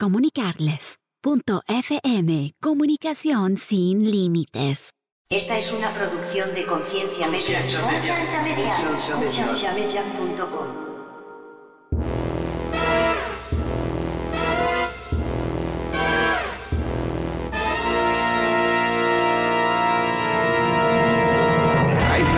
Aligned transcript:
comunicarles. 0.00 0.96
Punto 1.20 1.62
FM, 1.68 2.54
comunicación 2.62 3.58
sin 3.58 4.10
límites. 4.10 4.92
Esta 5.30 5.58
es 5.58 5.70
una 5.72 5.90
producción 5.90 6.54
de 6.54 6.64
Conciencia 6.64 7.28
Media. 7.28 7.60
Conciencia 7.60 8.42
Media. 8.42 8.74
Conciencia 9.14 9.74
Media. 9.74 10.02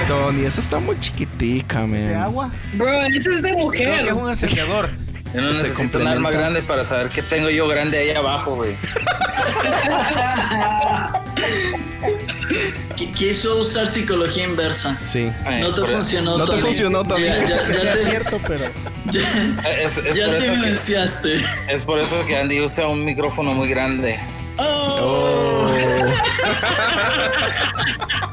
Tony, 0.08 0.44
esa 0.44 0.60
está 0.60 0.80
muy 0.80 0.98
chiquitica, 0.98 1.86
man. 1.86 1.92
¿De 1.92 2.14
agua? 2.16 2.52
Bro, 2.74 3.02
eso 3.04 3.30
es 3.30 3.40
de 3.40 3.52
Creo 3.52 3.70
que 3.70 3.86
mujer. 3.86 4.06
es 4.08 4.12
un 4.12 4.30
encendedor. 4.30 4.88
Yo 5.34 5.40
no 5.40 5.48
Se 5.58 5.62
necesito 5.62 5.98
un 5.98 6.06
arma 6.06 6.30
grande 6.30 6.62
para 6.62 6.84
saber 6.84 7.08
qué 7.08 7.22
tengo 7.22 7.48
yo 7.50 7.66
grande 7.68 7.98
ahí 7.98 8.10
abajo, 8.10 8.54
güey. 8.56 8.76
Qui- 12.96 13.12
Quiso 13.12 13.56
usar 13.58 13.86
psicología 13.86 14.44
inversa. 14.44 14.98
Sí. 15.02 15.30
No 15.60 15.72
te 15.74 15.82
funcionó, 15.86 16.38
No 16.38 16.44
te 16.46 16.58
funcionó, 16.60 17.02
Tony. 17.02 17.24
Ya, 17.24 17.46
te, 17.92 18.04
cierto, 18.04 18.38
pero 18.46 18.64
ya- 19.10 19.20
Es, 19.80 19.96
es 19.98 20.14
ya 20.14 20.30
te 20.30 20.38
que, 20.38 20.46
evidenciaste. 20.46 21.44
es 21.68 21.84
por 21.84 21.98
eso 21.98 22.24
que 22.26 22.36
Andy 22.36 22.60
usa 22.60 22.86
un 22.88 23.04
micrófono 23.04 23.54
muy 23.54 23.68
grande. 23.68 24.18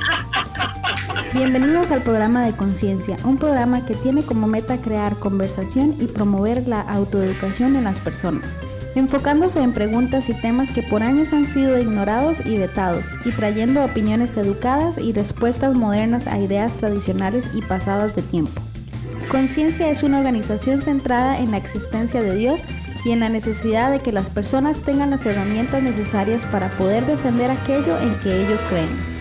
Bienvenidos 1.32 1.92
al 1.92 2.02
programa 2.02 2.44
de 2.44 2.54
Conciencia, 2.54 3.16
un 3.24 3.38
programa 3.38 3.86
que 3.86 3.94
tiene 3.94 4.24
como 4.24 4.48
meta 4.48 4.82
crear 4.82 5.20
conversación 5.20 5.96
y 6.00 6.08
promover 6.08 6.68
la 6.68 6.82
autoeducación 6.82 7.76
en 7.76 7.84
las 7.84 8.00
personas, 8.00 8.50
enfocándose 8.96 9.62
en 9.62 9.74
preguntas 9.74 10.28
y 10.30 10.34
temas 10.34 10.72
que 10.72 10.82
por 10.82 11.04
años 11.04 11.32
han 11.32 11.46
sido 11.46 11.78
ignorados 11.78 12.44
y 12.44 12.58
vetados, 12.58 13.06
y 13.26 13.32
trayendo 13.32 13.86
opiniones 13.86 14.38
educadas 14.38 14.98
y 14.98 15.14
respuestas 15.14 15.76
modernas 15.76 16.26
a 16.26 16.40
ideas 16.40 16.74
tradicionales 16.74 17.48
y 17.54 17.62
pasadas 17.62 18.16
de 18.16 18.24
tiempo. 18.24 18.60
Conciencia 19.30 19.88
es 19.92 20.02
una 20.02 20.18
organización 20.18 20.82
centrada 20.82 21.38
en 21.38 21.52
la 21.52 21.58
existencia 21.58 22.24
de 22.24 22.34
Dios 22.34 22.62
y 23.06 23.12
en 23.12 23.20
la 23.20 23.30
necesidad 23.30 23.92
de 23.92 24.00
que 24.00 24.12
las 24.12 24.32
personas 24.32 24.82
tengan 24.82 25.12
las 25.12 25.28
herramientas 25.28 25.84
necesarias 25.84 26.44
para 26.48 26.72
poder 26.72 27.06
defender 27.06 27.52
aquello 27.52 28.00
en 28.00 28.20
que 28.20 28.42
ellos 28.48 28.62
creen. 28.68 29.19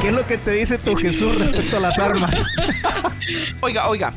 ¿qué 0.00 0.08
es 0.08 0.14
lo 0.14 0.26
que 0.26 0.38
te 0.38 0.52
dice 0.52 0.78
tu 0.78 0.94
Jesús 0.96 1.38
respecto 1.38 1.76
a 1.76 1.80
las 1.80 1.98
armas? 1.98 2.30
Oiga, 3.60 3.88
oiga, 3.88 4.14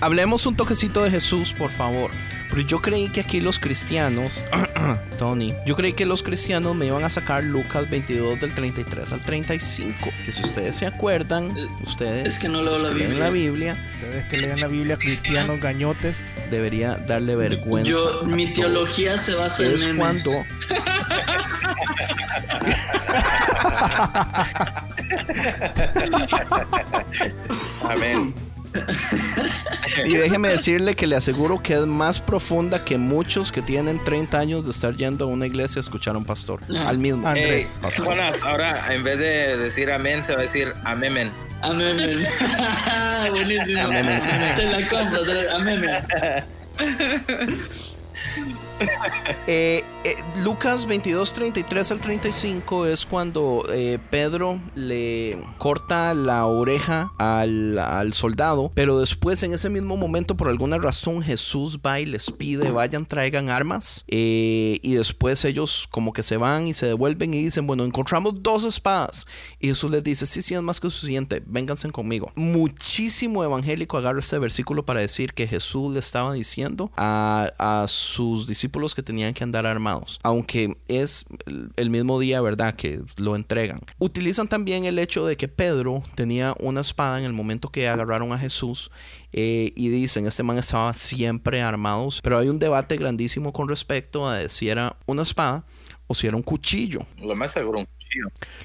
hablemos 0.00 0.44
un 0.46 0.56
toquecito 0.56 1.04
de 1.04 1.10
Jesús, 1.10 1.52
por 1.52 1.70
favor. 1.70 2.10
Pero 2.50 2.62
yo 2.62 2.80
creí 2.80 3.08
que 3.08 3.20
aquí 3.20 3.40
los 3.40 3.58
cristianos, 3.58 4.42
Tony, 5.18 5.54
yo 5.66 5.76
creí 5.76 5.92
que 5.92 6.06
los 6.06 6.22
cristianos 6.22 6.74
me 6.74 6.86
iban 6.86 7.04
a 7.04 7.10
sacar 7.10 7.44
Lucas 7.44 7.88
22 7.90 8.40
del 8.40 8.54
33 8.54 9.12
al 9.12 9.20
35. 9.22 10.10
Que 10.24 10.32
si 10.32 10.42
ustedes 10.42 10.76
se 10.76 10.86
acuerdan, 10.86 11.52
ustedes 11.82 12.26
Es 12.26 12.38
que 12.38 12.48
no 12.48 12.62
leo 12.62 12.78
la 12.78 12.90
Biblia. 12.90 13.18
la 13.18 13.30
Biblia, 13.30 13.76
Ustedes 13.94 14.24
que 14.26 14.38
leen 14.38 14.60
la 14.60 14.68
Biblia, 14.68 14.96
cristianos, 14.96 15.60
gañotes. 15.60 16.16
debería 16.50 16.96
darle 16.96 17.36
vergüenza. 17.36 17.90
Yo, 17.90 18.22
mi 18.24 18.46
todos. 18.52 18.66
teología 18.66 19.18
se 19.18 19.34
basa 19.34 19.64
en 19.64 19.74
es 19.74 19.86
memes. 19.86 20.24
cuando 20.24 20.30
Amén. 27.88 28.34
Y 30.04 30.14
déjeme 30.14 30.48
decirle 30.48 30.94
que 30.94 31.06
le 31.06 31.16
aseguro 31.16 31.62
que 31.62 31.74
es 31.74 31.86
más 31.86 32.20
profunda 32.20 32.84
que 32.84 32.98
muchos 32.98 33.50
que 33.52 33.62
tienen 33.62 34.02
30 34.02 34.38
años 34.38 34.64
de 34.64 34.70
estar 34.70 34.94
yendo 34.96 35.24
a 35.24 35.28
una 35.28 35.46
iglesia 35.46 35.80
a 35.80 35.82
escuchar 35.82 36.14
a 36.14 36.18
un 36.18 36.24
pastor. 36.24 36.60
Al 36.76 36.98
mismo. 36.98 37.26
Andrés. 37.26 37.78
Pastor. 37.80 38.06
Jonas, 38.06 38.42
ahora 38.42 38.92
en 38.92 39.02
vez 39.04 39.18
de 39.18 39.56
decir 39.56 39.90
amén, 39.90 40.24
se 40.24 40.34
va 40.34 40.40
a 40.40 40.42
decir 40.42 40.72
amemen. 40.84 41.32
Amén. 41.62 41.96
Buenísimo. 43.30 43.88
Te 44.56 44.64
la 44.64 44.88
compro. 44.88 45.22
te 45.24 45.34
la-. 45.34 46.46
Eh, 49.46 49.84
eh, 50.08 50.16
Lucas 50.36 50.86
22, 50.86 51.32
33 51.32 51.90
al 51.90 52.00
35 52.00 52.86
es 52.86 53.04
cuando 53.04 53.64
eh, 53.72 53.98
Pedro 54.10 54.60
le 54.74 55.38
corta 55.58 56.14
la 56.14 56.46
oreja 56.46 57.12
al, 57.18 58.12
soldado, 58.12 58.70
pero 58.74 59.00
después 59.00 59.42
en 59.42 59.52
ese 59.52 59.68
mismo 59.68 59.96
momento 59.96 60.36
por 60.36 60.48
alguna 60.48 60.78
razón 60.78 61.22
Jesús 61.22 61.80
va 61.84 62.00
y 62.00 62.06
les 62.06 62.30
pide 62.30 62.70
vayan 62.70 63.06
traigan 63.06 63.50
armas 63.50 64.04
eh, 64.08 64.78
y 64.82 64.94
después 64.94 65.44
ellos 65.44 65.86
como 65.90 66.12
que 66.12 66.22
se 66.22 66.36
van 66.36 66.68
y 66.68 66.74
se 66.74 66.86
devuelven 66.86 67.34
y 67.34 67.44
dicen 67.44 67.66
bueno 67.66 67.84
encontramos 67.84 68.42
dos 68.42 68.64
espadas 68.64 69.26
y 69.60 69.68
Jesús 69.68 69.90
les 69.90 70.02
dice 70.02 70.26
sí 70.26 70.42
sí 70.42 70.54
es 70.54 70.62
más 70.62 70.80
que 70.80 70.90
suficiente 70.90 71.42
vénganse 71.46 71.90
conmigo 71.90 72.32
muchísimo 72.34 73.44
evangélico 73.44 73.98
agarra 73.98 74.20
este 74.20 74.38
versículo 74.38 74.84
para 74.84 75.00
decir 75.00 75.34
que 75.34 75.46
Jesús 75.46 75.92
le 75.92 76.00
estaba 76.00 76.32
diciendo 76.32 76.90
a, 76.96 77.52
a 77.58 77.86
sus 77.88 78.46
discípulos 78.46 78.94
que 78.94 79.02
tenían 79.02 79.34
que 79.34 79.44
andar 79.44 79.66
armados, 79.66 79.97
aunque 80.22 80.76
es 80.88 81.26
el- 81.76 81.90
mismo 81.90 82.18
día, 82.20 82.40
¿verdad?, 82.40 82.74
que 82.74 83.00
lo 83.16 83.34
entregan. 83.34 83.80
Utilizan 83.98 84.48
también 84.48 84.84
el 84.84 84.98
hecho 84.98 85.26
de 85.26 85.36
que 85.36 85.48
Pedro 85.48 86.02
tenía 86.14 86.54
una 86.60 86.82
espada 86.82 87.18
en 87.18 87.24
el 87.24 87.32
momento 87.32 87.70
que 87.70 87.88
agarraron 87.88 88.32
a 88.32 88.38
Jesús 88.38 88.90
eh, 89.32 89.72
y 89.74 89.88
dicen, 89.88 90.26
este 90.26 90.42
man 90.42 90.58
estaba 90.58 90.92
siempre 90.94 91.62
armado, 91.62 92.08
pero 92.22 92.38
hay 92.38 92.48
un 92.48 92.58
debate 92.58 92.96
grandísimo 92.96 93.52
con 93.52 93.68
respecto 93.68 94.28
a 94.28 94.48
si 94.48 94.68
era 94.68 94.96
una 95.06 95.22
espada 95.22 95.64
o 96.06 96.14
si 96.14 96.26
era 96.26 96.36
un 96.36 96.42
cuchillo. 96.42 97.00
Lo 97.18 97.34
más 97.34 97.52
seguro. 97.52 97.86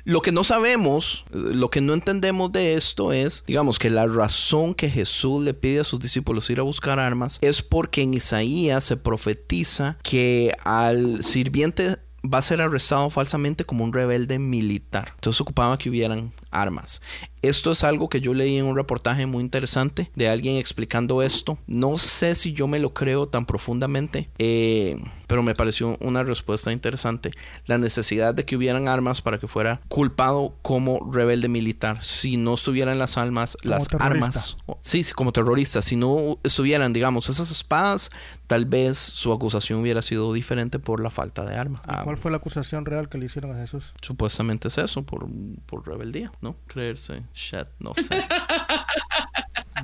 Lo 0.03 0.21
que 0.21 0.31
no 0.31 0.43
sabemos, 0.43 1.25
eh, 1.31 1.37
lo 1.37 1.69
que 1.69 1.81
no 1.81 1.93
entendemos 1.93 2.51
de 2.51 2.75
esto 2.75 3.11
es, 3.11 3.43
digamos, 3.47 3.79
que 3.79 3.89
la 3.89 4.07
razón 4.07 4.73
que 4.73 4.89
Jesús 4.89 5.43
le 5.43 5.53
pide 5.53 5.81
a 5.81 5.83
sus 5.83 5.99
discípulos 5.99 6.49
ir 6.49 6.59
a 6.59 6.63
buscar 6.63 6.99
armas 6.99 7.39
es 7.41 7.61
porque 7.61 8.01
en 8.01 8.13
Isaías 8.13 8.83
se 8.83 8.97
profetiza 8.97 9.97
que 10.03 10.55
al 10.63 11.23
sirviente 11.23 11.97
va 12.23 12.37
a 12.37 12.41
ser 12.41 12.61
arrestado 12.61 13.09
falsamente 13.09 13.65
como 13.65 13.83
un 13.83 13.93
rebelde 13.93 14.39
militar. 14.39 15.11
Entonces 15.15 15.41
ocupaba 15.41 15.77
que 15.77 15.89
hubieran 15.89 16.31
armas. 16.53 17.01
Esto 17.41 17.71
es 17.71 17.83
algo 17.83 18.07
que 18.07 18.21
yo 18.21 18.33
leí 18.33 18.57
en 18.57 18.63
un 18.65 18.77
reportaje 18.77 19.25
muy 19.25 19.43
interesante 19.43 20.09
de 20.15 20.29
alguien 20.29 20.55
explicando 20.55 21.21
esto. 21.21 21.57
No 21.67 21.97
sé 21.97 22.35
si 22.35 22.53
yo 22.53 22.67
me 22.67 22.79
lo 22.79 22.93
creo 22.93 23.27
tan 23.27 23.45
profundamente, 23.45 24.29
eh, 24.39 24.97
pero 25.27 25.43
me 25.43 25.53
pareció 25.53 25.97
una 25.99 26.23
respuesta 26.23 26.71
interesante. 26.71 27.31
La 27.65 27.77
necesidad 27.77 28.33
de 28.33 28.45
que 28.45 28.55
hubieran 28.55 28.87
armas 28.87 29.21
para 29.21 29.39
que 29.39 29.47
fuera 29.47 29.81
culpado 29.89 30.55
como 30.61 31.11
rebelde 31.11 31.49
militar. 31.49 32.01
Si 32.01 32.37
no 32.37 32.53
estuvieran 32.53 32.97
las 32.97 33.17
armas, 33.17 33.57
Como 33.61 33.75
las 33.75 33.87
terrorista. 33.89 34.05
armas. 34.05 34.57
Sí, 34.79 35.03
sí, 35.03 35.11
como 35.11 35.33
terrorista. 35.33 35.81
Si 35.81 35.97
no 35.97 36.37
estuvieran, 36.43 36.93
digamos, 36.93 37.27
esas 37.27 37.51
espadas, 37.51 38.09
tal 38.47 38.65
vez 38.65 38.97
su 38.97 39.33
acusación 39.33 39.81
hubiera 39.81 40.01
sido 40.01 40.31
diferente 40.31 40.79
por 40.79 41.01
la 41.01 41.09
falta 41.09 41.43
de 41.43 41.57
armas. 41.57 41.81
Ah, 41.87 42.03
¿Cuál 42.05 42.17
fue 42.17 42.31
la 42.31 42.37
acusación 42.37 42.85
real 42.85 43.09
que 43.09 43.17
le 43.17 43.25
hicieron 43.25 43.51
a 43.51 43.59
Jesús? 43.59 43.93
Supuestamente 44.01 44.69
es 44.69 44.77
eso, 44.77 45.03
por, 45.03 45.27
por 45.65 45.85
rebeldía, 45.85 46.31
¿no? 46.43 46.55
Creerse, 46.67 47.23
shit, 47.33 47.67
no 47.79 47.93
sé. 47.95 48.23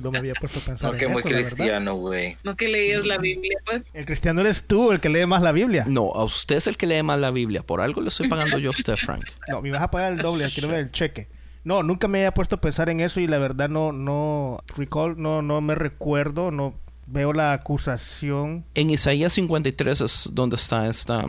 No 0.00 0.10
me 0.10 0.18
había 0.18 0.34
puesto 0.34 0.60
a 0.60 0.62
pensar 0.62 0.88
No, 0.88 0.94
en 0.94 1.00
que 1.00 1.08
muy 1.08 1.20
eso, 1.20 1.28
cristiano, 1.28 1.94
güey. 1.94 2.36
No 2.44 2.56
que 2.56 2.68
leías 2.68 3.04
la 3.04 3.18
Biblia, 3.18 3.58
pues. 3.66 3.84
El 3.92 4.06
cristiano 4.06 4.40
eres 4.40 4.66
tú, 4.66 4.92
el 4.92 5.00
que 5.00 5.08
lee 5.08 5.26
más 5.26 5.42
la 5.42 5.52
Biblia. 5.52 5.84
No, 5.86 6.12
a 6.14 6.24
usted 6.24 6.56
es 6.56 6.68
el 6.68 6.76
que 6.76 6.86
lee 6.86 7.02
más 7.02 7.18
la 7.18 7.30
Biblia. 7.30 7.62
Por 7.62 7.80
algo 7.80 8.00
le 8.00 8.08
estoy 8.08 8.28
pagando 8.28 8.56
yo 8.58 8.70
a 8.70 8.72
usted, 8.72 8.96
Frank. 8.96 9.24
No, 9.48 9.60
me 9.60 9.70
vas 9.70 9.82
a 9.82 9.90
pagar 9.90 10.12
el 10.12 10.18
doble, 10.18 10.48
quiero 10.54 10.68
ver 10.68 10.78
el 10.80 10.92
cheque. 10.92 11.28
No, 11.64 11.82
nunca 11.82 12.08
me 12.08 12.18
había 12.20 12.32
puesto 12.32 12.54
a 12.56 12.60
pensar 12.60 12.88
en 12.88 13.00
eso 13.00 13.20
y 13.20 13.26
la 13.26 13.38
verdad 13.38 13.68
no, 13.68 13.92
no, 13.92 14.62
recall, 14.76 15.20
no, 15.20 15.42
no 15.42 15.60
me 15.60 15.74
recuerdo, 15.74 16.50
no 16.50 16.74
veo 17.06 17.32
la 17.32 17.52
acusación. 17.52 18.64
En 18.74 18.90
Isaías 18.90 19.32
53 19.34 20.00
es 20.00 20.30
donde 20.32 20.56
está 20.56 20.88
esta, 20.88 21.26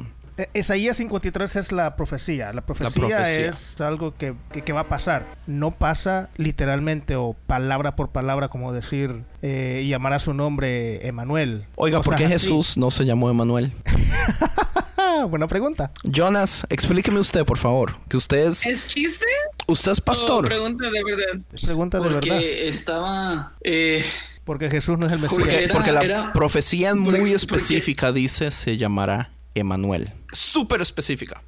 Isaías 0.53 0.97
53 0.97 1.55
es 1.57 1.71
la 1.71 1.95
profecía. 1.95 2.51
La 2.53 2.61
profecía, 2.61 3.07
profecía. 3.07 3.47
es 3.47 3.79
algo 3.81 4.15
que, 4.17 4.33
que- 4.51 4.63
que 4.63 4.73
va 4.73 4.81
a 4.81 4.87
pasar. 4.87 5.25
No 5.47 5.71
pasa 5.71 6.29
literalmente 6.37 7.15
o 7.15 7.35
palabra 7.47 7.95
por 7.95 8.09
palabra, 8.09 8.47
como 8.47 8.73
decir, 8.73 9.23
eh, 9.41 9.81
y 9.83 9.89
llamar 9.89 10.13
a 10.13 10.19
su 10.19 10.33
nombre 10.33 11.05
Emanuel. 11.07 11.65
Oiga, 11.75 12.01
¿por 12.01 12.15
qué 12.15 12.25
así. 12.25 12.33
Jesús 12.33 12.77
no 12.77 12.91
se 12.91 13.05
llamó 13.05 13.29
Emanuel? 13.29 13.71
Buena 15.29 15.47
pregunta. 15.47 15.91
Jonas, 16.03 16.65
explíqueme 16.69 17.19
usted, 17.19 17.45
por 17.45 17.57
favor, 17.59 17.93
que 18.07 18.17
usted 18.17 18.47
es, 18.47 18.65
¿Es 18.65 18.87
chiste? 18.87 19.25
usted 19.67 19.91
es 19.91 19.99
¿O 19.99 20.03
pastor. 20.03 20.47
pregunta 20.47 20.89
de 20.89 21.03
verdad? 21.03 21.45
Es 21.53 21.61
pregunta 21.61 21.99
de 21.99 22.03
verdad. 22.05 22.19
Porque 22.21 22.67
estaba. 22.67 23.53
eh, 23.63 24.03
Porque 24.43 24.69
Jesús 24.71 24.97
no 24.97 25.05
es 25.05 25.13
el 25.13 25.19
Mesías. 25.19 25.39
Porque- 25.71 25.91
la 25.91 26.01
era- 26.01 26.33
profecía 26.33 26.95
muy 26.95 27.13
porque- 27.19 27.33
específica 27.35 28.11
dice 28.11 28.49
se 28.49 28.77
llamará 28.77 29.31
Emanuel. 29.55 30.13
Súper 30.31 30.81
específica. 30.81 31.43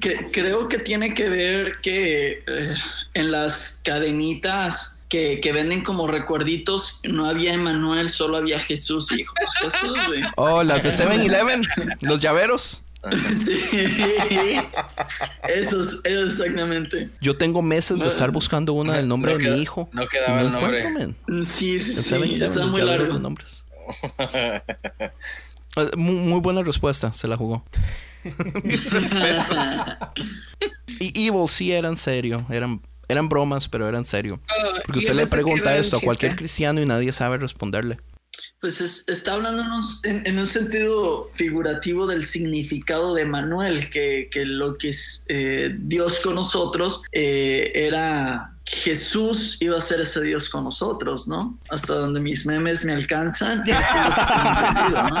que 0.00 0.30
creo 0.32 0.68
que 0.68 0.78
tiene 0.78 1.14
que 1.14 1.28
ver 1.28 1.80
que 1.80 2.42
eh, 2.46 2.74
en 3.14 3.30
las 3.30 3.80
cadenitas 3.84 5.02
que, 5.08 5.38
que 5.40 5.52
venden 5.52 5.82
como 5.84 6.08
recuerditos 6.08 7.00
no 7.04 7.26
había 7.26 7.54
Emanuel, 7.54 8.10
solo 8.10 8.36
había 8.36 8.58
Jesús, 8.58 9.12
hijo. 9.12 9.32
Jesús, 9.60 10.06
güey. 10.08 10.22
Oh, 10.36 10.62
las 10.64 10.82
de 10.82 10.90
7-Eleven, 10.90 11.62
los 12.00 12.20
llaveros. 12.20 12.82
Sí. 13.44 14.56
Esos, 15.48 16.04
esos 16.04 16.40
exactamente. 16.40 17.08
Yo 17.20 17.36
tengo 17.36 17.62
meses 17.62 18.00
de 18.00 18.08
estar 18.08 18.32
buscando 18.32 18.72
una 18.72 18.94
del 18.94 19.06
nombre 19.06 19.32
No 19.32 19.38
de 19.38 19.44
queda- 19.44 19.54
mi 19.54 19.62
hijo. 19.62 19.88
no 19.92 20.08
quedaba 20.08 20.40
el 20.40 20.50
nombre. 20.50 20.90
man. 20.90 21.16
Sí, 21.46 21.78
sí, 21.78 21.92
sí. 21.92 22.14
7-Eleven, 22.14 22.42
Está 22.42 22.66
muy 22.66 22.80
largo. 22.82 23.16
nombres. 23.20 23.64
Eh, 25.76 25.90
Muy, 25.96 26.14
muy 26.14 26.40
buena 26.40 26.62
respuesta, 26.62 27.12
se 27.12 27.28
la 27.28 27.36
jugó. 27.36 27.64
Y 30.98 31.26
Evil 31.28 31.48
sí 31.48 31.72
era 31.72 31.88
en 31.88 31.96
serio, 31.96 32.46
eran, 32.50 32.80
eran 33.08 33.28
bromas, 33.28 33.68
pero 33.68 33.88
era 33.88 33.98
en 33.98 34.04
serio. 34.04 34.40
Oh, 34.48 34.78
Porque 34.84 35.00
usted 35.00 35.14
le 35.14 35.26
pregunta 35.26 35.76
esto 35.76 35.96
a 35.98 36.00
cualquier 36.00 36.36
cristiano 36.36 36.80
y 36.80 36.86
nadie 36.86 37.12
sabe 37.12 37.38
responderle. 37.38 37.98
Pues 38.60 38.80
es- 38.80 39.06
está 39.08 39.34
hablando 39.34 39.62
en 39.62 39.70
un, 39.70 39.84
en- 40.04 40.22
en 40.26 40.38
un 40.38 40.48
sentido 40.48 41.24
figurativo 41.34 42.06
del 42.06 42.24
significado 42.24 43.14
de 43.14 43.24
Manuel, 43.26 43.90
que, 43.90 44.28
que 44.30 44.44
lo 44.46 44.78
que 44.78 44.88
es 44.90 45.24
eh, 45.28 45.74
Dios 45.78 46.20
con 46.22 46.34
nosotros 46.34 47.02
eh, 47.12 47.72
era 47.74 48.55
Jesús 48.66 49.58
iba 49.60 49.78
a 49.78 49.80
ser 49.80 50.00
ese 50.00 50.20
Dios 50.22 50.48
con 50.48 50.64
nosotros, 50.64 51.28
¿no? 51.28 51.56
Hasta 51.70 51.94
donde 51.94 52.18
mis 52.18 52.46
memes 52.46 52.84
me 52.84 52.92
alcanzan. 52.94 53.60
así 53.72 53.98
lo 53.98 54.14
tengo 54.14 54.40
entendido, 54.58 55.02
¿no? 55.08 55.16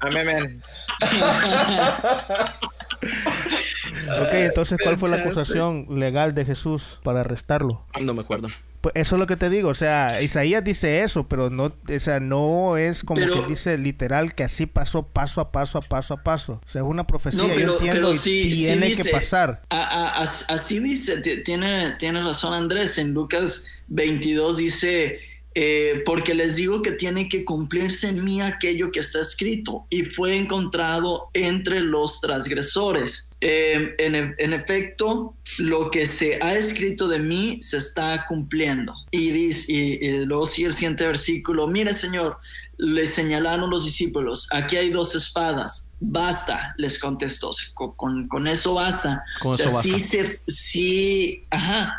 Amén. 0.00 0.62
Ok, 3.02 4.32
entonces, 4.34 4.78
¿cuál 4.82 4.98
fue 4.98 5.08
la 5.08 5.16
Fantastic. 5.18 5.40
acusación 5.42 5.86
legal 5.98 6.34
de 6.34 6.44
Jesús 6.44 6.98
para 7.02 7.20
arrestarlo? 7.20 7.82
No 8.02 8.14
me 8.14 8.22
acuerdo. 8.22 8.48
Pues 8.80 8.92
eso 8.96 9.14
es 9.14 9.20
lo 9.20 9.26
que 9.28 9.36
te 9.36 9.48
digo, 9.48 9.68
o 9.68 9.74
sea, 9.74 10.20
Isaías 10.22 10.64
dice 10.64 11.02
eso, 11.04 11.28
pero 11.28 11.50
no, 11.50 11.66
o 11.66 12.00
sea, 12.00 12.18
no 12.18 12.76
es 12.76 13.04
como 13.04 13.20
Pero- 13.20 13.42
que 13.44 13.50
dice 13.50 13.78
literal 13.78 14.34
que 14.34 14.42
así 14.42 14.66
pasó 14.66 15.04
paso 15.06 15.40
a 15.40 15.52
paso 15.52 15.78
a 15.78 15.82
paso 15.82 16.14
a 16.14 16.22
paso. 16.22 16.60
O 16.64 16.68
sea, 16.68 16.82
es 16.82 16.86
una 16.88 17.06
profecía, 17.06 17.42
No, 17.42 17.48
yo 17.50 17.54
pero, 17.54 17.72
entiendo 17.74 18.00
pero 18.08 18.10
y 18.10 18.18
sí, 18.18 18.50
sí 18.50 18.56
tiene 18.64 18.86
dice- 18.88 19.04
que 19.04 19.10
pasar. 19.10 19.62
a- 19.70 19.80
a- 19.82 20.08
as- 20.22 20.50
así 20.50 20.80
dice, 20.80 21.20
ti- 21.20 21.42
tiene, 21.44 21.92
tiene 21.92 22.22
razón 22.24 22.54
Andrés, 22.54 22.98
en 22.98 23.14
Lucas 23.14 23.66
22 23.86 24.56
dice, 24.56 25.20
eh, 25.54 26.02
porque 26.06 26.34
les 26.34 26.56
digo 26.56 26.80
que 26.82 26.92
tiene 26.92 27.28
que 27.28 27.44
cumplirse 27.44 28.08
en 28.08 28.24
mí 28.24 28.40
aquello 28.40 28.90
que 28.90 29.00
está 29.00 29.20
escrito 29.20 29.86
y 29.90 30.02
fue 30.04 30.36
encontrado 30.36 31.28
entre 31.34 31.80
los 31.80 32.20
transgresores. 32.20 33.30
Eh, 33.40 33.94
en, 33.98 34.14
e- 34.14 34.34
en 34.38 34.52
efecto, 34.52 35.34
lo 35.58 35.90
que 35.90 36.06
se 36.06 36.38
ha 36.42 36.54
escrito 36.54 37.08
de 37.08 37.18
mí 37.18 37.58
se 37.60 37.78
está 37.78 38.24
cumpliendo. 38.28 38.94
Y, 39.10 39.30
dice, 39.30 39.72
y, 39.72 40.04
y 40.04 40.24
luego 40.26 40.46
sigue 40.46 40.68
el 40.68 40.74
siguiente 40.74 41.06
versículo, 41.06 41.66
mire 41.66 41.92
Señor, 41.92 42.38
le 42.78 43.06
señalaron 43.06 43.68
los 43.70 43.84
discípulos, 43.84 44.48
aquí 44.52 44.76
hay 44.76 44.90
dos 44.90 45.14
espadas, 45.14 45.90
basta, 46.00 46.74
les 46.78 46.98
contestó, 46.98 47.50
con, 47.74 47.92
con- 47.94 48.28
con 48.28 48.46
eso 48.48 48.74
basta. 48.74 49.22
Con 49.40 49.52
o 49.52 49.54
sea, 49.54 49.66
eso 49.66 49.74
basta. 49.76 49.88
sí, 49.92 50.00
se, 50.00 50.40
sí, 50.48 51.42
ajá, 51.50 51.94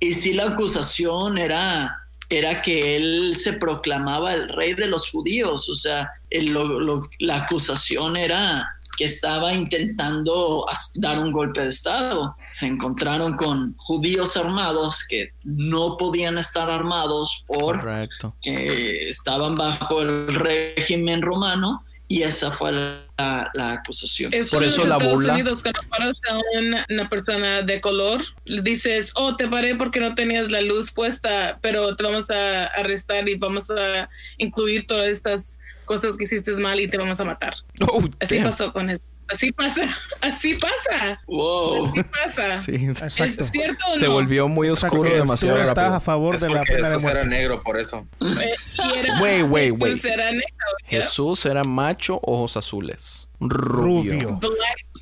y 0.00 0.14
sí 0.14 0.32
la 0.32 0.46
acusación 0.48 1.38
era 1.38 2.00
era 2.30 2.62
que 2.62 2.96
él 2.96 3.34
se 3.36 3.54
proclamaba 3.54 4.32
el 4.34 4.48
rey 4.48 4.74
de 4.74 4.86
los 4.88 5.10
judíos, 5.10 5.68
o 5.68 5.74
sea, 5.74 6.10
el- 6.30 6.46
lo- 6.52 6.80
lo- 6.80 7.08
la 7.18 7.36
acusación 7.42 8.16
era 8.16 8.68
que 8.96 9.04
estaba 9.06 9.52
intentando 9.52 10.64
dar 10.96 11.18
un 11.24 11.32
golpe 11.32 11.62
de 11.62 11.68
estado. 11.68 12.36
Se 12.48 12.66
encontraron 12.68 13.34
con 13.36 13.74
judíos 13.76 14.36
armados 14.36 15.04
que 15.08 15.30
no 15.42 15.96
podían 15.96 16.38
estar 16.38 16.70
armados 16.70 17.42
por 17.48 17.80
Correcto. 17.80 18.36
que 18.40 19.08
estaban 19.08 19.56
bajo 19.56 20.00
el 20.00 20.32
régimen 20.34 21.22
romano 21.22 21.84
y 22.08 22.22
esa 22.22 22.50
fue 22.50 22.72
la, 22.72 23.50
la 23.54 23.72
acusación. 23.72 24.32
Es 24.34 24.50
Por 24.50 24.62
eso 24.62 24.82
en 24.82 24.90
la 24.90 24.96
Estados 24.96 25.14
burla. 25.14 25.32
Unidos, 25.34 25.62
cuando 25.62 25.80
paras 25.88 26.20
a 26.30 26.38
una, 26.58 26.86
una 26.90 27.08
persona 27.08 27.62
de 27.62 27.80
color, 27.80 28.20
le 28.44 28.60
dices, 28.62 29.12
oh, 29.14 29.36
te 29.36 29.48
paré 29.48 29.74
porque 29.74 30.00
no 30.00 30.14
tenías 30.14 30.50
la 30.50 30.60
luz 30.60 30.90
puesta, 30.92 31.58
pero 31.62 31.96
te 31.96 32.04
vamos 32.04 32.30
a 32.30 32.66
arrestar 32.66 33.28
y 33.28 33.36
vamos 33.36 33.70
a 33.70 34.08
incluir 34.38 34.86
todas 34.86 35.08
estas 35.08 35.60
cosas 35.84 36.16
que 36.16 36.24
hiciste 36.24 36.52
mal 36.52 36.80
y 36.80 36.88
te 36.88 36.98
vamos 36.98 37.20
a 37.20 37.24
matar. 37.24 37.54
Oh, 37.80 38.02
Así 38.20 38.36
damn. 38.36 38.44
pasó 38.44 38.72
con 38.72 38.90
eso. 38.90 39.02
Así 39.28 39.52
pasa, 39.52 39.82
así 40.20 40.54
pasa, 40.54 41.20
Wow. 41.26 41.86
así 41.86 42.02
pasa. 42.02 42.56
Sí. 42.58 42.74
Exacto. 42.74 43.24
¿Es 43.24 43.50
cierto 43.50 43.84
o 43.94 43.98
Se 43.98 44.06
volvió 44.08 44.48
muy 44.48 44.68
O 44.68 44.76
sea, 44.76 44.88
oscuro 44.88 45.08
que 45.10 45.16
demasiado 45.16 45.54
tú 45.56 45.60
estás 45.62 45.76
rápido. 45.76 45.96
a 45.96 46.00
favor 46.00 46.34
Es 46.34 46.40
de 46.42 46.48
la 46.50 46.62
pena 46.62 46.88
de 46.88 46.94
Jesús 46.94 47.02
era 47.04 47.12
muerte. 47.14 47.26
negro, 47.28 47.62
por 47.62 47.78
eso. 47.80 48.06
Eh, 48.20 48.54
y 48.94 48.98
era- 48.98 49.20
Wait, 49.22 49.46
wait, 49.48 49.70
Jesús 49.78 50.04
wait. 50.04 50.04
era 50.04 50.30
negro, 50.30 50.46
¿ya? 50.82 50.88
Jesús 50.88 51.46
era 51.46 51.64
macho, 51.64 52.20
ojos 52.22 52.56
azules. 52.56 53.28
Rubio. 53.40 54.40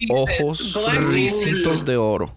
Ojos 0.09 0.77
Jesus. 1.13 1.85
de 1.85 1.97
oro. 1.97 2.37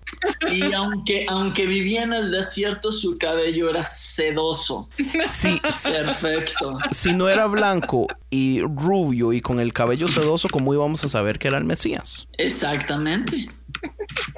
Y 0.51 0.71
aunque, 0.73 1.25
aunque 1.27 1.65
vivía 1.65 2.03
en 2.03 2.13
el 2.13 2.31
desierto, 2.31 2.91
su 2.91 3.17
cabello 3.17 3.69
era 3.69 3.85
sedoso. 3.85 4.87
Sí, 5.27 5.59
Perfecto. 5.61 6.77
si 6.91 7.13
no 7.13 7.27
era 7.29 7.47
blanco 7.47 8.07
y 8.29 8.61
rubio 8.61 9.33
y 9.33 9.41
con 9.41 9.59
el 9.59 9.73
cabello 9.73 10.07
sedoso, 10.07 10.47
¿cómo 10.51 10.73
íbamos 10.73 11.03
a 11.03 11.09
saber 11.09 11.39
que 11.39 11.47
era 11.47 11.57
el 11.57 11.63
Mesías? 11.65 12.27
Exactamente. 12.37 13.47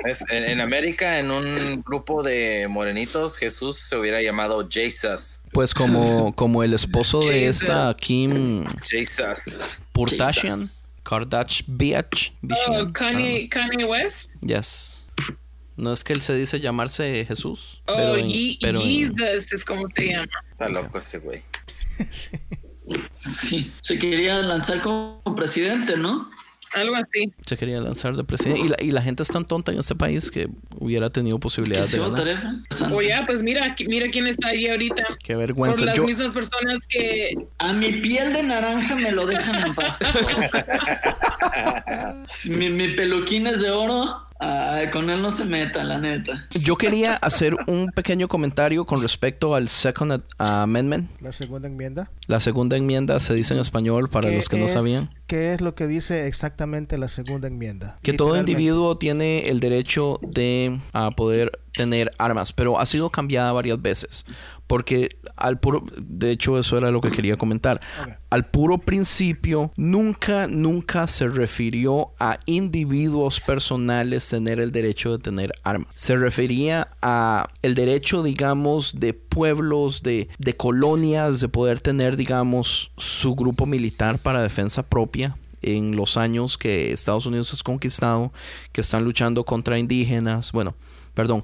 Es- 0.06 0.24
en, 0.32 0.44
en 0.46 0.62
América, 0.62 1.20
en 1.20 1.32
un 1.32 1.82
grupo 1.86 2.24
de 2.24 2.68
morenitos, 2.70 3.38
Jesús 3.38 3.78
se 3.78 3.98
hubiera 3.98 4.22
llamado 4.22 4.68
Jesus. 4.72 5.42
Pues 5.52 5.74
como, 5.74 6.34
como 6.34 6.64
el 6.64 6.74
esposo 6.74 7.20
de 7.20 7.48
esta 7.48 7.94
Kim 8.00 8.64
Jesus. 8.84 9.60
Purtashian. 9.92 10.54
Jesus. 10.54 10.94
Kardashian. 11.08 11.66
Bitch. 11.78 12.32
Oh, 12.68 12.86
Kanye, 12.92 13.48
Kanye 13.50 13.86
West. 13.86 14.36
Yes. 14.42 15.06
No 15.78 15.94
es 15.94 16.04
que 16.04 16.14
él 16.14 16.22
se 16.22 16.34
dice 16.36 16.60
llamarse 16.60 17.24
Jesús. 17.26 17.82
Oh, 17.86 17.94
pero 17.96 18.16
en- 18.18 18.30
Ye- 18.30 18.58
pero 18.62 18.82
en- 18.82 18.88
es 19.22 19.64
como 19.64 19.88
se 19.90 20.08
llama. 20.08 20.28
Está 20.52 20.68
loco 20.70 20.98
ese 20.98 21.20
güey. 21.20 21.42
Sí. 23.12 23.74
Se 23.82 24.00
quería 24.00 24.38
lanzar 24.44 24.82
como 24.82 25.22
presidente, 25.36 25.98
¿no? 25.98 26.30
Algo 26.74 26.96
así. 26.96 27.32
se 27.46 27.58
quería 27.58 27.82
lanzar 27.82 28.16
de 28.16 28.24
presidente. 28.24 28.62
Y 28.66 28.70
la, 28.70 28.76
y 28.80 28.92
la 28.92 29.02
gente 29.02 29.24
es 29.24 29.30
tan 29.30 29.46
tonta 29.46 29.72
en 29.72 29.80
este 29.80 29.96
país 29.96 30.32
que 30.32 30.48
hubiera 30.80 31.10
tenido 31.10 31.40
se 31.84 31.98
de 31.98 32.04
ganar. 32.04 32.20
votaría. 32.72 32.96
O 32.96 33.02
ya, 33.02 33.26
pues 33.26 33.44
mira, 33.44 33.76
mira 33.88 34.10
quién 34.12 34.28
está 34.28 34.50
ahí 34.50 34.68
ahorita. 34.68 35.04
Qué 35.24 35.34
Son 35.34 35.40
vergüenza. 35.40 35.86
las 35.86 35.96
Yo, 35.98 36.06
mismas 36.06 36.34
personas 36.34 36.78
que 36.88 37.36
A 37.60 37.74
mi 37.74 37.92
piel 37.92 38.34
de 38.34 38.44
naranja 38.44 38.96
me 38.96 39.12
lo 39.12 39.26
dejan 39.26 39.68
en 39.68 39.76
paz. 39.76 39.98
mi, 42.50 42.70
mi 42.70 42.90
peluquín 42.90 43.48
es 43.48 43.62
de 43.62 43.72
oro. 43.72 44.27
Ay, 44.40 44.90
con 44.92 45.10
él 45.10 45.22
no 45.22 45.32
se 45.32 45.46
meta, 45.46 45.84
la 45.84 45.98
neta. 45.98 46.34
yo 46.60 46.76
quería 46.78 47.16
hacer 47.16 47.56
un 47.68 47.88
pequeño 47.92 48.28
comentario 48.28 48.86
con 48.86 49.02
respecto 49.02 49.56
al 49.56 49.70
Second 49.70 50.24
Amendment. 50.38 51.10
La 51.22 51.32
segunda 51.32 51.68
enmienda. 51.68 52.10
La 52.28 52.40
segunda 52.40 52.78
enmienda 52.78 53.20
se 53.20 53.34
dice 53.34 53.54
en 53.54 53.60
español 53.60 54.10
para 54.10 54.30
¿Qué 54.30 54.36
los 54.36 54.50
que 54.50 54.58
no 54.58 54.66
es- 54.66 54.74
sabían. 54.74 55.10
¿Qué 55.28 55.54
es 55.54 55.62
lo 55.62 55.76
que 55.76 55.88
dice 55.88 56.28
exactamente 56.28 56.98
la 56.98 57.08
segunda 57.08 57.48
enmienda? 57.48 57.98
Que 58.02 58.14
todo 58.14 58.38
individuo 58.38 58.98
tiene 58.98 59.50
el 59.50 59.60
derecho 59.60 60.20
de 60.22 60.80
a 60.94 61.12
poder 61.12 61.60
tener 61.74 62.10
armas, 62.18 62.54
pero 62.54 62.80
ha 62.80 62.86
sido 62.86 63.10
cambiada 63.12 63.52
varias 63.52 63.80
veces. 63.82 64.26
Porque 64.68 65.10
al 65.38 65.60
puro, 65.60 65.84
de 65.98 66.32
hecho 66.32 66.60
eso 66.60 66.78
era 66.78 66.92
lo 66.92 67.02
que 67.02 67.12
quería 67.12 67.38
comentar. 67.38 67.80
Al 68.30 68.46
puro 68.46 68.78
principio 68.78 69.72
nunca, 69.78 70.48
nunca 70.48 71.08
se 71.08 71.28
refirió 71.28 72.12
a 72.20 72.40
individuos 72.46 73.40
personales 73.40 74.28
tener 74.28 74.60
el 74.60 74.74
derecho 74.74 75.18
de 75.18 75.24
tener 75.24 75.54
armas. 75.64 75.88
Se 75.96 76.18
refería 76.18 76.90
a 77.02 77.48
el 77.62 77.76
derecho, 77.76 78.24
digamos, 78.24 79.00
de 79.00 79.14
pueblos, 79.14 80.04
de, 80.04 80.28
de 80.38 80.56
colonias, 80.58 81.40
de 81.40 81.48
poder 81.48 81.80
tener, 81.80 82.18
digamos, 82.18 82.92
su 82.98 83.36
grupo 83.36 83.66
militar 83.66 84.20
para 84.20 84.42
defensa 84.42 84.84
propia 84.84 85.38
en 85.62 85.96
los 85.96 86.18
años 86.18 86.58
que 86.58 86.92
Estados 86.92 87.26
Unidos 87.26 87.54
es 87.54 87.64
conquistado, 87.64 88.32
que 88.72 88.82
están 88.82 89.04
luchando 89.04 89.44
contra 89.44 89.80
indígenas, 89.80 90.52
bueno, 90.52 90.76
perdón, 91.14 91.44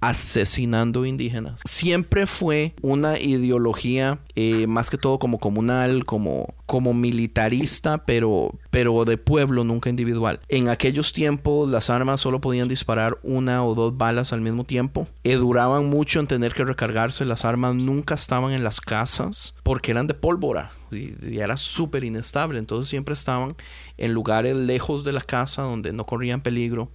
asesinando 0.00 1.06
indígenas. 1.06 1.60
Siempre 1.64 2.26
fue 2.26 2.74
una 2.82 3.18
ideología 3.18 4.18
eh, 4.34 4.66
más 4.66 4.90
que 4.90 4.98
todo 4.98 5.18
como 5.18 5.38
comunal, 5.38 6.04
como, 6.04 6.54
como 6.66 6.92
militarista, 6.92 8.04
pero, 8.04 8.52
pero 8.70 9.04
de 9.04 9.16
pueblo, 9.16 9.64
nunca 9.64 9.90
individual. 9.90 10.40
En 10.48 10.68
aquellos 10.68 11.12
tiempos 11.12 11.68
las 11.68 11.90
armas 11.90 12.20
solo 12.20 12.40
podían 12.40 12.68
disparar 12.68 13.18
una 13.22 13.64
o 13.64 13.74
dos 13.74 13.96
balas 13.96 14.32
al 14.32 14.40
mismo 14.40 14.64
tiempo. 14.64 15.06
Eh, 15.24 15.36
duraban 15.36 15.86
mucho 15.86 16.20
en 16.20 16.26
tener 16.26 16.52
que 16.52 16.64
recargarse. 16.64 17.24
Las 17.24 17.44
armas 17.44 17.74
nunca 17.74 18.14
estaban 18.14 18.52
en 18.52 18.64
las 18.64 18.80
casas 18.80 19.54
porque 19.62 19.92
eran 19.92 20.06
de 20.06 20.14
pólvora 20.14 20.72
y, 20.90 21.14
y 21.22 21.38
era 21.38 21.56
súper 21.56 22.04
inestable. 22.04 22.58
Entonces 22.58 22.88
siempre 22.88 23.14
estaban 23.14 23.56
en 23.96 24.12
lugares 24.12 24.56
lejos 24.56 25.04
de 25.04 25.12
la 25.12 25.22
casa 25.22 25.62
donde 25.62 25.92
no 25.92 26.04
corrían 26.04 26.40
peligro. 26.40 26.90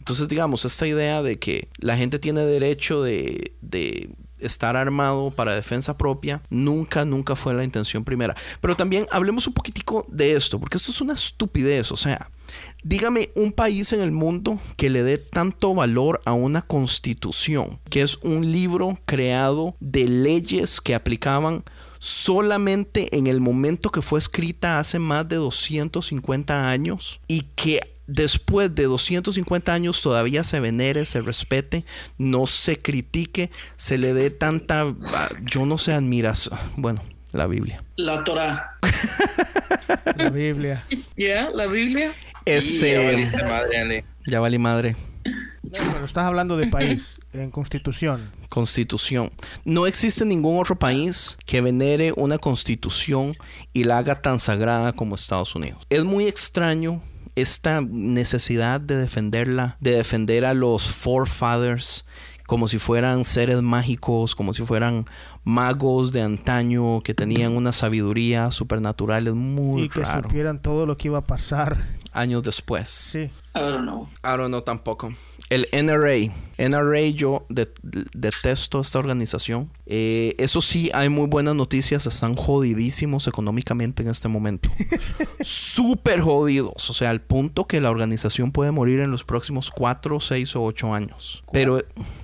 Entonces, 0.00 0.28
digamos, 0.28 0.64
esta 0.64 0.86
idea 0.86 1.22
de 1.22 1.38
que 1.38 1.68
la 1.78 1.96
gente 1.96 2.18
tiene 2.18 2.44
derecho 2.44 3.02
de, 3.02 3.52
estar 4.40 4.74
armado 4.74 5.30
para 5.30 5.54
defensa 5.54 5.98
propia, 5.98 6.40
nunca, 6.48 7.04
nunca 7.04 7.36
fue 7.36 7.52
la 7.52 7.62
intención 7.62 8.04
primera. 8.04 8.34
Pero 8.62 8.74
también 8.74 9.06
hablemos 9.10 9.46
un 9.46 9.52
poquitico 9.52 10.06
de 10.08 10.32
esto, 10.32 10.58
porque 10.58 10.78
esto 10.78 10.90
es 10.90 11.00
una 11.02 11.12
estupidez, 11.12 11.92
o 11.92 11.96
sea, 11.96 12.30
dígame 12.82 13.28
un 13.34 13.52
país 13.52 13.92
en 13.92 14.00
el 14.00 14.12
mundo 14.12 14.58
que 14.78 14.88
le 14.88 15.02
dé 15.02 15.18
tanto 15.18 15.74
valor 15.74 16.22
a 16.24 16.32
una 16.32 16.62
constitución, 16.62 17.78
que 17.90 18.00
es 18.00 18.16
un 18.22 18.50
libro 18.50 18.98
creado 19.04 19.76
de 19.78 20.06
leyes 20.08 20.80
que 20.80 20.94
aplicaban 20.94 21.62
solamente 21.98 23.14
en 23.14 23.26
el 23.26 23.42
momento 23.42 23.90
que 23.90 24.00
fue 24.00 24.18
escrita 24.18 24.78
hace 24.78 24.98
más 24.98 25.28
de 25.28 25.36
250 25.36 26.70
años 26.70 27.20
y 27.28 27.42
que 27.54 27.99
después 28.10 28.74
de 28.74 28.84
250 28.84 29.72
años 29.72 30.02
todavía 30.02 30.44
se 30.44 30.60
venere, 30.60 31.04
se 31.04 31.20
respete, 31.20 31.84
no 32.18 32.46
se 32.46 32.78
critique, 32.78 33.50
se 33.76 33.98
le 33.98 34.12
dé 34.12 34.30
tanta, 34.30 34.94
ah, 35.14 35.28
yo 35.42 35.64
no 35.66 35.78
sé, 35.78 35.92
admiración. 35.92 36.58
Bueno, 36.76 37.02
la 37.32 37.46
Biblia. 37.46 37.82
La 37.96 38.24
Torah. 38.24 38.78
La 40.16 40.30
Biblia. 40.30 40.84
¿Ya? 41.16 41.50
¿La 41.50 41.66
Biblia? 41.66 42.12
Este. 42.44 42.92
Ya 42.92 43.00
valiste 43.04 43.42
madre, 43.44 43.78
Andy. 43.78 44.04
Ya 44.26 44.40
valí 44.40 44.58
madre. 44.58 44.96
No, 45.62 45.92
pero 45.92 46.04
estás 46.04 46.24
hablando 46.24 46.56
de 46.56 46.66
país, 46.66 47.20
en 47.32 47.50
constitución. 47.50 48.32
Constitución. 48.48 49.30
No 49.64 49.86
existe 49.86 50.24
ningún 50.24 50.58
otro 50.58 50.76
país 50.76 51.38
que 51.46 51.60
venere 51.60 52.12
una 52.16 52.38
constitución 52.38 53.36
y 53.72 53.84
la 53.84 53.98
haga 53.98 54.16
tan 54.16 54.40
sagrada 54.40 54.92
como 54.92 55.14
Estados 55.14 55.54
Unidos. 55.54 55.86
Es 55.88 56.02
muy 56.02 56.26
extraño 56.26 57.02
esta 57.40 57.80
necesidad 57.80 58.80
de 58.80 58.96
defenderla, 58.96 59.76
de 59.80 59.96
defender 59.96 60.44
a 60.44 60.54
los 60.54 60.88
forefathers 60.88 62.04
como 62.46 62.66
si 62.66 62.78
fueran 62.78 63.22
seres 63.22 63.62
mágicos, 63.62 64.34
como 64.34 64.52
si 64.52 64.64
fueran 64.64 65.06
magos 65.44 66.10
de 66.12 66.22
antaño 66.22 67.00
que 67.00 67.14
tenían 67.14 67.52
una 67.56 67.72
sabiduría 67.72 68.50
supernatural. 68.50 69.28
Es 69.28 69.34
muy 69.34 69.82
y 69.84 69.88
que 69.88 70.00
raro. 70.00 70.22
supieran 70.28 70.60
todo 70.60 70.84
lo 70.84 70.96
que 70.96 71.06
iba 71.06 71.18
a 71.18 71.26
pasar. 71.26 71.78
Años 72.12 72.42
después. 72.42 72.90
Sí. 72.90 73.30
I 73.54 73.60
don't 73.60 73.82
know. 73.82 74.08
I 74.24 74.36
don't 74.36 74.48
know 74.48 74.62
tampoco. 74.62 75.14
El 75.50 75.68
NRA. 75.72 76.32
NRA 76.58 77.00
yo 77.08 77.44
de- 77.48 77.70
detesto 78.12 78.80
esta 78.80 78.98
organización. 78.98 79.70
Eh, 79.86 80.34
eso 80.38 80.60
sí, 80.60 80.90
hay 80.94 81.08
muy 81.08 81.26
buenas 81.26 81.54
noticias. 81.56 82.06
Están 82.06 82.34
jodidísimos 82.34 83.26
económicamente 83.26 84.02
en 84.02 84.10
este 84.10 84.28
momento. 84.28 84.70
Súper 85.40 86.20
jodidos. 86.20 86.88
O 86.90 86.92
sea, 86.92 87.10
al 87.10 87.20
punto 87.20 87.66
que 87.66 87.80
la 87.80 87.90
organización 87.90 88.52
puede 88.52 88.70
morir 88.70 89.00
en 89.00 89.10
los 89.10 89.24
próximos 89.24 89.70
4, 89.70 90.20
6 90.20 90.56
o 90.56 90.62
8 90.64 90.94
años. 90.94 91.42
Pero, 91.52 91.82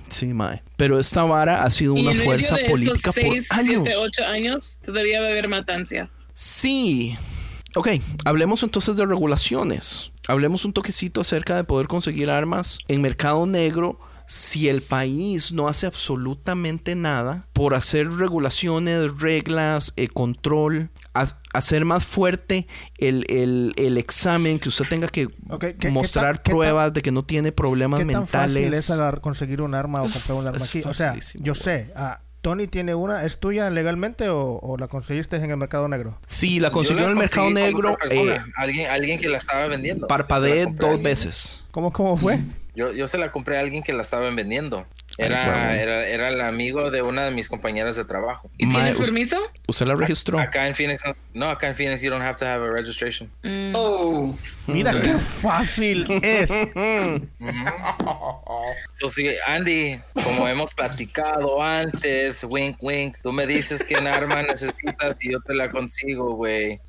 sí, 0.09 0.27
mae. 0.27 0.61
Pero 0.77 0.99
esta 0.99 1.23
vara 1.23 1.63
ha 1.63 1.69
sido 1.71 1.93
una 1.93 2.11
en 2.11 2.17
medio 2.17 2.23
fuerza 2.25 2.55
de 2.55 2.65
política 2.69 3.09
esos 3.09 3.15
seis, 3.15 3.47
por 3.49 3.57
años. 3.59 3.81
siete, 3.83 3.95
ocho 3.97 4.23
años, 4.25 4.79
todavía 4.85 5.19
va 5.21 5.27
a 5.27 5.29
haber 5.31 5.47
matancias. 5.47 6.27
Sí. 6.33 7.17
Ok, 7.77 7.89
hablemos 8.25 8.63
entonces 8.63 8.95
de 8.97 9.05
regulaciones. 9.05 10.11
Hablemos 10.27 10.65
un 10.65 10.73
toquecito 10.73 11.21
acerca 11.21 11.55
de 11.55 11.63
poder 11.63 11.87
conseguir 11.87 12.29
armas 12.29 12.79
en 12.87 13.01
mercado 13.01 13.45
negro 13.45 13.99
si 14.29 14.67
el 14.67 14.81
país 14.81 15.53
no 15.53 15.69
hace 15.69 15.85
absolutamente 15.85 16.95
nada 16.95 17.45
por 17.53 17.75
hacer 17.75 18.09
regulaciones, 18.11 19.17
reglas, 19.19 19.93
eh, 19.95 20.09
control, 20.09 20.89
ha- 21.13 21.27
hacer 21.53 21.85
más 21.85 22.05
fuerte 22.05 22.67
el, 22.97 23.25
el- 23.29 23.71
el 23.77 23.97
examen, 23.97 24.59
que 24.59 24.67
usted 24.67 24.83
tenga 24.89 25.07
que 25.07 25.27
Ok, 25.49 25.59
¿qué- 25.61 25.75
qué 25.79 25.89
mostrar 25.89 26.35
tan- 26.37 26.43
qué 26.43 26.49
tan- 26.49 26.55
pruebas 26.57 26.93
de 26.93 27.01
que 27.01 27.11
no 27.11 27.23
tiene 27.23 27.53
problemas 27.53 28.01
¿Qué 28.01 28.11
tan 28.11 28.27
fácil 28.27 28.55
mentales. 28.55 28.83
es 28.85 28.91
agar- 28.91 29.21
conseguir 29.21 29.61
un 29.61 29.73
arma 29.75 30.01
o 30.01 30.09
comprar 30.09 30.37
un 30.37 30.47
arma 30.47 30.65
aquí? 30.65 30.81
O 30.85 30.93
sea, 30.93 31.15
yo 31.35 31.55
sé, 31.55 31.93
ah, 31.95 32.19
Tony 32.41 32.67
tiene 32.67 32.95
una, 32.95 33.25
¿es 33.25 33.39
tuya 33.39 33.69
legalmente 33.69 34.29
o, 34.29 34.59
o 34.61 34.77
la 34.77 34.87
conseguiste 34.87 35.35
en 35.37 35.49
el 35.51 35.57
mercado 35.57 35.87
negro? 35.87 36.17
Sí, 36.25 36.59
la 36.59 36.71
consiguió 36.71 37.03
en 37.03 37.09
el 37.11 37.15
mercado 37.15 37.49
negro. 37.49 37.97
eh, 38.09 38.37
alguien, 38.55 38.89
alguien 38.89 39.19
que 39.19 39.27
la 39.27 39.37
estaba 39.37 39.67
vendiendo. 39.67 40.07
Parpadeé 40.07 40.67
dos 40.67 41.01
veces. 41.01 41.65
¿Cómo, 41.71 41.91
cómo 41.91 42.15
fue? 42.15 42.39
Yo, 42.75 42.93
yo 42.93 43.07
se 43.07 43.17
la 43.17 43.31
compré 43.31 43.57
a 43.57 43.61
alguien 43.61 43.81
que 43.83 43.91
la 43.91 44.01
estaban 44.01 44.35
vendiendo. 44.35 44.85
Era, 45.17 45.75
era, 45.81 46.07
era 46.07 46.29
el 46.29 46.41
amigo 46.41 46.91
de 46.91 47.01
una 47.01 47.25
de 47.25 47.31
mis 47.31 47.49
compañeras 47.49 47.95
de 47.95 48.05
trabajo. 48.05 48.51
¿Y 48.57 48.69
tienes 48.69 48.97
permiso? 48.97 49.39
¿Usted 49.67 49.87
la 49.87 49.95
registró? 49.95 50.39
Acá 50.39 50.67
en 50.67 50.75
Phoenix, 50.75 51.27
no, 51.33 51.49
acá 51.49 51.69
en 51.69 51.75
Phoenix 51.75 52.01
you 52.01 52.11
don't 52.11 52.23
have 52.23 52.35
to 52.35 52.45
have 52.45 52.63
a 52.63 52.69
registration. 52.69 53.29
Mm. 53.43 53.73
Oh. 53.75 54.37
Mira 54.67 54.91
qué 55.01 55.17
fácil 55.17 56.07
es. 56.21 56.49
So, 58.91 59.09
sí, 59.09 59.29
Andy, 59.47 59.99
como 60.13 60.47
hemos 60.47 60.73
platicado 60.73 61.61
antes, 61.61 62.43
wink, 62.43 62.77
wink, 62.81 63.17
tú 63.21 63.31
me 63.31 63.47
dices 63.47 63.83
qué 63.83 63.95
arma 63.95 64.43
necesitas 64.47 65.23
y 65.23 65.31
yo 65.31 65.39
te 65.41 65.53
la 65.53 65.69
consigo, 65.69 66.35
güey. 66.35 66.79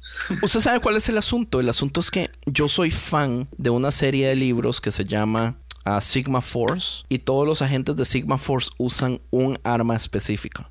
¿Usted 0.43 0.61
sabe 0.61 0.81
cuál 0.81 0.97
es 0.97 1.09
el 1.09 1.19
asunto? 1.19 1.61
El 1.61 1.69
asunto 1.69 2.01
es 2.01 2.11
que 2.11 2.31
yo 2.47 2.69
soy 2.69 2.91
fan 2.91 3.49
de 3.57 3.71
una 3.71 3.91
serie 3.91 4.29
de 4.29 4.35
libros 4.35 4.81
que 4.81 4.91
se 4.91 5.05
llama 5.05 5.57
ah, 5.97 6.01
Sigma 6.01 6.41
Force 6.41 7.05
y 7.09 7.19
todos 7.19 7.47
los 7.47 7.63
agentes 7.63 7.97
de 7.97 8.05
Sigma 8.05 8.39
Force 8.39 8.71
usan 8.79 9.21
un 9.31 9.59
arma 9.65 9.97
específica. 9.97 10.71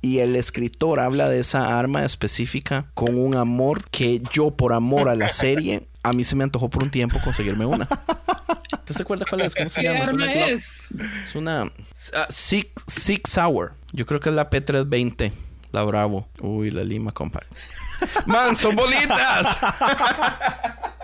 Y 0.00 0.18
el 0.18 0.36
escritor 0.36 1.00
habla 1.00 1.28
de 1.28 1.40
esa 1.40 1.78
arma 1.78 2.04
específica 2.04 2.90
con 2.94 3.18
un 3.18 3.34
amor 3.34 3.88
que 3.90 4.22
yo 4.32 4.52
por 4.52 4.72
amor 4.72 5.08
a 5.08 5.16
la 5.16 5.28
serie, 5.30 5.88
a 6.02 6.12
mí 6.12 6.24
se 6.24 6.36
me 6.36 6.44
antojó 6.44 6.70
por 6.70 6.82
un 6.82 6.90
tiempo 6.90 7.18
conseguirme 7.22 7.66
una. 7.66 7.88
¿Usted 8.78 8.94
se 8.94 9.02
acuerda 9.02 9.26
cuál 9.28 9.40
es? 9.40 9.54
¿Cómo 9.54 9.68
se 9.68 9.80
¿Qué 9.80 9.86
llama? 9.88 10.04
Es 10.04 10.10
una 10.10 10.24
arma 10.24 10.46
es? 10.46 10.82
Es 11.24 11.34
una 11.34 11.72
ah, 12.14 12.26
Sig, 12.28 12.70
Sig 12.86 13.26
Sauer. 13.26 13.72
Yo 13.92 14.06
creo 14.06 14.20
que 14.20 14.28
es 14.28 14.34
la 14.34 14.48
P320. 14.48 15.32
La 15.72 15.82
Bravo. 15.82 16.28
Uy, 16.40 16.70
la 16.70 16.84
Lima, 16.84 17.12
compadre. 17.12 17.48
Man, 18.26 18.54
son 18.54 18.76
bolitas. 18.76 19.46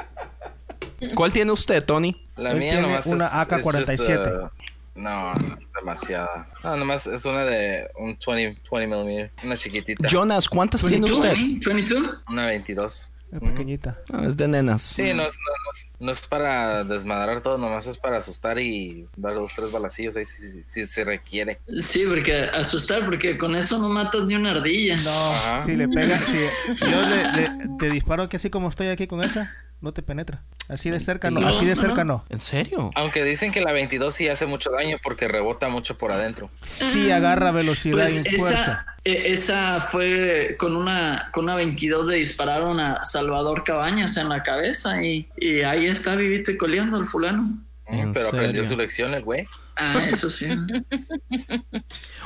¿Cuál 1.14 1.32
tiene 1.32 1.52
usted, 1.52 1.84
Tony? 1.84 2.16
La 2.36 2.52
Él 2.52 2.58
mía 2.58 2.70
tiene 2.72 2.86
nomás 2.88 3.06
una 3.06 3.26
es- 3.26 3.34
AK-47. 3.34 3.92
es 3.92 4.00
just, 4.00 4.10
uh, 4.10 4.48
no, 4.94 5.34
no, 5.34 5.54
es 5.54 5.72
demasiada. 5.74 6.48
No, 6.62 6.76
nomás 6.76 7.06
es 7.06 7.24
una 7.24 7.44
de 7.44 7.88
un 7.98 8.16
20, 8.26 8.60
20 8.70 8.86
millimeter, 8.88 9.30
una 9.42 9.56
chiquitita. 9.56 10.06
Jonas, 10.08 10.48
¿cuántas 10.48 10.80
tiene 10.82 11.06
22, 11.08 11.18
usted? 11.18 11.32
¿eh? 11.32 11.60
22. 11.66 12.02
Una 12.28 12.46
22. 12.46 13.08
Es 13.32 13.40
pequeñita. 13.40 13.98
Ah, 14.12 14.24
es 14.26 14.36
de 14.36 14.46
nenas. 14.46 14.82
Sí, 14.82 15.14
no 15.14 15.24
es, 15.24 15.38
no, 15.38 15.52
no 15.64 15.70
es, 15.72 15.88
no 16.00 16.10
es 16.12 16.26
para 16.26 16.84
desmadrar 16.84 17.40
todo, 17.40 17.56
nomás 17.56 17.86
es 17.86 17.96
para 17.96 18.18
asustar 18.18 18.58
y 18.58 19.08
dar 19.16 19.32
dos, 19.32 19.52
tres 19.56 19.72
balacillos 19.72 20.18
ahí 20.18 20.26
si, 20.26 20.42
si- 20.50 20.62
si 20.62 20.86
se 20.86 21.02
requiere. 21.02 21.58
Sí, 21.80 22.04
porque 22.06 22.42
asustar, 22.42 23.06
porque 23.06 23.38
con 23.38 23.56
eso 23.56 23.78
no 23.78 23.88
matas 23.88 24.24
ni 24.26 24.34
una 24.34 24.50
ardilla. 24.50 24.96
Ajá. 24.98 25.62
Si 25.64 25.74
le 25.74 25.88
pega, 25.88 26.18
si 26.18 26.36
yo 26.90 27.00
le, 27.00 27.32
le- 27.32 27.68
te 27.78 27.88
disparo 27.88 28.28
que 28.28 28.36
así 28.36 28.50
como 28.50 28.68
estoy 28.68 28.88
aquí 28.88 29.06
con 29.06 29.24
esa, 29.24 29.50
no 29.82 29.92
te 29.92 30.02
penetra. 30.02 30.42
Así 30.68 30.88
de 30.90 31.00
cerca 31.00 31.30
no, 31.30 31.40
No, 31.40 31.48
así 31.48 31.64
de 31.66 31.74
no, 31.74 31.80
cerca 31.80 32.04
no. 32.04 32.12
no. 32.14 32.24
¿En 32.30 32.40
serio? 32.40 32.90
Aunque 32.94 33.24
dicen 33.24 33.52
que 33.52 33.60
la 33.60 33.72
22 33.72 34.14
sí 34.14 34.28
hace 34.28 34.46
mucho 34.46 34.70
daño 34.70 34.96
porque 35.02 35.28
rebota 35.28 35.68
mucho 35.68 35.98
por 35.98 36.12
adentro. 36.12 36.50
Sí 36.60 37.10
agarra 37.10 37.50
velocidad 37.50 38.04
Pues 38.04 38.24
y 38.26 38.36
fuerza. 38.38 38.62
esa, 38.62 38.86
e- 39.04 39.32
esa 39.32 39.80
fue 39.80 40.56
con 40.58 40.76
una, 40.76 41.28
con 41.32 41.44
una 41.44 41.56
22 41.56 42.06
le 42.06 42.16
dispararon 42.16 42.80
a 42.80 43.02
Salvador 43.04 43.64
Cabañas 43.64 44.16
en 44.16 44.28
la 44.28 44.42
cabeza 44.42 45.02
y, 45.04 45.28
y 45.36 45.62
ahí 45.62 45.86
está 45.86 46.14
vivito 46.14 46.50
y 46.52 46.56
coleando 46.56 46.96
el 46.98 47.06
fulano. 47.06 47.58
¿En 47.86 48.12
Pero 48.12 48.28
aprendió 48.28 48.64
su 48.64 48.76
lección 48.76 49.12
el 49.12 49.22
güey. 49.24 49.44
Ah, 49.76 50.00
eso 50.10 50.30
sí. 50.30 50.46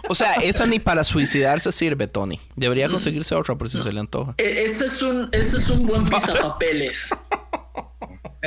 O 0.08 0.14
sea, 0.14 0.34
esa 0.34 0.66
ni 0.66 0.78
para 0.78 1.02
suicidarse 1.04 1.72
sirve, 1.72 2.06
Tony. 2.06 2.40
Debería 2.54 2.88
conseguirse 2.88 3.34
otra 3.34 3.54
por 3.56 3.70
si 3.70 3.80
se 3.80 3.92
le 3.92 4.00
antoja. 4.00 4.34
E- 4.38 4.64
Ese 4.64 4.84
es 4.84 5.02
un, 5.02 5.28
ese 5.32 5.56
es 5.58 5.70
un 5.70 5.86
buen 5.86 6.04
pisapapeles. 6.08 7.10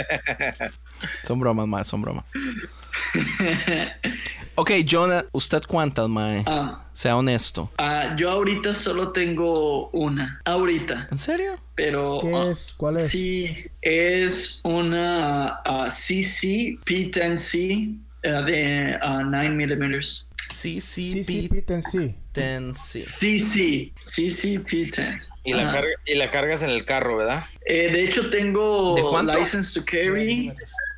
Son 1.26 1.40
bromas, 1.40 1.68
más, 1.68 1.88
son 1.88 2.02
bromas. 2.02 2.26
Ok, 4.56 4.72
Jonah, 4.86 5.24
¿usted 5.32 5.64
cuántas, 5.66 6.10
mae? 6.10 6.44
Ah, 6.46 6.84
Sea 6.92 7.16
honesto. 7.16 7.72
ah, 7.78 8.14
yo 8.18 8.30
ahorita 8.30 8.76
solo 8.76 9.14
tengo 9.14 9.90
una. 9.92 10.42
Ahorita. 10.44 11.08
¿En 11.10 11.18
serio? 11.18 11.58
pero 11.76 12.20
¿Qué 12.22 12.36
ah, 12.36 12.50
es? 12.52 12.74
¿Cuál 12.76 12.96
es? 12.96 13.08
sí 13.08 13.66
es 13.82 14.60
una 14.66 15.62
ah, 15.66 15.90
CC 15.90 16.78
P10C 16.86 17.98
ah, 18.26 18.42
de 18.42 19.00
ah, 19.02 19.24
9 19.26 19.50
milímetros. 19.52 20.30
CC 20.52 20.92
CC 24.02 24.60
P10. 24.60 25.22
Y 25.44 25.54
la, 25.54 25.72
carga- 25.72 25.96
y 26.06 26.16
la 26.16 26.30
cargas 26.32 26.64
en 26.64 26.70
el 26.70 26.86
carro, 26.86 27.18
¿verdad? 27.18 27.44
Eh, 27.66 27.90
de 27.92 28.04
hecho 28.04 28.30
tengo 28.30 28.96
¿De 28.96 29.04
cuánto? 29.04 29.34
license 29.38 29.80
to 29.80 29.86
carry 29.86 30.54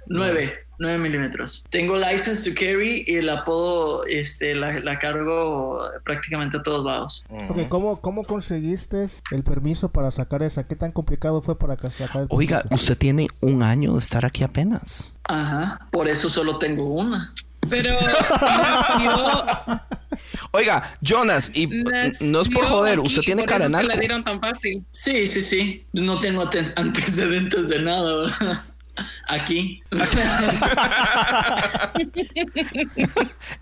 9 0.07 0.65
9 0.79 0.97
milímetros. 0.97 1.63
Tengo 1.69 1.95
license 1.95 2.49
to 2.49 2.55
carry 2.59 3.03
y 3.05 3.21
la 3.21 3.43
puedo, 3.43 4.03
este, 4.05 4.55
la, 4.55 4.79
la 4.79 4.97
cargo 4.97 5.79
prácticamente 6.03 6.57
a 6.57 6.63
todos 6.63 6.83
lados. 6.83 7.23
Ok, 7.49 7.67
¿cómo, 7.69 8.01
¿cómo 8.01 8.23
conseguiste 8.23 9.07
el 9.31 9.43
permiso 9.43 9.89
para 9.91 10.09
sacar 10.09 10.41
esa? 10.41 10.63
¿Qué 10.67 10.75
tan 10.75 10.91
complicado 10.91 11.43
fue 11.43 11.55
para 11.59 11.77
ca- 11.77 11.91
sacar 11.91 12.23
el 12.23 12.27
Oiga, 12.31 12.61
permiso? 12.63 12.83
usted 12.83 12.97
tiene 12.97 13.27
un 13.41 13.61
año 13.61 13.93
de 13.93 13.99
estar 13.99 14.25
aquí 14.25 14.43
apenas. 14.43 15.13
Ajá, 15.25 15.87
por 15.91 16.07
eso 16.07 16.29
solo 16.29 16.57
tengo 16.57 16.85
una. 16.85 17.31
Pero 17.69 17.91
nació, 18.01 19.81
Oiga, 20.51 20.93
Jonas, 21.01 21.51
y 21.53 21.67
nació 21.67 22.17
no 22.21 22.41
es 22.41 22.49
por 22.49 22.65
joder, 22.65 22.99
aquí, 22.99 23.07
usted 23.07 23.21
tiene 23.21 23.45
cara 23.45 23.65
de 23.65 23.69
se 23.69 23.83
la 23.83 23.95
dieron 23.95 24.23
tan 24.23 24.39
fácil. 24.41 24.83
Sí, 24.91 25.25
sí, 25.27 25.41
sí. 25.41 25.85
No 25.93 26.19
tengo 26.19 26.41
ante- 26.41 26.73
antecedentes 26.75 27.69
de 27.69 27.79
nada, 27.81 28.15
¿verdad? 28.15 28.63
Aquí. 29.29 29.81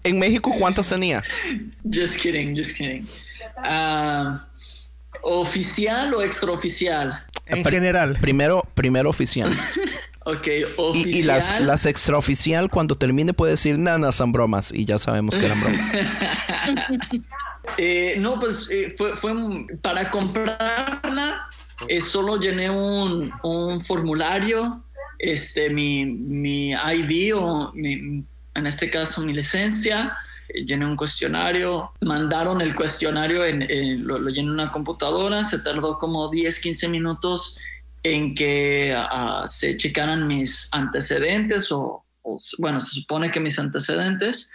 En 0.03 0.17
México, 0.19 0.53
¿cuántas 0.57 0.89
tenía? 0.89 1.23
Just 1.83 2.17
kidding, 2.19 2.55
just 2.57 2.75
kidding. 2.75 3.07
Ah, 3.57 4.47
¿Oficial 5.21 6.13
o 6.13 6.21
extraoficial? 6.21 7.25
En 7.45 7.63
Pri- 7.63 7.73
general. 7.75 8.17
Primero, 8.19 8.63
primero 8.73 9.09
oficial. 9.09 9.51
Ok, 10.25 10.47
Y, 10.47 10.63
oficial. 10.77 11.15
y 11.15 11.21
las, 11.23 11.61
las 11.61 11.85
extraoficial, 11.85 12.69
cuando 12.69 12.95
termine, 12.97 13.33
puede 13.33 13.51
decir, 13.51 13.77
nada, 13.79 14.11
son 14.11 14.31
bromas. 14.31 14.71
Y 14.73 14.85
ya 14.85 14.99
sabemos 14.99 15.35
que 15.35 15.45
eran 15.45 15.59
bromas. 15.61 15.81
Eh, 17.77 18.15
no, 18.19 18.39
pues 18.39 18.69
eh, 18.71 18.93
fue, 18.97 19.15
fue 19.15 19.33
para 19.81 20.09
comprarla, 20.09 21.47
eh, 21.88 22.01
solo 22.01 22.38
llené 22.39 22.69
un, 22.69 23.31
un 23.43 23.83
formulario, 23.85 24.83
este, 25.19 25.69
mi, 25.69 26.03
mi 26.05 26.71
ID 26.71 27.35
o 27.35 27.71
mi- 27.75 28.23
en 28.55 28.67
este 28.67 28.89
caso 28.89 29.21
mi 29.21 29.33
licencia, 29.33 30.17
eh, 30.49 30.65
llené 30.65 30.85
un 30.85 30.95
cuestionario, 30.95 31.91
mandaron 32.01 32.59
el 32.61 32.73
cuestionario, 32.73 33.45
en, 33.45 33.61
en- 33.61 34.07
lo, 34.07 34.17
lo 34.17 34.29
llené 34.29 34.47
en 34.47 34.53
una 34.53 34.71
computadora, 34.71 35.43
se 35.43 35.59
tardó 35.59 35.99
como 35.99 36.29
10, 36.29 36.59
15 36.59 36.88
minutos 36.88 37.59
en 38.03 38.33
que 38.33 38.95
ah, 38.97 39.43
se 39.47 39.77
checaran 39.77 40.27
mis 40.27 40.69
antecedentes 40.71 41.71
o, 41.71 42.05
o, 42.21 42.37
bueno, 42.57 42.79
se 42.79 42.99
supone 43.01 43.31
que 43.31 43.39
mis 43.39 43.59
antecedentes. 43.59 44.51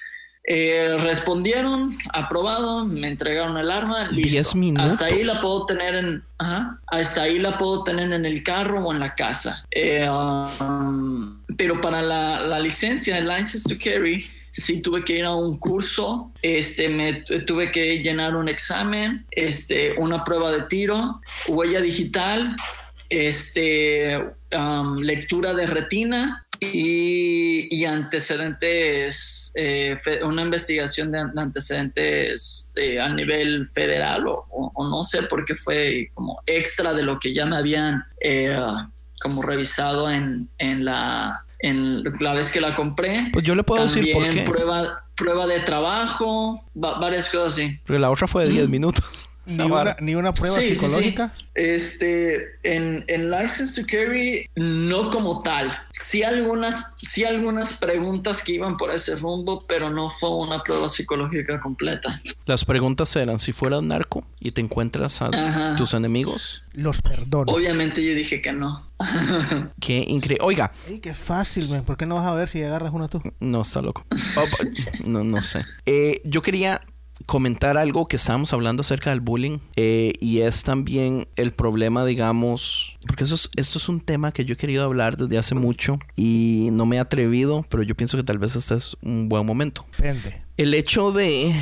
Eh, 0.47 0.99
respondieron, 0.99 1.97
aprobado, 2.13 2.85
me 2.85 3.09
entregaron 3.09 3.57
el 3.57 3.71
arma, 3.71 4.09
listo. 4.11 4.59
Minutos. 4.59 4.93
Hasta 4.93 5.07
ahí 5.07 5.25
la 5.25 5.41
puedo 5.41 5.65
tener 5.65 5.95
en, 5.95 6.23
ajá, 6.37 6.81
hasta 6.89 7.23
ahí 7.23 7.39
la 7.39 7.57
puedo 7.57 7.83
tener 7.83 8.13
en 8.13 8.27
el 8.27 8.43
carro 8.43 8.85
o 8.85 8.93
en 8.93 9.01
la 9.01 9.15
casa. 9.15 9.65
Eh, 9.71 10.07
um, 10.07 11.41
pero 11.57 11.81
para 11.81 12.03
la, 12.03 12.41
la 12.43 12.59
licencia, 12.61 13.17
el 13.17 13.27
license 13.27 13.67
to 13.67 13.83
carry, 13.83 14.23
sí 14.53 14.83
tuve 14.83 15.03
que 15.03 15.19
ir 15.21 15.25
a 15.25 15.35
un 15.35 15.57
curso, 15.59 16.31
este, 16.43 16.91
me 16.91 17.15
tu- 17.23 17.43
tuve 17.47 17.73
que 17.73 18.03
llenar 18.03 18.37
un 18.37 18.51
examen, 18.51 19.25
este, 19.31 19.95
una 19.97 20.25
prueba 20.25 20.53
de 20.53 20.61
tiro, 20.65 21.23
huella 21.49 21.81
digital, 21.81 22.55
este, 23.15 24.19
um, 24.57 24.97
lectura 24.99 25.53
de 25.55 25.67
retina 25.67 26.45
y, 26.61 27.69
y 27.75 27.85
antecedentes, 27.85 29.53
eh, 29.57 29.97
una 30.25 30.43
investigación 30.43 31.13
de 31.13 31.21
an- 31.21 31.39
antecedentes 31.39 32.73
eh, 32.77 33.01
a 33.01 33.09
nivel 33.09 33.69
federal 33.75 34.27
o, 34.27 34.47
o- 34.51 34.73
o 34.75 34.89
no 34.89 35.03
sé 35.05 35.23
porque 35.23 35.55
fue 35.57 36.11
como 36.15 36.41
extra 36.47 36.93
de 36.95 37.03
lo 37.03 37.19
que 37.19 37.33
ya 37.35 37.47
me 37.47 37.57
habían 37.57 38.05
eh, 38.21 38.57
como 39.21 39.43
revisado 39.43 40.11
en, 40.11 40.49
en 40.59 40.85
la 40.85 41.41
en 41.61 42.05
la 42.21 42.35
vez 42.35 42.53
que 42.53 42.61
la 42.61 42.77
compré. 42.77 43.31
Pues 43.33 43.43
yo 43.43 43.55
le 43.55 43.63
puedo 43.63 43.83
decir 43.85 44.13
por 44.13 44.23
También 44.23 44.45
qué. 44.45 44.51
prueba, 44.51 45.05
prueba 45.17 45.47
de 45.47 45.61
trabajo, 45.61 46.63
va- 46.77 46.99
varias 46.99 47.27
cosas 47.31 47.55
así. 47.55 47.79
Porque 47.87 47.99
la 47.99 48.11
otra 48.11 48.27
fue 48.27 48.45
de 48.45 48.51
10 48.51 48.69
minutos. 48.69 49.31
Ni 49.47 49.63
una, 49.63 49.97
ni 50.01 50.15
una 50.15 50.33
prueba 50.33 50.57
Sí, 50.57 50.63
sí, 50.63 50.69
sí. 50.71 50.75
psicológica. 50.77 51.35
Este, 51.55 52.37
en, 52.63 53.05
en 53.09 53.31
License 53.31 53.81
to 53.81 53.87
Carry, 53.91 54.49
no 54.57 55.11
como 55.11 55.43
tal. 55.43 55.71
Sí 55.91 56.23
algunas, 56.23 56.93
sí 57.03 57.25
algunas 57.25 57.75
preguntas 57.79 58.43
que 58.43 58.53
iban 58.53 58.77
por 58.77 58.91
ese 58.93 59.17
rumbo, 59.17 59.67
pero 59.67 59.91
no 59.91 60.09
fue 60.11 60.31
una 60.37 60.63
prueba 60.63 60.89
psicológica 60.89 61.61
completa. 61.61 62.21
Las 62.47 62.65
preguntas 62.65 63.15
eran, 63.17 63.39
si 63.39 63.53
fueras 63.53 63.83
narco 63.83 64.25
y 64.41 64.53
te 64.53 64.61
encuentras 64.61 65.21
a 65.23 65.27
Ajá. 65.27 65.77
tus 65.77 65.95
enemigos, 65.95 66.63
Los 66.73 67.03
perdono. 67.03 67.53
Obviamente 67.53 68.03
yo 68.05 68.15
dije 68.15 68.41
que 68.41 68.53
no. 68.53 68.89
qué 69.81 70.05
increíble. 70.09 70.45
Oiga, 70.45 70.73
Ey, 70.89 71.01
qué 71.01 71.15
fácil, 71.15 71.69
man. 71.69 71.85
¿Por 71.85 71.97
qué 71.97 72.07
no 72.07 72.15
vas 72.15 72.27
a 72.27 72.35
ver 72.35 72.49
si 72.49 72.63
agarras 72.63 72.93
una 72.93 73.09
tú? 73.09 73.21
no 73.41 73.63
está 73.63 73.83
loco. 73.83 74.05
Oh, 74.37 74.45
no, 75.09 75.25
no 75.25 75.43
sé. 75.43 75.65
Eh, 75.87 76.21
yo 76.25 76.43
quería 76.43 76.81
comentar 77.27 77.77
algo 77.77 78.07
que 78.07 78.17
estábamos 78.17 78.53
hablando 78.53 78.83
acerca 78.83 79.11
del 79.11 79.21
bullying 79.21 79.59
eh, 79.77 80.13
y 80.21 80.41
es 80.41 80.63
también 80.63 81.27
el 81.37 81.53
problema, 81.53 82.05
digamos, 82.05 82.97
porque 83.07 83.25
eso 83.25 83.35
es, 83.35 83.51
esto 83.57 83.79
es 83.79 83.89
un 83.89 84.01
tema 84.01 84.33
que 84.33 84.45
yo 84.45 84.55
he 84.55 84.57
querido 84.57 84.85
hablar 84.85 85.17
desde 85.17 85.39
hace 85.39 85.55
mucho 85.55 85.99
y 86.17 86.69
no 86.73 86.87
me 86.87 86.97
he 86.97 86.99
atrevido, 86.99 87.65
pero 87.69 87.83
yo 87.83 87.95
pienso 87.95 88.17
que 88.17 88.25
tal 88.25 88.39
vez 88.39 88.57
este 88.57 88.75
es 88.75 88.97
un 89.03 89.29
buen 89.29 89.47
momento. 89.47 89.87
Depende. 89.97 90.43
El 90.57 90.75
hecho 90.75 91.13
de, 91.13 91.55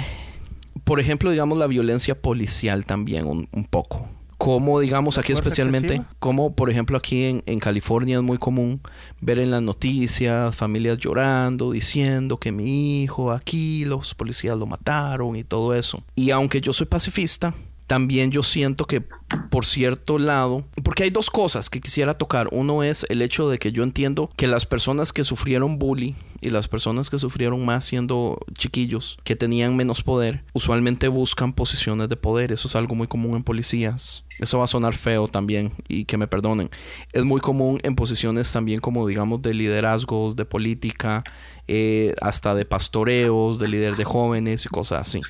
por 0.84 1.00
ejemplo, 1.00 1.30
digamos, 1.30 1.58
la 1.58 1.66
violencia 1.66 2.20
policial 2.20 2.84
también 2.84 3.26
un, 3.26 3.48
un 3.52 3.64
poco. 3.64 4.08
Como, 4.42 4.80
digamos, 4.80 5.18
aquí 5.18 5.34
¿Fuerza 5.34 5.48
especialmente, 5.48 6.02
como, 6.18 6.56
por 6.56 6.68
ejemplo, 6.68 6.98
aquí 6.98 7.26
en, 7.26 7.44
en 7.46 7.60
California 7.60 8.16
es 8.16 8.24
muy 8.24 8.38
común 8.38 8.80
ver 9.20 9.38
en 9.38 9.52
las 9.52 9.62
noticias 9.62 10.56
familias 10.56 10.98
llorando, 10.98 11.70
diciendo 11.70 12.38
que 12.38 12.50
mi 12.50 13.04
hijo 13.04 13.30
aquí, 13.30 13.84
los 13.84 14.16
policías 14.16 14.58
lo 14.58 14.66
mataron 14.66 15.36
y 15.36 15.44
todo 15.44 15.76
eso. 15.76 16.02
Y 16.16 16.30
aunque 16.30 16.60
yo 16.60 16.72
soy 16.72 16.88
pacifista, 16.88 17.54
también 17.92 18.30
yo 18.30 18.42
siento 18.42 18.86
que 18.86 19.02
por 19.50 19.66
cierto 19.66 20.18
lado, 20.18 20.64
porque 20.82 21.02
hay 21.02 21.10
dos 21.10 21.28
cosas 21.28 21.68
que 21.68 21.78
quisiera 21.78 22.14
tocar. 22.14 22.48
Uno 22.50 22.82
es 22.82 23.04
el 23.10 23.20
hecho 23.20 23.50
de 23.50 23.58
que 23.58 23.70
yo 23.70 23.82
entiendo 23.82 24.30
que 24.34 24.46
las 24.46 24.64
personas 24.64 25.12
que 25.12 25.24
sufrieron 25.24 25.78
bullying 25.78 26.14
y 26.40 26.48
las 26.48 26.68
personas 26.68 27.10
que 27.10 27.18
sufrieron 27.18 27.62
más 27.66 27.84
siendo 27.84 28.38
chiquillos, 28.56 29.18
que 29.24 29.36
tenían 29.36 29.76
menos 29.76 30.02
poder, 30.02 30.42
usualmente 30.54 31.08
buscan 31.08 31.52
posiciones 31.52 32.08
de 32.08 32.16
poder. 32.16 32.50
Eso 32.50 32.66
es 32.66 32.76
algo 32.76 32.94
muy 32.94 33.08
común 33.08 33.36
en 33.36 33.44
policías. 33.44 34.24
Eso 34.40 34.56
va 34.56 34.64
a 34.64 34.68
sonar 34.68 34.94
feo 34.94 35.28
también 35.28 35.72
y 35.86 36.06
que 36.06 36.16
me 36.16 36.26
perdonen. 36.26 36.70
Es 37.12 37.24
muy 37.24 37.42
común 37.42 37.78
en 37.82 37.94
posiciones 37.94 38.52
también 38.52 38.80
como 38.80 39.06
digamos 39.06 39.42
de 39.42 39.52
liderazgos, 39.52 40.34
de 40.34 40.46
política, 40.46 41.24
eh, 41.68 42.14
hasta 42.20 42.54
de 42.54 42.64
pastoreos, 42.64 43.58
de 43.58 43.68
líder 43.68 43.94
de 43.96 44.04
jóvenes 44.04 44.64
y 44.66 44.68
cosas 44.68 45.00
así. 45.08 45.20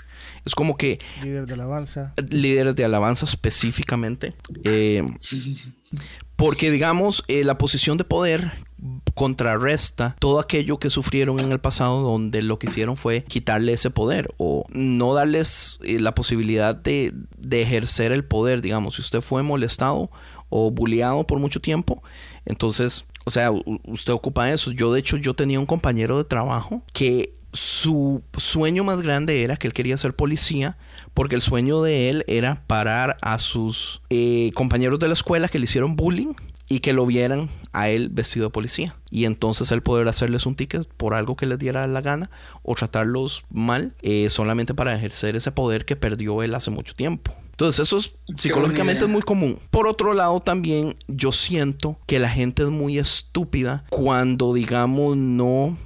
Es 0.44 0.54
como 0.54 0.76
que 0.76 0.98
Líder 1.22 1.46
de 1.46 1.54
alabanza. 1.54 2.14
líderes 2.28 2.74
de 2.74 2.84
alabanza 2.84 3.26
específicamente. 3.26 4.34
eh, 4.64 5.04
porque, 6.36 6.70
digamos, 6.70 7.22
eh, 7.28 7.44
la 7.44 7.58
posición 7.58 7.98
de 7.98 8.04
poder 8.04 8.52
contrarresta 9.14 10.16
todo 10.18 10.40
aquello 10.40 10.78
que 10.78 10.90
sufrieron 10.90 11.38
en 11.38 11.52
el 11.52 11.60
pasado 11.60 12.02
donde 12.02 12.42
lo 12.42 12.58
que 12.58 12.66
hicieron 12.66 12.96
fue 12.96 13.22
quitarle 13.22 13.74
ese 13.74 13.90
poder 13.90 14.34
o 14.38 14.64
no 14.70 15.14
darles 15.14 15.78
eh, 15.84 16.00
la 16.00 16.14
posibilidad 16.14 16.74
de, 16.74 17.12
de 17.38 17.62
ejercer 17.62 18.10
el 18.10 18.24
poder, 18.24 18.60
digamos, 18.62 18.96
si 18.96 19.02
usted 19.02 19.20
fue 19.20 19.42
molestado 19.44 20.10
o 20.48 20.70
bulleado 20.72 21.24
por 21.26 21.38
mucho 21.38 21.60
tiempo, 21.60 22.02
entonces, 22.44 23.04
o 23.24 23.30
sea, 23.30 23.50
usted 23.86 24.12
ocupa 24.12 24.50
eso. 24.50 24.72
Yo, 24.72 24.92
de 24.92 25.00
hecho, 25.00 25.16
yo 25.16 25.34
tenía 25.34 25.60
un 25.60 25.66
compañero 25.66 26.18
de 26.18 26.24
trabajo 26.24 26.82
que 26.92 27.34
su 27.52 28.22
sueño 28.36 28.82
más 28.82 29.02
grande 29.02 29.42
era 29.42 29.56
que 29.56 29.66
él 29.66 29.74
quería 29.74 29.96
ser 29.98 30.14
policía 30.14 30.78
porque 31.12 31.34
el 31.34 31.42
sueño 31.42 31.82
de 31.82 32.08
él 32.08 32.24
era 32.26 32.64
parar 32.66 33.18
a 33.20 33.38
sus 33.38 34.00
eh, 34.08 34.52
compañeros 34.54 34.98
de 34.98 35.08
la 35.08 35.12
escuela 35.12 35.48
que 35.48 35.58
le 35.58 35.64
hicieron 35.64 35.94
bullying 35.94 36.32
y 36.72 36.80
que 36.80 36.94
lo 36.94 37.04
vieran 37.04 37.50
a 37.74 37.90
él 37.90 38.08
vestido 38.08 38.46
de 38.46 38.50
policía 38.50 38.96
y 39.10 39.26
entonces 39.26 39.70
él 39.72 39.82
poder 39.82 40.08
hacerles 40.08 40.46
un 40.46 40.54
ticket 40.54 40.88
por 40.96 41.12
algo 41.12 41.36
que 41.36 41.44
les 41.44 41.58
diera 41.58 41.86
la 41.86 42.00
gana 42.00 42.30
o 42.62 42.74
tratarlos 42.74 43.44
mal 43.50 43.92
eh, 44.00 44.30
solamente 44.30 44.72
para 44.72 44.94
ejercer 44.94 45.36
ese 45.36 45.52
poder 45.52 45.84
que 45.84 45.96
perdió 45.96 46.42
él 46.42 46.54
hace 46.54 46.70
mucho 46.70 46.94
tiempo. 46.94 47.34
Entonces 47.50 47.86
eso 47.86 47.98
es, 47.98 48.14
psicológicamente 48.38 49.04
es 49.04 49.10
muy 49.10 49.20
común. 49.20 49.58
Por 49.70 49.86
otro 49.86 50.14
lado 50.14 50.40
también 50.40 50.96
yo 51.08 51.30
siento 51.30 51.98
que 52.06 52.18
la 52.18 52.30
gente 52.30 52.62
es 52.62 52.70
muy 52.70 52.98
estúpida 52.98 53.84
cuando 53.90 54.54
digamos 54.54 55.18
no 55.18 55.76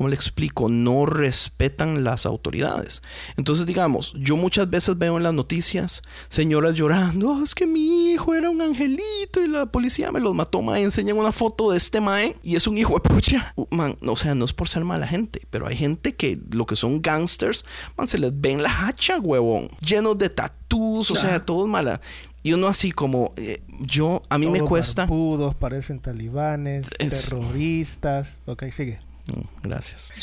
¿cómo 0.00 0.08
le 0.08 0.14
explico? 0.14 0.70
No 0.70 1.04
respetan 1.04 2.04
las 2.04 2.24
autoridades. 2.24 3.02
Entonces, 3.36 3.66
digamos, 3.66 4.14
yo 4.18 4.34
muchas 4.34 4.70
veces 4.70 4.96
veo 4.96 5.18
en 5.18 5.24
las 5.24 5.34
noticias 5.34 6.00
señoras 6.28 6.74
llorando, 6.74 7.32
"Oh, 7.32 7.42
es 7.42 7.54
que 7.54 7.66
mi 7.66 8.12
hijo 8.12 8.34
era 8.34 8.48
un 8.48 8.62
angelito 8.62 9.44
y 9.44 9.48
la 9.48 9.66
policía 9.66 10.10
me 10.10 10.18
los 10.18 10.34
mató, 10.34 10.62
mae. 10.62 10.82
Enseñan 10.82 11.18
una 11.18 11.32
foto 11.32 11.70
de 11.72 11.76
este 11.76 12.00
mae 12.00 12.34
y 12.42 12.56
es 12.56 12.66
un 12.66 12.78
hijo 12.78 12.94
de 12.94 13.00
pucha. 13.10 13.52
Uh, 13.56 13.66
Man, 13.70 13.98
o 14.06 14.16
sea, 14.16 14.34
no 14.34 14.46
es 14.46 14.54
por 14.54 14.68
ser 14.70 14.84
mala 14.86 15.06
gente, 15.06 15.42
pero 15.50 15.66
hay 15.66 15.76
gente 15.76 16.14
que 16.14 16.40
lo 16.50 16.64
que 16.64 16.76
son 16.76 17.02
gangsters, 17.02 17.66
man, 17.98 18.06
se 18.06 18.16
les 18.16 18.32
ven 18.40 18.62
la 18.62 18.86
hacha, 18.88 19.18
huevón. 19.20 19.68
Llenos 19.86 20.16
de 20.16 20.30
tatús, 20.30 21.10
o 21.10 21.14
sea, 21.16 21.44
todo 21.44 21.66
es 21.66 21.70
mala. 21.70 22.00
Y 22.42 22.54
uno 22.54 22.68
así 22.68 22.90
como, 22.90 23.34
eh, 23.36 23.60
yo, 23.80 24.22
a 24.30 24.38
mí 24.38 24.46
me 24.46 24.62
cuesta... 24.62 25.02
barbudos, 25.02 25.54
parecen 25.56 26.00
talibanes, 26.00 26.86
Es- 26.98 27.28
terroristas. 27.28 28.38
Ok, 28.46 28.64
sigue. 28.74 28.98
Mm, 29.34 29.40
Gracias. 29.62 30.10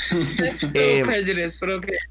Eh, 0.73 1.03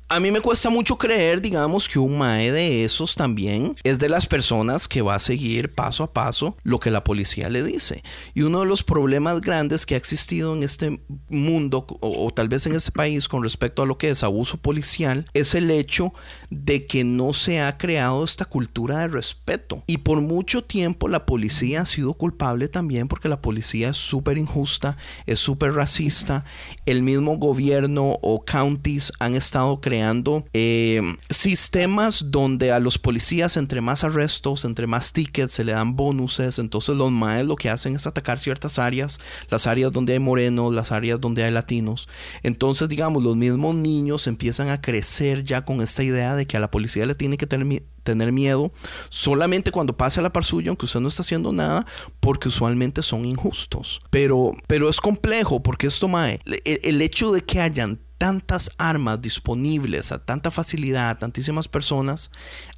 A 0.09 0.21
mí 0.21 0.31
me 0.31 0.41
cuesta 0.41 0.71
mucho 0.71 0.97
creer, 0.97 1.41
digamos, 1.41 1.89
que 1.89 1.99
un 1.99 2.17
mae 2.19 2.53
de 2.53 2.85
esos 2.85 3.15
también 3.15 3.75
es 3.83 3.99
de 3.99 4.09
las 4.09 4.27
personas 4.27 4.89
que 4.89 5.03
va 5.03 5.17
a 5.17 5.21
seguir 5.21 5.73
paso 5.73 6.05
a 6.05 6.13
paso 6.13 6.57
lo 6.63 6.79
que 6.81 6.91
la 6.91 7.05
policía 7.05 7.49
le 7.49 7.63
dice. 7.63 8.03
Y 8.35 8.43
uno 8.43 8.61
de 8.61 8.67
los 8.67 8.83
problemas 8.83 9.41
grandes 9.41 9.85
que 9.87 9.95
ha 9.95 9.99
existido 9.99 10.55
en 10.55 10.63
este 10.63 11.01
mundo 11.29 11.87
o, 12.01 12.27
o 12.27 12.31
tal 12.33 12.49
vez 12.49 12.67
en 12.67 12.75
este 12.75 12.93
país 12.93 13.29
con 13.29 13.43
respecto 13.43 13.83
a 13.83 13.87
lo 13.87 13.99
que 13.99 14.11
es 14.11 14.23
abuso 14.23 14.57
policial 14.57 15.27
es 15.35 15.55
el 15.55 15.71
hecho 15.71 16.13
de 16.51 16.87
que 16.87 17.05
no 17.05 17.33
se 17.33 17.61
ha 17.61 17.77
creado 17.77 18.25
esta 18.25 18.45
cultura 18.45 19.01
de 19.01 19.09
respeto. 19.09 19.83
Y 19.87 19.99
por 19.99 20.21
mucho 20.21 20.63
tiempo 20.65 21.09
la 21.09 21.27
policía 21.27 21.83
ha 21.83 21.87
sido 21.87 22.15
culpable 22.15 22.69
también 22.69 23.09
porque 23.09 23.29
la 23.29 23.41
policía 23.41 23.91
es 23.91 23.97
súper 23.97 24.39
injusta, 24.39 24.97
es 25.27 25.41
súper 25.41 25.73
racista. 25.73 26.45
El 26.87 27.03
mismo 27.03 27.37
gobierno 27.37 28.17
o 28.23 28.45
counties 28.45 29.13
han 29.19 29.35
estado 29.35 29.81
creando 29.81 30.45
eh, 30.53 31.03
sistemas 31.29 32.31
donde 32.31 32.73
a 32.73 32.81
los 32.81 32.99
policías 32.99 33.57
entre 33.57 33.81
más 33.81 34.05
arrestos, 34.05 34.65
entre 34.65 34.87
más 34.87 35.13
tickets 35.13 35.53
se 35.53 35.65
le 35.65 35.73
dan 35.73 35.97
bonuses. 35.97 36.59
Entonces 36.59 36.97
los 36.97 37.11
maes 37.11 37.45
lo 37.45 37.57
que 37.57 37.71
hacen 37.71 37.97
es 37.97 38.07
atacar 38.07 38.39
ciertas 38.39 38.79
áreas, 38.79 39.19
las 39.51 39.67
áreas 39.67 39.93
donde 39.93 40.15
hay 40.15 40.21
morenos, 40.21 40.73
las 40.73 40.93
áreas 40.93 41.21
donde 41.21 41.45
hay 41.45 41.51
latinos. 41.51 42.09
Entonces 42.43 42.89
digamos, 42.89 43.23
los 43.23 43.37
mismos 43.37 43.75
niños 43.75 44.27
empiezan 44.27 44.69
a 44.69 44.81
crecer 44.81 45.45
ya 45.45 45.63
con 45.63 45.81
esta 45.81 46.03
idea 46.03 46.37
de 46.37 46.47
que 46.47 46.57
a 46.57 46.61
la 46.61 46.71
policía 46.71 47.05
le 47.05 47.15
tiene 47.15 47.37
que 47.37 47.47
tener 47.47 47.67
tener 48.07 48.33
miedo 48.33 48.73
solamente 49.11 49.71
cuando 49.71 49.97
pase 49.97 50.21
a 50.21 50.23
la 50.23 50.33
par 50.33 50.45
suya, 50.45 50.71
aunque 50.71 50.87
usted 50.87 51.01
no 51.01 51.09
está 51.09 51.21
haciendo 51.21 51.53
nada, 51.53 51.85
porque 52.21 52.49
usualmente 52.49 53.03
son 53.03 53.27
injustos. 53.27 54.01
Pero, 54.09 54.53
pero 54.67 54.89
es 54.89 55.01
complejo, 55.01 55.63
porque 55.63 55.89
esto, 55.89 56.09
Mae, 56.09 56.41
el, 56.65 56.81
el 56.83 57.03
hecho 57.03 57.33
de 57.33 57.43
que 57.43 57.61
hayan 57.61 58.01
tantas 58.19 58.71
armas 58.79 59.21
disponibles 59.21 60.13
a 60.13 60.25
tanta 60.25 60.51
facilidad, 60.51 61.11
a 61.11 61.19
tantísimas 61.19 61.69
personas, 61.69 62.31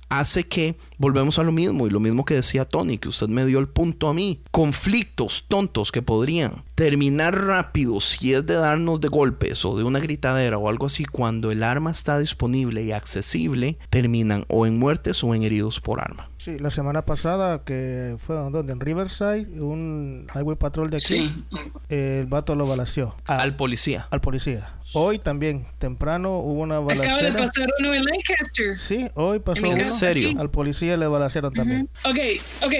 hace 0.08 0.44
que 0.44 0.76
volvemos 0.98 1.38
a 1.38 1.42
lo 1.42 1.52
mismo 1.52 1.86
y 1.86 1.90
lo 1.90 2.00
mismo 2.00 2.24
que 2.24 2.34
decía 2.34 2.64
Tony, 2.64 2.98
que 2.98 3.08
usted 3.08 3.28
me 3.28 3.44
dio 3.46 3.58
el 3.58 3.68
punto 3.68 4.08
a 4.08 4.14
mí. 4.14 4.40
Conflictos 4.50 5.44
tontos 5.48 5.92
que 5.92 6.02
podrían 6.02 6.64
terminar 6.74 7.46
rápido 7.46 8.00
si 8.00 8.34
es 8.34 8.46
de 8.46 8.54
darnos 8.54 9.00
de 9.00 9.08
golpes 9.08 9.64
o 9.64 9.76
de 9.76 9.84
una 9.84 10.00
gritadera 10.00 10.58
o 10.58 10.68
algo 10.68 10.86
así, 10.86 11.04
cuando 11.04 11.50
el 11.50 11.62
arma 11.62 11.90
está 11.90 12.18
disponible 12.18 12.82
y 12.82 12.92
accesible, 12.92 13.78
terminan 13.90 14.44
o 14.48 14.66
en 14.66 14.78
muertes 14.78 15.22
o 15.24 15.34
en 15.34 15.42
heridos 15.42 15.80
por 15.80 16.00
arma. 16.00 16.27
Sí, 16.38 16.56
la 16.58 16.70
semana 16.70 17.04
pasada 17.04 17.62
que 17.64 18.14
fue 18.18 18.36
donde 18.36 18.72
en 18.72 18.78
Riverside, 18.80 19.60
un 19.60 20.28
highway 20.34 20.56
patrol 20.56 20.88
de 20.88 20.96
aquí, 20.96 21.04
Sí, 21.06 21.44
el 21.88 22.26
vato 22.26 22.54
lo 22.54 22.64
balació 22.66 23.14
a- 23.26 23.40
Al 23.42 23.56
policía. 23.56 24.06
al 24.10 24.20
policía. 24.20 24.72
Hoy 24.94 25.18
también, 25.18 25.66
temprano, 25.78 26.38
hubo 26.38 26.62
una 26.62 26.76
acaba 26.78 26.94
de 26.94 27.02
balacera. 27.02 27.36
pasar 27.38 27.68
uno 27.80 27.92
en 27.92 28.04
Lancaster. 28.04 28.76
Sí, 28.78 29.08
hoy 29.14 29.40
pasó 29.40 29.66
En 29.66 29.72
uno. 29.74 29.82
serio? 29.84 30.40
Al 30.40 30.48
policía 30.50 30.96
le 30.96 31.06
balacearon 31.08 31.52
también. 31.52 31.90
Ok, 32.04 32.16
ok. 32.64 32.74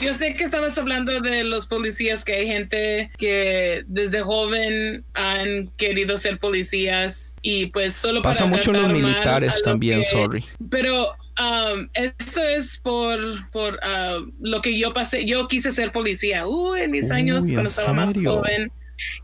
Yo 0.00 0.14
sé 0.14 0.34
que 0.34 0.42
estabas 0.44 0.76
hablando 0.78 1.20
de 1.20 1.44
los 1.44 1.66
policías, 1.66 2.24
que 2.24 2.32
hay 2.32 2.46
gente 2.48 3.10
que 3.18 3.84
desde 3.86 4.22
joven 4.22 5.04
han 5.14 5.68
querido 5.76 6.16
ser 6.16 6.38
policías 6.40 7.36
y 7.42 7.66
pues 7.66 7.92
solo 7.92 8.22
Pasa 8.22 8.44
para 8.44 8.56
mucho 8.56 8.70
en 8.72 8.76
los 8.78 8.86
a 8.86 8.92
militares 8.94 9.50
los 9.52 9.62
también, 9.62 9.98
que- 10.00 10.04
sorry. 10.06 10.44
Pero 10.70 11.12
um, 11.40 11.88
esto 11.94 12.42
es 12.42 12.78
por, 12.78 13.18
por 13.50 13.74
uh, 13.74 14.30
lo 14.40 14.60
que 14.62 14.78
yo 14.78 14.92
pasé. 14.92 15.24
Yo 15.24 15.48
quise 15.48 15.70
ser 15.72 15.92
policía 15.92 16.46
uh, 16.46 16.74
en 16.74 16.90
mis 16.90 17.06
Uy, 17.10 17.16
años 17.16 17.44
¿en 17.48 17.54
cuando 17.54 17.70
estaba 17.70 17.92
más 17.92 18.12
joven 18.22 18.70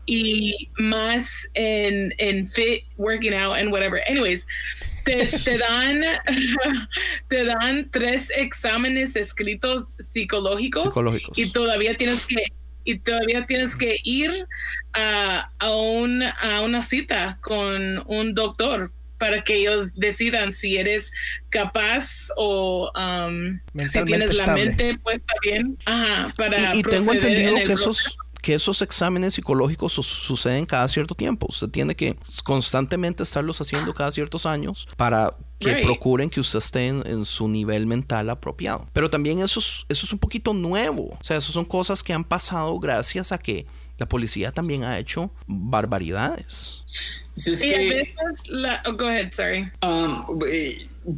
y 0.05 0.55
más 0.77 1.49
en, 1.53 2.13
en 2.17 2.47
fit, 2.47 2.83
working 2.97 3.33
out 3.33 3.55
and 3.57 3.71
whatever. 3.71 4.01
Anyways, 4.09 4.45
te, 5.05 5.25
te 5.27 5.57
dan 5.57 6.01
te 7.29 7.45
dan 7.45 7.89
tres 7.89 8.29
exámenes 8.35 9.15
escritos 9.15 9.87
psicológicos, 9.97 10.83
Psicológicos. 10.85 11.37
y 11.37 11.51
todavía 11.51 11.95
tienes 11.95 12.25
que 12.25 12.43
y 12.85 12.97
todavía 12.99 13.45
tienes 13.45 13.75
que 13.75 13.99
ir 14.03 14.47
a, 14.93 15.51
a, 15.59 15.71
un- 15.75 16.23
a 16.23 16.61
una 16.61 16.81
cita 16.81 17.37
con 17.41 18.03
un 18.07 18.33
doctor 18.33 18.91
para 19.19 19.43
que 19.43 19.55
ellos 19.57 19.93
decidan 19.95 20.51
si 20.51 20.77
eres 20.77 21.11
capaz 21.49 22.29
o 22.37 22.91
um, 22.95 23.59
si 23.87 24.03
tienes 24.05 24.33
la 24.33 24.43
estable. 24.43 24.65
mente 24.65 24.97
puesta 24.99 25.33
bien 25.43 25.77
ajá, 25.85 26.33
para 26.37 26.73
Y, 26.75 26.79
y 26.79 26.83
tengo 26.83 27.13
entendido 27.13 27.51
en 27.51 27.57
el 27.59 27.67
que 27.67 27.73
esos, 27.73 28.17
que 28.41 28.53
esos 28.55 28.81
exámenes 28.81 29.33
psicológicos 29.33 29.93
su- 29.93 30.03
suceden 30.03 30.65
cada 30.65 30.87
cierto 30.87 31.13
tiempo. 31.15 31.47
Usted 31.49 31.67
tiene 31.67 31.95
que 31.95 32.17
constantemente 32.43 33.23
estarlos 33.23 33.59
haciendo 33.61 33.93
cada 33.93 34.11
ciertos 34.11 34.45
años 34.45 34.87
para 34.97 35.35
que 35.59 35.73
Right. 35.73 35.83
procuren 35.83 36.29
que 36.29 36.39
usted 36.39 36.59
esté 36.59 36.87
en, 36.87 37.03
en 37.05 37.25
su 37.25 37.49
nivel 37.49 37.85
mental 37.85 38.29
apropiado. 38.29 38.87
Pero 38.93 39.09
también 39.09 39.41
eso 39.41 39.59
es, 39.59 39.85
eso 39.89 40.05
es 40.05 40.13
un 40.13 40.19
poquito 40.19 40.53
nuevo. 40.53 41.17
O 41.19 41.23
sea, 41.23 41.35
eso 41.35 41.51
son 41.51 41.65
cosas 41.65 42.01
que 42.01 42.13
han 42.13 42.23
pasado 42.23 42.79
gracias 42.79 43.33
a 43.33 43.37
que 43.37 43.65
la 43.97 44.07
policía 44.07 44.53
también 44.53 44.85
ha 44.85 44.97
hecho 44.97 45.31
barbaridades. 45.47 46.83
Es 47.47 47.63
Y 47.63 47.73
a 47.73 47.77
veces 47.77 48.09
la 48.47 48.83
oh, 48.85 48.93
go 48.93 49.07
ahead 49.07 49.31
sorry. 49.31 49.71
Um, 49.81 50.25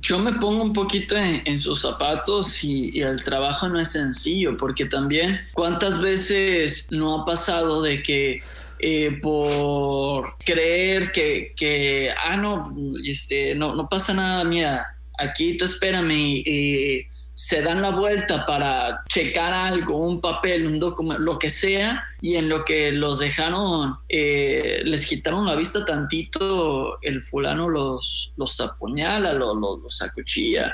yo 0.01 0.19
me 0.19 0.33
pongo 0.33 0.63
un 0.63 0.73
poquito 0.73 1.17
en, 1.17 1.41
en 1.45 1.57
sus 1.57 1.81
zapatos 1.81 2.63
y, 2.63 2.91
y 2.97 3.01
el 3.01 3.23
trabajo 3.23 3.67
no 3.67 3.79
es 3.79 3.89
sencillo, 3.89 4.55
porque 4.55 4.85
también 4.85 5.41
cuántas 5.53 5.99
veces 5.99 6.87
no 6.91 7.21
ha 7.21 7.25
pasado 7.25 7.81
de 7.81 8.01
que 8.01 8.41
eh, 8.79 9.19
por 9.21 10.37
creer 10.43 11.11
que, 11.11 11.53
que, 11.55 12.11
ah, 12.25 12.35
no, 12.35 12.73
este, 13.05 13.53
no, 13.53 13.75
no 13.75 13.87
pasa 13.87 14.13
nada, 14.13 14.43
mira, 14.43 14.97
aquí 15.19 15.55
tú 15.55 15.65
espérame 15.65 16.11
y, 16.11 16.43
y 16.45 17.07
se 17.33 17.61
dan 17.61 17.81
la 17.81 17.89
vuelta 17.89 18.45
para 18.45 19.03
checar 19.09 19.53
algo, 19.53 19.97
un 19.97 20.21
papel, 20.21 20.67
un 20.67 20.79
documento, 20.79 21.21
lo 21.21 21.39
que 21.39 21.49
sea, 21.49 22.03
y 22.19 22.35
en 22.35 22.49
lo 22.49 22.65
que 22.65 22.91
los 22.91 23.19
dejaron, 23.19 23.97
eh, 24.09 24.81
les 24.85 25.05
quitaron 25.05 25.45
la 25.45 25.55
vista 25.55 25.85
tantito, 25.85 27.01
el 27.01 27.21
fulano 27.21 27.69
los, 27.69 28.33
los 28.35 28.59
apuñala, 28.59 29.33
los, 29.33 29.55
los, 29.57 29.79
los 29.79 30.01
acuchilla. 30.01 30.73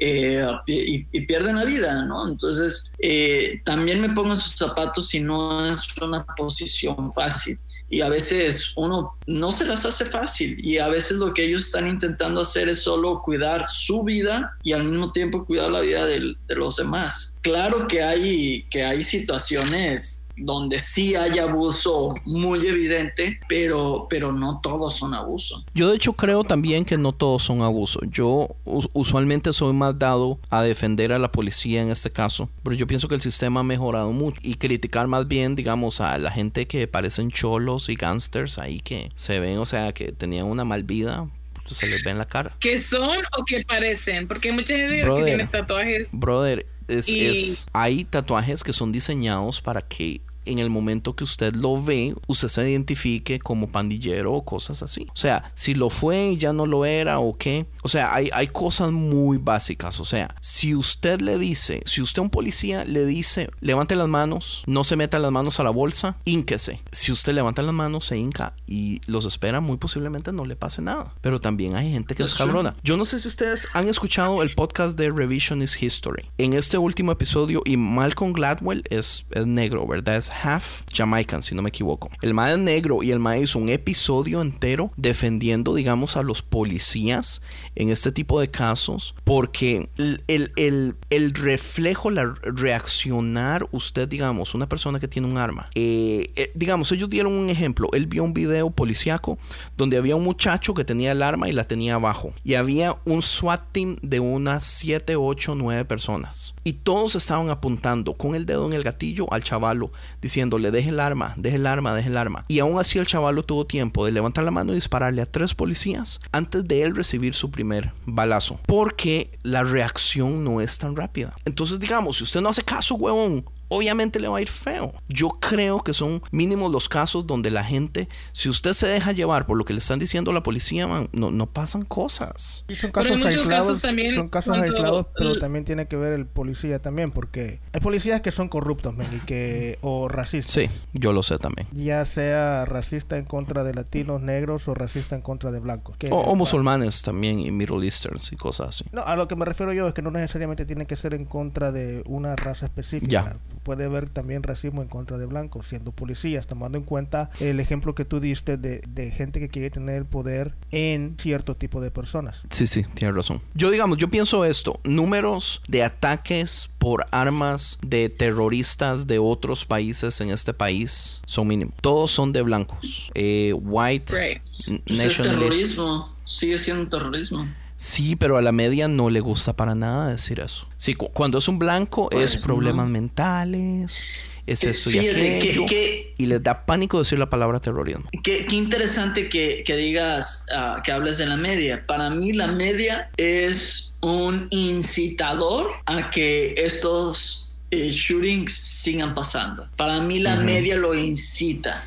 Eh, 0.00 0.46
y, 0.66 1.06
y 1.10 1.20
pierden 1.26 1.56
la 1.56 1.64
vida, 1.64 2.04
¿no? 2.06 2.28
Entonces, 2.28 2.92
eh, 3.00 3.60
también 3.64 4.00
me 4.00 4.10
pongo 4.10 4.36
sus 4.36 4.52
zapatos 4.52 5.12
y 5.14 5.20
no 5.20 5.66
es 5.66 5.80
una 6.00 6.24
posición 6.24 7.12
fácil. 7.12 7.58
Y 7.90 8.02
a 8.02 8.08
veces 8.08 8.74
uno 8.76 9.16
no 9.26 9.50
se 9.50 9.64
las 9.64 9.86
hace 9.86 10.04
fácil 10.04 10.64
y 10.64 10.78
a 10.78 10.88
veces 10.88 11.16
lo 11.16 11.32
que 11.32 11.44
ellos 11.44 11.62
están 11.66 11.86
intentando 11.86 12.42
hacer 12.42 12.68
es 12.68 12.82
solo 12.82 13.22
cuidar 13.22 13.66
su 13.66 14.04
vida 14.04 14.54
y 14.62 14.72
al 14.72 14.84
mismo 14.84 15.10
tiempo 15.10 15.46
cuidar 15.46 15.70
la 15.70 15.80
vida 15.80 16.04
de, 16.04 16.36
los 16.48 16.76
demás. 16.76 17.38
Claro 17.42 17.86
que 17.88 18.02
hay, 18.02 18.66
que 18.70 18.84
hay 18.84 19.02
situaciones 19.02 20.27
donde 20.40 20.78
sí 20.78 21.14
hay 21.14 21.38
abuso 21.38 22.14
muy 22.24 22.66
evidente, 22.66 23.40
pero, 23.48 24.06
pero 24.08 24.32
no 24.32 24.60
todos 24.62 24.96
son 24.96 25.14
abuso. 25.14 25.64
Yo 25.74 25.90
de 25.90 25.96
hecho 25.96 26.12
creo 26.12 26.44
también 26.44 26.84
que 26.84 26.96
no 26.96 27.12
todos 27.12 27.42
son 27.42 27.62
abusos. 27.62 28.02
Yo 28.10 28.48
us- 28.64 28.88
usualmente 28.92 29.52
soy 29.52 29.72
más 29.72 29.98
dado 29.98 30.38
a 30.50 30.62
defender 30.62 31.12
a 31.12 31.18
la 31.18 31.30
policía 31.32 31.82
en 31.82 31.90
este 31.90 32.10
caso, 32.10 32.48
pero 32.62 32.74
yo 32.76 32.86
pienso 32.86 33.08
que 33.08 33.14
el 33.14 33.20
sistema 33.20 33.60
ha 33.60 33.64
mejorado 33.64 34.12
mucho 34.12 34.38
y 34.42 34.54
criticar 34.54 35.06
más 35.08 35.26
bien, 35.28 35.54
digamos, 35.56 36.00
a 36.00 36.16
la 36.18 36.30
gente 36.30 36.66
que 36.66 36.86
parecen 36.86 37.30
cholos 37.30 37.88
y 37.88 37.94
gangsters 37.96 38.58
ahí 38.58 38.80
que 38.80 39.10
se 39.14 39.40
ven, 39.40 39.58
o 39.58 39.66
sea, 39.66 39.92
que 39.92 40.12
tenían 40.12 40.46
una 40.46 40.64
mal 40.64 40.84
vida, 40.84 41.28
pues, 41.64 41.78
se 41.78 41.86
les 41.86 42.02
ve 42.04 42.10
en 42.12 42.18
la 42.18 42.26
cara. 42.26 42.54
que 42.60 42.78
son 42.78 43.18
o 43.38 43.44
que 43.44 43.64
parecen 43.64 44.26
porque 44.28 44.48
hay 44.50 44.54
mucha 44.54 44.74
gente 44.76 45.02
Brother. 45.02 45.24
que 45.24 45.30
tiene 45.30 45.46
tatuajes 45.46 46.10
Brother, 46.12 46.66
es, 46.88 47.08
Y- 47.08 47.26
es- 47.26 47.66
hay 47.72 48.04
tatuajes 48.04 48.64
que 48.64 48.72
son 48.72 48.92
diseñados 48.92 49.60
para 49.60 49.82
que 49.82 50.20
en 50.50 50.58
el 50.58 50.70
momento 50.70 51.14
que 51.14 51.24
usted 51.24 51.54
lo 51.54 51.82
ve, 51.82 52.14
usted 52.26 52.48
se 52.48 52.70
identifique 52.70 53.38
como 53.38 53.70
pandillero 53.70 54.32
o 54.32 54.44
cosas 54.44 54.82
así. 54.82 55.06
O 55.12 55.16
sea, 55.16 55.50
si 55.54 55.74
lo 55.74 55.90
fue 55.90 56.30
y 56.30 56.36
ya 56.36 56.52
no 56.52 56.66
lo 56.66 56.84
era 56.84 57.18
o 57.18 57.36
qué. 57.36 57.66
O 57.82 57.88
sea, 57.88 58.14
hay, 58.14 58.30
hay 58.32 58.48
cosas 58.48 58.90
muy 58.92 59.38
básicas. 59.38 60.00
O 60.00 60.04
sea, 60.04 60.34
si 60.40 60.74
usted 60.74 61.20
le 61.20 61.38
dice, 61.38 61.82
si 61.84 62.02
usted 62.02 62.20
a 62.20 62.22
un 62.22 62.30
policía 62.30 62.84
le 62.84 63.04
dice, 63.04 63.50
levante 63.60 63.96
las 63.96 64.08
manos, 64.08 64.62
no 64.66 64.84
se 64.84 64.96
meta 64.96 65.18
las 65.18 65.32
manos 65.32 65.60
a 65.60 65.64
la 65.64 65.70
bolsa, 65.70 66.16
ínquese. 66.24 66.80
Si 66.92 67.12
usted 67.12 67.32
levanta 67.32 67.62
las 67.62 67.74
manos, 67.74 68.06
se 68.06 68.16
hinca 68.16 68.54
y 68.66 69.00
los 69.06 69.24
espera, 69.24 69.60
muy 69.60 69.76
posiblemente 69.76 70.32
no 70.32 70.44
le 70.44 70.56
pase 70.56 70.82
nada. 70.82 71.14
Pero 71.20 71.40
también 71.40 71.76
hay 71.76 71.92
gente 71.92 72.14
que 72.14 72.22
es 72.22 72.34
cabrona. 72.34 72.74
Yo 72.82 72.96
no 72.96 73.04
sé 73.04 73.20
si 73.20 73.28
ustedes 73.28 73.66
han 73.72 73.88
escuchado 73.88 74.42
el 74.42 74.54
podcast 74.54 74.98
de 74.98 75.10
Revisionist 75.10 75.82
History. 75.82 76.30
En 76.38 76.52
este 76.52 76.78
último 76.78 77.12
episodio, 77.12 77.62
y 77.64 77.76
Malcolm 77.76 78.32
Gladwell 78.32 78.84
es, 78.90 79.24
es 79.30 79.46
negro, 79.46 79.86
¿verdad? 79.86 80.16
Es 80.16 80.30
half 80.42 80.82
Jamaican, 80.92 81.42
si 81.42 81.54
no 81.54 81.62
me 81.62 81.68
equivoco. 81.68 82.10
El 82.22 82.34
mae 82.34 82.56
negro 82.56 83.02
y 83.02 83.10
el 83.10 83.18
mae 83.18 83.42
hizo 83.42 83.58
un 83.58 83.68
episodio 83.68 84.40
entero 84.42 84.92
defendiendo, 84.96 85.74
digamos, 85.74 86.16
a 86.16 86.22
los 86.22 86.42
policías 86.42 87.42
en 87.74 87.90
este 87.90 88.12
tipo 88.12 88.40
de 88.40 88.50
casos, 88.50 89.14
porque 89.24 89.88
el, 89.96 90.22
el, 90.26 90.52
el, 90.56 90.96
el 91.10 91.34
reflejo, 91.34 92.10
la 92.10 92.34
reaccionar, 92.42 93.66
usted, 93.70 94.08
digamos, 94.08 94.54
una 94.54 94.68
persona 94.68 94.98
que 94.98 95.08
tiene 95.08 95.28
un 95.28 95.38
arma, 95.38 95.70
eh, 95.74 96.30
eh, 96.36 96.50
digamos, 96.54 96.90
ellos 96.92 97.10
dieron 97.10 97.32
un 97.32 97.50
ejemplo. 97.50 97.88
Él 97.92 98.06
vio 98.06 98.24
un 98.24 98.34
video 98.34 98.70
policíaco 98.70 99.38
donde 99.76 99.96
había 99.96 100.16
un 100.16 100.24
muchacho 100.24 100.74
que 100.74 100.84
tenía 100.84 101.12
el 101.12 101.22
arma 101.22 101.48
y 101.48 101.52
la 101.52 101.64
tenía 101.64 101.94
abajo, 101.94 102.32
y 102.44 102.54
había 102.54 102.96
un 103.04 103.22
SWAT 103.22 103.72
team 103.72 103.96
de 104.02 104.20
unas 104.20 104.64
7, 104.64 105.16
8, 105.16 105.54
9 105.54 105.84
personas, 105.84 106.54
y 106.64 106.74
todos 106.74 107.16
estaban 107.16 107.50
apuntando 107.50 108.14
con 108.14 108.34
el 108.34 108.46
dedo 108.46 108.66
en 108.66 108.72
el 108.72 108.82
gatillo 108.82 109.32
al 109.32 109.44
chavalo, 109.44 109.92
diciéndole, 110.28 110.70
deje 110.70 110.90
el 110.90 111.00
arma, 111.00 111.32
deje 111.38 111.56
el 111.56 111.66
arma, 111.66 111.94
deje 111.94 112.10
el 112.10 112.16
arma. 112.18 112.44
Y 112.48 112.58
aún 112.58 112.78
así 112.78 112.98
el 112.98 113.06
chavalo 113.06 113.42
tuvo 113.44 113.66
tiempo 113.66 114.04
de 114.04 114.12
levantar 114.12 114.44
la 114.44 114.50
mano 114.50 114.72
y 114.72 114.74
dispararle 114.74 115.22
a 115.22 115.26
tres 115.26 115.54
policías 115.54 116.20
antes 116.32 116.68
de 116.68 116.82
él 116.82 116.94
recibir 116.94 117.34
su 117.34 117.50
primer 117.50 117.92
balazo. 118.04 118.60
Porque 118.66 119.38
la 119.42 119.64
reacción 119.64 120.44
no 120.44 120.60
es 120.60 120.76
tan 120.76 120.96
rápida. 120.96 121.34
Entonces, 121.46 121.80
digamos, 121.80 122.18
si 122.18 122.24
usted 122.24 122.42
no 122.42 122.50
hace 122.50 122.62
caso, 122.62 122.94
huevón, 122.96 123.46
obviamente 123.68 124.20
le 124.20 124.28
va 124.28 124.38
a 124.38 124.40
ir 124.40 124.48
feo. 124.48 124.92
Yo 125.08 125.28
creo 125.40 125.82
que 125.82 125.92
son 125.94 126.22
mínimos 126.30 126.70
los 126.72 126.88
casos 126.88 127.26
donde 127.26 127.50
la 127.50 127.64
gente, 127.64 128.08
si 128.32 128.48
usted 128.48 128.72
se 128.72 128.86
deja 128.86 129.12
llevar 129.12 129.46
por 129.46 129.56
lo 129.56 129.64
que 129.64 129.72
le 129.72 129.78
están 129.80 129.98
diciendo 129.98 130.30
a 130.30 130.34
la 130.34 130.42
policía, 130.42 130.86
man, 130.86 131.08
no, 131.12 131.30
no 131.30 131.46
pasan 131.46 131.84
cosas. 131.84 132.64
Y 132.68 132.74
son 132.74 132.90
casos 132.92 133.12
muchos 133.12 133.26
aislados, 133.26 133.66
casos 133.66 133.82
también 133.82 134.14
son 134.14 134.28
casos 134.28 134.56
cuando- 134.56 134.74
aislados, 134.76 135.06
pero 135.16 135.38
también 135.38 135.64
tiene 135.64 135.86
que 135.86 135.96
ver 135.96 136.12
el 136.12 136.26
policía 136.26 136.78
también, 136.80 137.10
porque 137.10 137.60
hay 137.72 137.80
policías 137.80 138.20
que 138.20 138.30
son 138.32 138.48
corruptos, 138.48 138.94
y 139.12 139.18
que 139.26 139.78
o 139.82 140.08
racistas. 140.08 140.52
Sí, 140.52 140.66
yo 140.92 141.12
lo 141.12 141.22
sé 141.22 141.38
también. 141.38 141.68
Ya 141.72 142.04
sea 142.04 142.64
racista 142.64 143.16
en 143.18 143.24
contra 143.24 143.64
de 143.64 143.74
latinos, 143.74 144.20
negros 144.22 144.68
o 144.68 144.74
racista 144.74 145.14
en 145.16 145.22
contra 145.22 145.50
de 145.50 145.60
blancos. 145.60 145.96
Que- 145.96 146.08
O, 146.10 146.16
o 146.16 146.34
musulmanes 146.34 147.02
también 147.02 147.38
y 147.40 147.50
Middle 147.50 147.84
Easterns 147.84 148.32
y 148.32 148.36
cosas 148.36 148.68
así. 148.70 148.84
No, 148.92 149.02
a 149.02 149.16
lo 149.16 149.28
que 149.28 149.36
me 149.36 149.44
refiero 149.44 149.72
yo 149.72 149.86
es 149.88 149.94
que 149.94 150.02
no 150.02 150.10
necesariamente 150.10 150.64
tiene 150.64 150.86
que 150.86 150.96
ser 150.96 151.14
en 151.14 151.24
contra 151.24 151.72
de 151.72 152.02
una 152.06 152.36
raza 152.36 152.66
específica. 152.66 153.10
Ya. 153.10 153.36
Puede 153.68 153.84
haber 153.84 154.08
también 154.08 154.42
racismo 154.42 154.80
en 154.80 154.88
contra 154.88 155.18
de 155.18 155.26
blancos, 155.26 155.66
siendo 155.66 155.92
policías, 155.92 156.46
tomando 156.46 156.78
en 156.78 156.84
cuenta 156.84 157.28
el 157.38 157.60
ejemplo 157.60 157.94
que 157.94 158.06
tú 158.06 158.18
diste 158.18 158.56
de, 158.56 158.80
de 158.88 159.10
gente 159.10 159.40
que 159.40 159.50
quiere 159.50 159.68
tener 159.68 159.96
el 159.96 160.06
poder 160.06 160.54
en 160.70 161.16
cierto 161.20 161.54
tipo 161.54 161.82
de 161.82 161.90
personas. 161.90 162.40
Sí, 162.48 162.66
sí, 162.66 162.84
tienes 162.94 163.14
razón. 163.14 163.42
Yo 163.52 163.70
digamos, 163.70 163.98
yo 163.98 164.08
pienso 164.08 164.46
esto, 164.46 164.80
números 164.84 165.60
de 165.68 165.82
ataques 165.82 166.70
por 166.78 167.08
armas 167.10 167.78
de 167.86 168.08
terroristas 168.08 169.06
de 169.06 169.18
otros 169.18 169.66
países 169.66 170.18
en 170.22 170.30
este 170.30 170.54
país 170.54 171.20
son 171.26 171.46
mínimos. 171.48 171.74
Todos 171.82 172.10
son 172.10 172.32
de 172.32 172.40
blancos. 172.40 173.10
Eh, 173.14 173.52
white, 173.52 174.10
Right. 174.10 174.42
Pues 174.42 174.80
es 174.86 174.96
nationalist. 174.96 175.22
terrorismo, 175.22 176.16
sigue 176.24 176.56
siendo 176.56 176.88
terrorismo. 176.88 177.46
Sí, 177.80 178.16
pero 178.16 178.36
a 178.36 178.42
la 178.42 178.50
media 178.50 178.88
no 178.88 179.08
le 179.08 179.20
gusta 179.20 179.52
para 179.52 179.76
nada 179.76 180.08
decir 180.08 180.40
eso. 180.40 180.68
Sí, 180.76 180.94
cu- 180.94 181.12
cuando 181.12 181.38
es 181.38 181.46
un 181.46 181.60
blanco 181.60 182.08
Pues, 182.10 182.34
es 182.34 182.44
problemas 182.44 182.86
no. 182.86 182.90
mentales, 182.92 184.04
es 184.48 184.64
esto 184.64 184.90
y 184.90 184.94
que- 184.94 185.36
aquello. 185.38 185.64
que- 185.66 186.12
Y 186.18 186.26
les 186.26 186.42
da 186.42 186.66
pánico 186.66 186.98
decir 186.98 187.20
la 187.20 187.30
palabra 187.30 187.60
terrorismo. 187.60 188.10
Qué, 188.24 188.44
interesante 188.50 189.28
que, 189.28 189.62
que 189.64 189.76
digas, 189.76 190.46
ah, 190.52 190.82
que 190.82 190.90
hables 190.90 191.18
de 191.18 191.26
la 191.26 191.36
media. 191.36 191.86
Para 191.86 192.10
mí 192.10 192.32
la 192.32 192.48
media 192.48 193.10
es 193.16 193.94
un 194.00 194.48
incitador 194.50 195.70
a 195.86 196.10
que 196.10 196.54
estos 196.58 197.44
eh, 197.70 197.90
shootings 197.92 198.52
sigan 198.54 199.14
pasando. 199.14 199.68
Para 199.76 200.00
mí 200.00 200.18
la 200.18 200.34
media 200.36 200.74
lo 200.76 200.94
incita. 200.94 201.84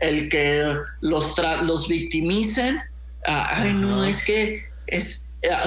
El 0.00 0.30
que 0.30 0.74
los, 1.02 1.36
tra- 1.36 1.60
los 1.60 1.86
victimicen. 1.88 2.78
ah, 3.26 3.50
ay, 3.56 3.72
no, 3.74 4.04
es 4.04 4.24
que 4.24 4.64
es, 4.86 5.23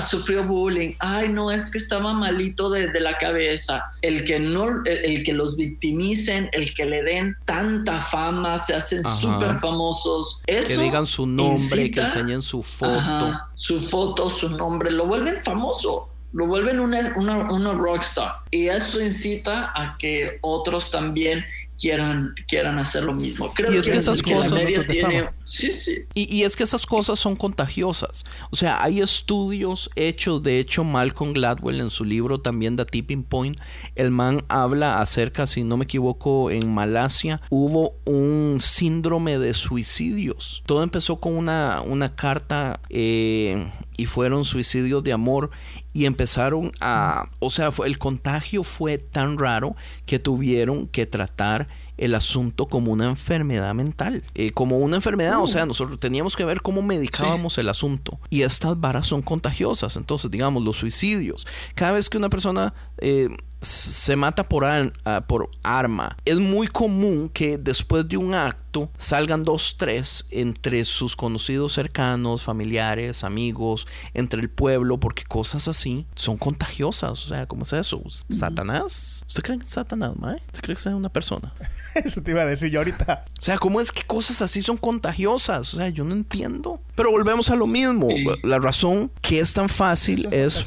sufrió 0.07 0.43
bullying. 0.43 0.93
Ay, 0.99 1.29
no, 1.29 1.51
es 1.51 1.71
que 1.71 1.77
estaba 1.77 2.13
malito 2.13 2.69
de, 2.69 2.87
de 2.87 2.99
la 2.99 3.17
cabeza. 3.17 3.91
El 4.01 4.23
que 4.23 4.39
no, 4.39 4.83
el, 4.85 4.97
el 5.05 5.23
que 5.23 5.33
los 5.33 5.55
victimicen, 5.55 6.49
el 6.53 6.73
que 6.73 6.85
le 6.85 7.03
den 7.03 7.35
tanta 7.45 8.01
fama, 8.01 8.57
se 8.57 8.75
hacen 8.75 9.03
súper 9.03 9.59
famosos. 9.59 10.41
Eso 10.47 10.67
Que 10.67 10.77
digan 10.77 11.05
su 11.07 11.25
nombre, 11.25 11.91
que 11.91 11.99
enseñen 12.01 12.41
su 12.41 12.63
foto. 12.63 12.93
Ajá, 12.93 13.49
su 13.55 13.81
foto, 13.81 14.29
su 14.29 14.49
nombre, 14.57 14.91
lo 14.91 15.05
vuelven 15.05 15.43
famoso, 15.43 16.09
lo 16.33 16.47
vuelven 16.47 16.79
una, 16.79 17.13
una, 17.15 17.51
una 17.51 17.73
rockstar. 17.73 18.37
Y 18.51 18.67
eso 18.67 19.01
incita 19.01 19.71
a 19.75 19.97
que 19.97 20.39
otros 20.41 20.91
también 20.91 21.45
quieran, 21.79 22.33
quieran 22.47 22.79
hacer 22.79 23.03
lo 23.03 23.13
mismo. 23.13 23.49
Creo 23.49 23.71
Y 23.73 23.77
es 23.77 23.85
que 23.85 23.97
esas 23.97 24.25
la 24.25 24.33
cosas- 24.35 24.65
tiene... 24.87 25.01
fama. 25.21 25.33
Sí, 25.43 25.71
sí. 25.71 25.99
Y, 26.13 26.33
y 26.35 26.43
es 26.43 26.55
que 26.55 26.63
esas 26.63 26.85
cosas 26.85 27.19
son 27.19 27.35
contagiosas. 27.35 28.25
O 28.51 28.55
sea, 28.55 28.83
hay 28.83 29.01
estudios 29.01 29.89
hechos, 29.95 30.43
de 30.43 30.59
hecho, 30.59 30.83
Malcolm 30.83 31.33
Gladwell 31.33 31.79
en 31.79 31.89
su 31.89 32.03
libro 32.05 32.39
también 32.41 32.75
da 32.75 32.85
Tipping 32.85 33.23
Point, 33.23 33.57
el 33.95 34.11
man 34.11 34.43
habla 34.49 34.99
acerca, 34.99 35.47
si 35.47 35.63
no 35.63 35.77
me 35.77 35.85
equivoco, 35.85 36.51
en 36.51 36.73
Malasia 36.73 37.41
hubo 37.49 37.95
un 38.05 38.57
síndrome 38.61 39.37
de 39.39 39.53
suicidios. 39.53 40.63
Todo 40.65 40.83
empezó 40.83 41.17
con 41.19 41.33
una, 41.35 41.81
una 41.85 42.15
carta 42.15 42.79
eh, 42.89 43.71
y 43.97 44.05
fueron 44.05 44.45
suicidios 44.45 45.03
de 45.03 45.11
amor 45.11 45.49
y 45.91 46.05
empezaron 46.05 46.71
a, 46.79 47.29
o 47.39 47.49
sea, 47.49 47.71
fue- 47.71 47.87
el 47.87 47.97
contagio 47.97 48.63
fue 48.63 48.97
tan 48.99 49.37
raro 49.37 49.75
que 50.05 50.19
tuvieron 50.19 50.87
que 50.87 51.05
tratar 51.07 51.67
el 51.97 52.13
asunto 52.13 52.67
como 52.67 52.91
una 52.91 53.05
enfermedad 53.07 53.73
mental, 53.73 54.23
eh, 54.35 54.51
como 54.51 54.77
una 54.77 54.97
enfermedad, 54.97 55.41
o 55.41 55.47
sea, 55.47 55.65
nosotros 55.65 55.99
teníamos 55.99 56.35
que 56.35 56.45
ver 56.45 56.61
cómo 56.61 56.83
medicábamos 56.83 57.57
el 57.57 57.69
asunto. 57.69 58.19
Y 58.29 58.43
estas 58.43 58.79
varas 58.79 59.07
son 59.07 59.23
contagiosas, 59.23 59.97
entonces 59.97 60.29
digamos 60.29 60.63
los 60.63 60.77
suicidios, 60.77 61.47
cada 61.73 61.93
vez 61.93 62.07
que 62.09 62.17
una 62.19 62.29
persona 62.29 62.75
eh, 62.99 63.29
se 63.61 64.15
mata 64.15 64.43
por, 64.43 64.63
ar- 64.65 64.93
ah, 65.05 65.25
por 65.27 65.49
arma, 65.63 66.15
es 66.25 66.37
muy 66.37 66.67
común 66.67 67.29
que 67.33 67.57
después 67.57 68.07
de 68.07 68.17
un 68.17 68.35
acto 68.35 68.66
salgan 68.97 69.43
dos, 69.43 69.75
tres 69.77 70.25
entre 70.31 70.85
sus 70.85 71.15
conocidos 71.15 71.73
cercanos, 71.73 72.43
familiares, 72.43 73.23
amigos, 73.23 73.87
entre 74.13 74.41
el 74.41 74.49
pueblo, 74.49 74.99
porque 74.99 75.23
cosas 75.23 75.67
así 75.67 76.05
son 76.15 76.37
contagiosas. 76.37 77.25
O 77.25 77.29
sea, 77.29 77.45
¿cómo 77.45 77.63
es 77.63 77.73
eso? 77.73 78.01
¿Satanás? 78.31 79.23
¿Usted 79.27 79.43
cree 79.43 79.57
en 79.57 79.65
Satanás, 79.65 80.13
mae? 80.17 80.41
¿Usted 80.47 80.61
cree 80.61 80.75
que 80.75 80.81
sea 80.81 80.95
una 80.95 81.09
persona? 81.09 81.53
Eso 81.95 82.21
te 82.21 82.31
iba 82.31 82.41
a 82.41 82.45
decir 82.45 82.69
yo 82.69 82.79
ahorita. 82.79 83.25
O 83.39 83.41
sea, 83.41 83.57
¿cómo 83.57 83.81
es 83.81 83.91
que 83.91 84.03
cosas 84.03 84.41
así 84.41 84.61
son 84.61 84.77
contagiosas? 84.77 85.73
O 85.73 85.77
sea, 85.77 85.89
yo 85.89 86.03
no 86.03 86.13
entiendo. 86.13 86.79
Pero 86.95 87.11
volvemos 87.11 87.49
a 87.49 87.55
lo 87.55 87.67
mismo. 87.67 88.07
Sí. 88.09 88.25
La 88.43 88.59
razón 88.59 89.11
que 89.21 89.39
es 89.39 89.53
tan 89.53 89.69
fácil 89.69 90.27
es 90.31 90.65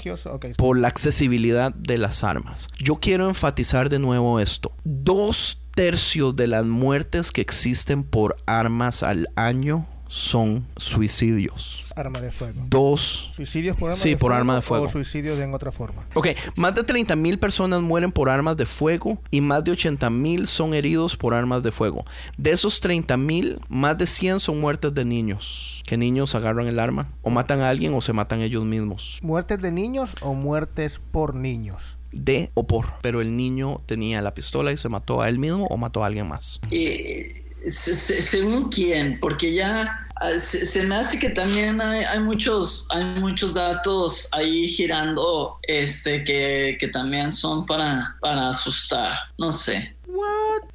por 0.57 0.79
la 0.79 0.89
accesibilidad 0.89 1.73
de 1.73 1.99
las 1.99 2.25
armas. 2.25 2.69
Yo 2.79 2.97
quiero 2.97 3.29
enfatizar 3.29 3.89
de 3.89 3.99
nuevo 3.99 4.41
esto. 4.41 4.73
Dos 4.85 5.59
tercios 5.75 6.37
de 6.37 6.47
las 6.47 6.65
muertes 6.67 7.31
que 7.33 7.41
existen 7.41 8.05
por 8.05 8.37
armas 8.47 9.03
al 9.03 9.29
año 9.37 9.87
son 10.09 10.67
suicidios. 10.77 11.85
Arma 11.95 12.21
de 12.21 12.33
fuego. 12.33 12.63
Dos. 12.69 13.31
¿Suicidios 13.35 13.77
por 13.77 13.91
arma 13.91 13.97
Sí, 13.97 14.11
de 14.11 14.17
por 14.17 14.31
fuego? 14.31 14.39
arma 14.41 14.55
de 14.57 14.63
fuego. 14.63 14.85
O 14.87 14.89
suicidios 14.89 15.39
en 15.39 15.55
otra 15.55 15.71
forma. 15.71 16.05
Ok, 16.15 16.29
más 16.57 16.75
de 16.75 16.83
30 16.83 17.15
mil 17.15 17.39
personas 17.39 17.81
mueren 17.81 18.11
por 18.11 18.29
armas 18.29 18.57
de 18.57 18.67
fuego 18.67 19.19
y 19.31 19.41
más 19.41 19.63
de 19.63 19.71
80 19.71 20.11
mil 20.11 20.49
son 20.49 20.75
heridos 20.75 21.17
por 21.17 21.33
armas 21.33 21.63
de 21.63 21.71
fuego. 21.71 22.05
De 22.37 22.51
esos 22.51 22.81
30 22.81 23.17
mil, 23.17 23.61
más 23.69 23.99
de 23.99 24.07
100 24.09 24.41
son 24.41 24.61
muertes 24.61 24.93
de 24.95 25.05
niños. 25.05 25.83
Que 25.87 25.97
niños 25.97 26.35
agarran 26.35 26.67
el 26.67 26.81
arma 26.81 27.09
o 27.23 27.31
matan 27.31 27.61
a 27.61 27.69
alguien 27.69 27.95
o 27.95 28.01
se 28.01 28.13
matan 28.13 28.41
ellos 28.41 28.65
mismos. 28.65 29.21
¿Muertes 29.23 29.61
de 29.63 29.71
niños 29.71 30.17
o 30.23 30.35
muertes 30.35 31.01
por 31.13 31.35
niños? 31.37 31.99
De 32.13 32.51
o 32.55 32.67
por. 32.67 32.87
Pero 33.03 33.21
el 33.21 33.37
niño 33.37 33.83
tenía 33.87 34.21
la 34.23 34.35
pistola 34.35 34.73
y 34.73 34.77
se 34.77 34.89
mató 34.89 35.23
a 35.23 35.29
él 35.29 35.39
mismo 35.39 35.67
o 35.67 35.77
mató 35.77 36.03
a 36.03 36.07
alguien 36.07 36.27
más. 36.29 36.61
Eh, 36.71 37.45
se- 37.69 37.95
se- 37.95 38.23
según 38.23 38.69
quién, 38.71 39.19
porque 39.21 39.53
ya 39.55 40.07
ah, 40.17 40.31
se, 40.41 40.65
se 40.67 40.83
me 40.85 40.97
hace 40.97 41.19
que 41.21 41.31
también 41.31 41.81
hay, 41.81 42.03
hay 42.05 42.21
muchos 42.21 42.87
hay 42.91 43.05
muchos 43.21 43.55
datos 43.55 44.29
ahí 44.33 44.67
girando 44.69 45.59
este 45.63 46.25
que, 46.25 46.77
que 46.81 46.89
también 46.89 47.31
son 47.33 47.67
para, 47.67 48.17
para 48.21 48.49
asustar, 48.49 49.13
no 49.39 49.53
sé. 49.53 49.95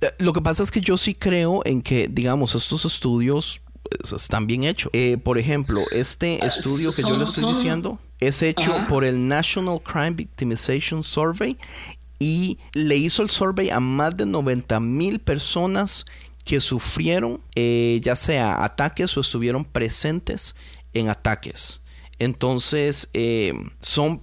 Eh, 0.01 0.11
Lo 0.19 0.31
que 0.33 0.41
pasa 0.41 0.63
es 0.63 0.71
que 0.71 0.79
yo 0.81 0.95
sí 0.97 1.15
creo 1.15 1.61
en 1.65 1.81
que, 1.81 2.07
digamos, 2.09 2.55
estos 2.55 2.85
estudios 2.85 3.61
pues, 3.99 4.13
están 4.13 4.47
bien 4.47 4.63
hechos. 4.63 4.89
Eh, 4.93 5.17
por 5.17 5.37
ejemplo, 5.37 5.81
este 5.91 6.39
Ah, 6.41 6.45
estudio 6.47 6.93
que 6.93 7.01
yo 7.01 7.17
le 7.17 7.23
estoy 7.25 7.43
son- 7.43 7.53
diciendo 7.55 7.99
es 8.19 8.41
hecho 8.41 8.73
Ajá. 8.73 8.87
por 8.87 9.03
el 9.03 9.27
National 9.27 9.81
Crime 9.81 10.11
Victimization 10.11 11.03
Survey 11.03 11.57
y 12.19 12.59
le 12.73 12.95
hizo 12.95 13.21
el 13.21 13.29
survey 13.29 13.69
a 13.69 13.79
más 13.79 14.15
de 14.15 14.25
90 14.25 14.79
mil 14.79 15.19
personas 15.19 16.05
que 16.45 16.61
sufrieron 16.61 17.41
eh, 17.55 17.99
ya 18.01 18.15
sea 18.15 18.63
ataques 18.63 19.17
o 19.17 19.21
estuvieron 19.21 19.65
presentes 19.65 20.55
en 20.93 21.09
ataques. 21.09 21.81
Entonces, 22.17 23.09
eh, 23.13 23.51
son, 23.81 24.21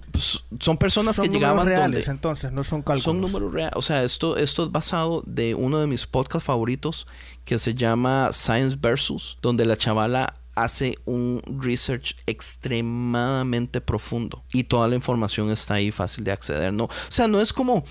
son 0.59 0.77
personas 0.77 1.15
Son 1.15 1.23
que 1.23 1.29
números 1.29 1.41
llegaban 1.41 1.67
reales, 1.67 2.05
donde... 2.05 2.11
entonces, 2.11 2.51
no 2.51 2.63
son 2.63 2.81
cálculos. 2.81 3.03
Son 3.03 3.21
números 3.21 3.53
reales. 3.53 3.73
O 3.75 3.83
sea, 3.83 4.03
esto, 4.03 4.35
esto 4.37 4.63
es 4.63 4.71
basado 4.71 5.23
de 5.27 5.53
uno 5.53 5.79
de 5.79 5.85
mis 5.85 6.07
podcasts 6.07 6.47
favoritos 6.47 7.05
que 7.45 7.59
se 7.59 7.75
llama 7.75 8.29
Science 8.31 8.77
Versus, 8.81 9.37
donde 9.43 9.65
la 9.65 9.77
chavala 9.77 10.33
hace 10.55 10.97
un 11.05 11.41
research 11.45 12.15
extremadamente 12.25 13.81
profundo 13.81 14.43
y 14.51 14.63
toda 14.65 14.87
la 14.87 14.95
información 14.95 15.51
está 15.51 15.75
ahí 15.75 15.91
fácil 15.91 16.23
de 16.23 16.31
acceder. 16.31 16.73
No, 16.73 16.85
o 16.85 16.89
sea, 17.09 17.27
no 17.27 17.41
es 17.41 17.53
como, 17.53 17.83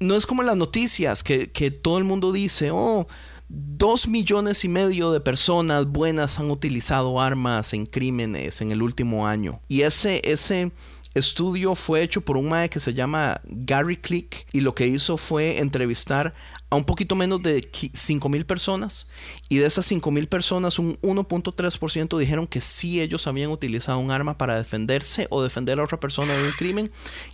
no 0.00 0.16
es 0.16 0.26
como 0.26 0.42
las 0.42 0.56
noticias 0.56 1.22
que, 1.22 1.50
que 1.50 1.70
todo 1.70 1.98
el 1.98 2.04
mundo 2.04 2.32
dice, 2.32 2.70
oh, 2.72 3.06
dos 3.48 4.08
millones 4.08 4.64
y 4.64 4.68
medio 4.68 5.12
de 5.12 5.20
personas 5.20 5.86
buenas 5.86 6.38
han 6.38 6.50
utilizado 6.50 7.20
armas 7.20 7.74
en 7.74 7.86
crímenes 7.86 8.60
en 8.60 8.72
el 8.72 8.82
último 8.82 9.26
año. 9.26 9.60
Y 9.68 9.82
ese, 9.82 10.22
ese 10.24 10.72
estudio 11.14 11.74
fue 11.74 12.02
hecho 12.02 12.22
por 12.22 12.36
un 12.36 12.48
mae 12.48 12.70
que 12.70 12.80
se 12.80 12.94
llama 12.94 13.40
Gary 13.44 13.98
Click 13.98 14.46
y 14.52 14.60
lo 14.60 14.74
que 14.74 14.86
hizo 14.86 15.18
fue 15.18 15.58
entrevistar 15.58 16.34
a 16.72 16.74
un 16.74 16.84
poquito 16.84 17.14
menos 17.14 17.42
de 17.42 17.68
5 17.92 18.30
mil 18.30 18.46
personas 18.46 19.06
y 19.50 19.58
de 19.58 19.66
esas 19.66 19.84
5 19.84 20.10
mil 20.10 20.26
personas 20.26 20.78
un 20.78 20.98
1.3% 21.02 22.18
dijeron 22.18 22.46
que 22.46 22.62
sí 22.62 23.02
ellos 23.02 23.26
habían 23.26 23.50
utilizado 23.50 23.98
un 23.98 24.10
arma 24.10 24.38
para 24.38 24.56
defenderse 24.56 25.26
o 25.28 25.42
defender 25.42 25.78
a 25.78 25.84
otra 25.84 26.00
persona 26.00 26.32
de 26.32 26.42
un 26.42 26.52
crimen 26.52 26.90